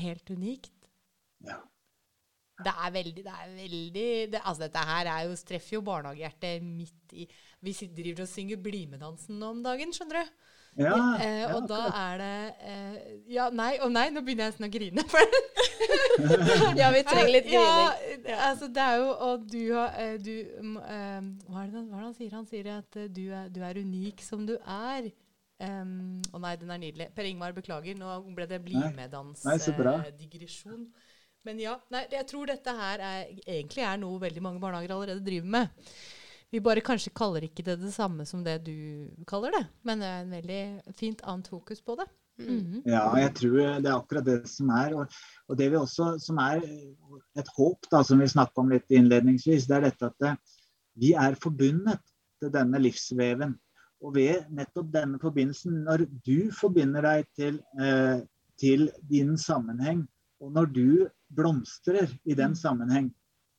helt 0.00 0.32
unikt. 0.32 0.79
Ja. 1.46 1.58
Det 2.60 2.72
er 2.76 2.90
veldig, 2.92 3.22
det 3.24 3.32
er 3.32 3.52
veldig 3.56 4.08
det, 4.32 4.40
Altså, 4.44 4.66
dette 4.66 4.80
her 4.90 5.08
er 5.08 5.20
jo, 5.24 5.36
treffer 5.48 5.78
jo 5.78 5.84
barnehagehjertet 5.86 6.64
midt 6.64 7.14
i 7.16 7.24
Vi 7.64 7.72
driver 7.96 8.26
og 8.26 8.28
synger 8.28 8.60
BlimE-dansen 8.60 9.38
nå 9.40 9.46
om 9.56 9.62
dagen, 9.64 9.94
skjønner 9.96 10.20
du. 10.20 10.24
Ja, 10.78 10.94
eh, 11.18 11.50
og 11.50 11.64
da 11.66 11.88
er 11.98 12.20
det 12.20 12.34
eh, 12.62 12.98
Ja, 13.34 13.48
nei, 13.50 13.72
å 13.82 13.88
nei, 13.90 14.06
nå 14.14 14.22
begynner 14.22 14.46
jeg 14.46 14.52
nesten 14.52 14.68
å 14.68 14.70
grine. 14.70 15.02
ja, 16.78 16.92
vi 16.94 17.00
trenger 17.08 17.32
litt 17.32 17.48
grining. 17.48 17.90
Ja, 18.28 18.36
altså, 18.52 18.68
det 18.70 18.84
er 18.84 19.00
jo 19.00 19.08
Og 19.26 19.48
du 19.50 19.74
har 19.74 19.90
eh, 19.98 20.14
du, 20.22 20.30
um, 20.60 20.76
hva, 20.78 21.64
er 21.64 21.72
det, 21.72 21.82
hva 21.88 21.96
er 21.96 21.98
det 21.98 22.06
han 22.06 22.14
sier? 22.20 22.30
Han 22.36 22.46
sier 22.46 22.70
at 22.76 22.92
du 23.10 23.34
er, 23.34 23.50
du 23.50 23.60
er 23.66 23.82
unik 23.82 24.22
som 24.22 24.46
du 24.46 24.54
er. 24.60 25.10
Um, 25.60 26.22
å 26.32 26.38
nei, 26.40 26.54
den 26.56 26.70
er 26.72 26.78
nydelig. 26.80 27.10
Per 27.16 27.24
Ingmar, 27.28 27.52
beklager. 27.56 27.94
Nå 27.98 28.06
ble 28.36 28.46
det 28.48 28.58
BlimE-dans-digresjon. 28.64 30.82
Eh, 30.86 30.92
men 31.48 31.60
ja, 31.62 31.74
nei, 31.92 32.04
jeg 32.12 32.26
tror 32.28 32.50
dette 32.50 32.72
her 32.76 33.02
er, 33.04 33.28
egentlig 33.46 33.84
er 33.86 34.00
noe 34.00 34.20
veldig 34.22 34.42
mange 34.44 34.62
barnehager 34.62 34.94
allerede 34.94 35.24
driver 35.24 35.52
med. 35.56 35.84
Vi 36.50 36.60
bare 36.64 36.82
kanskje 36.84 37.12
kaller 37.14 37.46
ikke 37.46 37.64
det 37.66 37.76
det 37.80 37.92
samme 37.94 38.26
som 38.26 38.42
det 38.44 38.58
du 38.66 38.74
kaller 39.28 39.54
det, 39.54 39.62
men 39.86 40.02
det 40.02 40.08
er 40.08 40.24
en 40.24 40.34
veldig 40.34 40.62
fint 40.98 41.22
annet 41.22 41.50
fokus 41.52 41.80
på 41.84 41.96
det. 42.00 42.08
Mhm. 42.40 42.82
Ja, 42.88 43.04
jeg 43.20 43.34
tror 43.36 43.58
det 43.84 43.88
er 43.88 43.96
akkurat 43.96 44.26
det 44.26 44.38
som 44.48 44.70
er. 44.74 44.94
Og, 44.96 45.18
og 45.48 45.58
det 45.58 45.70
vi 45.70 45.78
også, 45.78 46.14
som 46.22 46.40
er 46.42 46.62
et 47.38 47.50
håp, 47.56 47.88
da, 47.92 48.02
som 48.06 48.20
vi 48.20 48.28
snakka 48.32 48.62
om 48.62 48.72
litt 48.72 48.88
innledningsvis, 48.90 49.68
det 49.68 49.76
er 49.76 49.86
dette 49.88 50.10
at 50.10 50.24
det, 50.24 50.34
vi 51.00 51.12
er 51.12 51.38
forbundet 51.40 52.00
til 52.40 52.52
denne 52.52 52.80
livsveven. 52.80 53.54
Og 54.00 54.14
ved 54.16 54.48
nettopp 54.56 54.88
denne 54.94 55.20
forbindelsen, 55.20 55.82
når 55.84 56.06
du 56.24 56.50
forbinder 56.56 57.04
deg 57.04 57.28
til, 57.36 57.60
eh, 57.80 58.22
til 58.60 58.88
din 59.10 59.36
sammenheng, 59.38 60.06
og 60.40 60.54
når 60.56 60.70
du 60.72 61.08
blomstrer 61.30 62.10
i 62.24 62.36
den 62.38 62.56
sammenheng, 62.58 63.10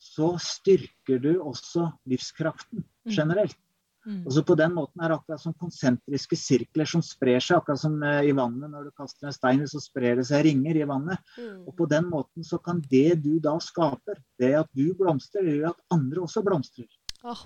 så 0.01 0.33
styrker 0.41 1.21
du 1.21 1.35
også 1.39 1.91
livskraften 2.09 2.83
generelt. 3.09 3.57
Mm. 4.05 4.23
Og 4.25 4.33
så 4.33 4.41
På 4.43 4.55
den 4.57 4.73
måten 4.73 5.01
er 5.01 5.11
det 5.11 5.17
akkurat 5.19 5.41
som 5.43 5.53
konsentriske 5.53 6.37
sirkler 6.39 6.89
som 6.89 7.03
sprer 7.05 7.37
seg. 7.43 7.59
Akkurat 7.59 7.81
som 7.83 7.99
eh, 8.03 8.31
i 8.31 8.33
vannet 8.33 8.71
når 8.71 8.89
du 8.89 8.93
kaster 8.97 9.29
en 9.29 9.35
stein, 9.35 9.61
så 9.69 9.81
sprer 9.83 10.17
det 10.17 10.25
seg 10.31 10.45
ringer 10.47 10.79
i 10.79 10.87
vannet. 10.89 11.21
Mm. 11.37 11.67
Og 11.69 11.75
på 11.77 11.85
den 11.91 12.09
måten 12.09 12.45
så 12.47 12.57
kan 12.57 12.81
det 12.89 13.21
du 13.21 13.35
da 13.43 13.59
skaper, 13.61 14.17
det 14.41 14.55
at 14.63 14.71
du 14.73 14.95
blomstrer, 14.97 15.45
gjør 15.45 15.75
at 15.75 15.83
andre 15.93 16.23
også 16.25 16.41
blomstrer. 16.45 16.89
Oh, 17.21 17.43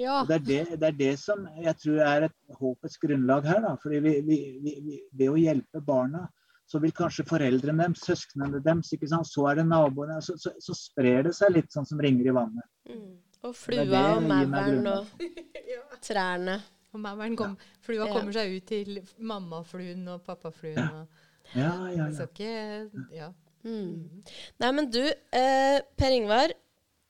ja. 0.00 0.22
Og 0.22 0.30
det, 0.30 0.38
er 0.38 0.46
det, 0.46 0.78
det 0.80 0.88
er 0.88 0.96
det 1.02 1.12
som 1.20 1.44
jeg 1.60 1.76
tror 1.82 2.00
er 2.06 2.28
et 2.30 2.56
håpets 2.62 2.96
grunnlag 3.02 3.44
her. 3.50 3.60
da, 3.66 3.74
fordi 3.82 4.00
vi, 4.06 4.14
vi, 4.24 4.38
vi, 4.64 4.74
vi, 4.88 5.02
Ved 5.12 5.34
å 5.34 5.36
hjelpe 5.38 5.84
barna, 5.84 6.24
så 6.66 6.80
vil 6.80 6.94
kanskje 6.96 7.26
foreldrene 7.28 7.84
deres, 7.84 8.04
søsknene 8.06 8.60
deres, 8.64 8.92
ikke 8.96 9.08
sant? 9.10 9.28
så 9.28 9.44
er 9.50 9.60
det 9.60 9.66
naboene 9.68 10.16
så, 10.24 10.36
så, 10.40 10.54
så 10.62 10.76
sprer 10.78 11.26
det 11.28 11.34
seg 11.36 11.52
litt 11.56 11.74
sånn 11.74 11.86
som 11.88 12.00
ringer 12.00 12.30
i 12.30 12.34
vannet. 12.34 12.70
Mm. 12.88 13.12
Og 13.44 13.52
flua 13.58 13.84
det 13.84 14.00
og 14.14 14.24
gir 14.24 14.48
mauren 14.54 14.90
og 14.94 15.06
trærne. 16.08 16.58
Og 16.94 17.00
mauren 17.02 17.36
kom, 17.36 17.56
flua 17.84 18.06
Ja. 18.06 18.12
kommer 18.14 18.32
seg 18.36 18.54
ut 18.56 18.66
til 18.70 19.00
mammafluen 19.18 20.06
og 20.14 20.22
pappafluen. 20.24 20.78
Ja. 20.80 21.06
Ja, 21.54 21.72
ja, 21.92 22.06
så 22.14 22.24
ja. 22.24 22.28
ikke 22.30 23.14
Ja. 23.14 23.32
Mm. 23.64 24.22
Nei, 24.60 24.70
men 24.76 24.90
du, 24.92 25.02
eh, 25.32 25.80
Per 25.96 26.12
Ingvar. 26.12 26.52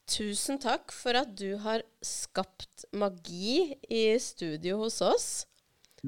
Tusen 0.07 0.59
takk 0.61 0.93
for 0.93 1.17
at 1.17 1.31
du 1.39 1.57
har 1.63 1.81
skapt 2.05 2.85
magi 2.93 3.73
i 3.89 4.03
studio 4.21 4.83
hos 4.83 5.01
oss. 5.03 5.29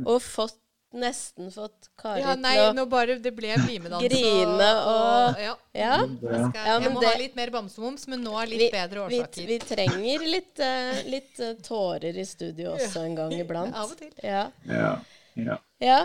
Og 0.04 0.20
fått, 0.20 0.58
nesten 1.00 1.50
fått 1.54 1.88
Kari 2.00 2.20
ja, 2.22 2.34
nei, 2.34 2.54
til 2.56 2.70
å 2.70 2.74
nå 2.76 2.84
bare 2.90 3.18
Det 3.22 3.32
ble 3.36 3.54
BlimE-dans. 3.62 4.02
Grine 4.02 4.68
og- 4.82 5.40
ja. 5.40 5.54
Ja. 5.76 5.96
Jeg, 6.06 6.44
skal, 6.50 6.82
jeg 6.82 6.92
må 6.92 7.00
det- 7.00 7.10
ha 7.12 7.18
litt 7.18 7.36
mer 7.36 7.50
bamsemums, 7.54 8.06
men 8.08 8.24
nå 8.24 8.36
er 8.42 8.46
litt 8.52 8.64
Vi, 8.66 8.70
bedre 8.74 9.06
årsaker. 9.06 9.46
vi 9.46 9.58
trenger 9.58 10.26
litt, 10.36 10.54
uh, 10.60 11.02
litt 11.10 11.40
uh, 11.40 11.52
tårer 11.62 12.16
i 12.16 12.24
studio 12.24 12.72
også 12.76 13.04
en 13.04 13.14
gang 13.14 13.32
iblant. 13.32 13.74
Av 13.74 13.90
og 13.92 13.98
til. 13.98 14.12
Ja. 14.22 14.48
ja, 14.64 14.96
ja. 15.36 15.58
ja. 15.80 16.00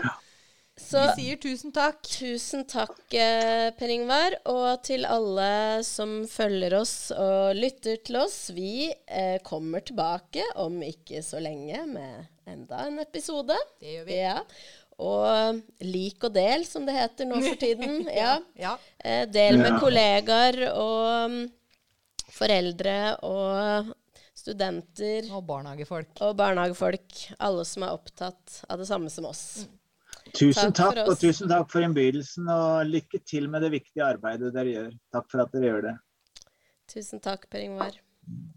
Så 0.82 0.98
Vi 1.16 1.22
sier 1.22 1.36
tusen 1.36 1.70
takk. 1.70 2.00
tusen 2.08 2.64
takk, 2.66 2.96
eh, 3.14 3.70
Per 3.76 3.90
Ingvar. 3.92 4.34
Og 4.48 4.82
til 4.82 5.04
alle 5.04 5.84
som 5.84 6.22
følger 6.26 6.72
oss 6.80 7.12
og 7.12 7.54
lytter 7.54 7.98
til 8.02 8.16
oss. 8.22 8.50
Vi 8.56 8.88
eh, 9.06 9.36
kommer 9.44 9.84
tilbake 9.84 10.42
om 10.56 10.80
ikke 10.82 11.20
så 11.22 11.42
lenge 11.44 11.84
med 11.92 12.26
enda 12.48 12.86
en 12.88 12.98
episode. 13.04 13.54
Det 13.80 13.98
gjør 13.98 14.06
vi. 14.08 14.16
Ja. 14.24 14.38
Og 15.02 15.62
lik 15.82 16.22
og 16.28 16.34
del, 16.36 16.64
som 16.68 16.86
det 16.86 16.94
heter 16.96 17.28
nå 17.28 17.40
for 17.42 17.58
tiden. 17.60 18.06
Ja. 18.22 18.36
ja. 18.58 18.76
Eh, 19.02 19.24
del 19.30 19.58
med 19.60 19.78
kollegaer 19.82 20.58
og 20.70 21.32
mm, 21.32 21.42
foreldre 22.30 22.96
og 23.26 23.92
studenter. 24.38 25.28
Og 25.34 25.44
barnehagefolk. 25.48 26.14
Og 26.24 26.34
barnehagefolk. 26.38 27.22
Alle 27.42 27.66
som 27.68 27.86
er 27.86 27.94
opptatt 27.94 28.62
av 28.68 28.82
det 28.82 28.88
samme 28.90 29.12
som 29.12 29.28
oss. 29.30 29.66
Mm. 29.66 29.78
Tusen 30.32 30.72
takk, 30.72 30.96
takk 30.96 31.10
og 31.10 31.18
tusen 31.20 31.50
takk 31.50 31.68
for 31.72 31.84
innbydelsen, 31.84 32.46
og 32.48 32.88
lykke 32.88 33.20
til 33.26 33.50
med 33.52 33.66
det 33.66 33.72
viktige 33.74 34.06
arbeidet 34.06 34.52
dere 34.54 34.74
gjør. 34.76 34.96
Takk 35.12 35.28
for 35.32 35.44
at 35.44 35.52
dere 35.52 35.68
gjør 35.68 35.86
det. 35.90 35.94
Tusen 36.94 37.22
takk, 37.24 37.48
Per 37.52 37.66
Ingvar. 37.66 37.98
Mm. 38.24 38.50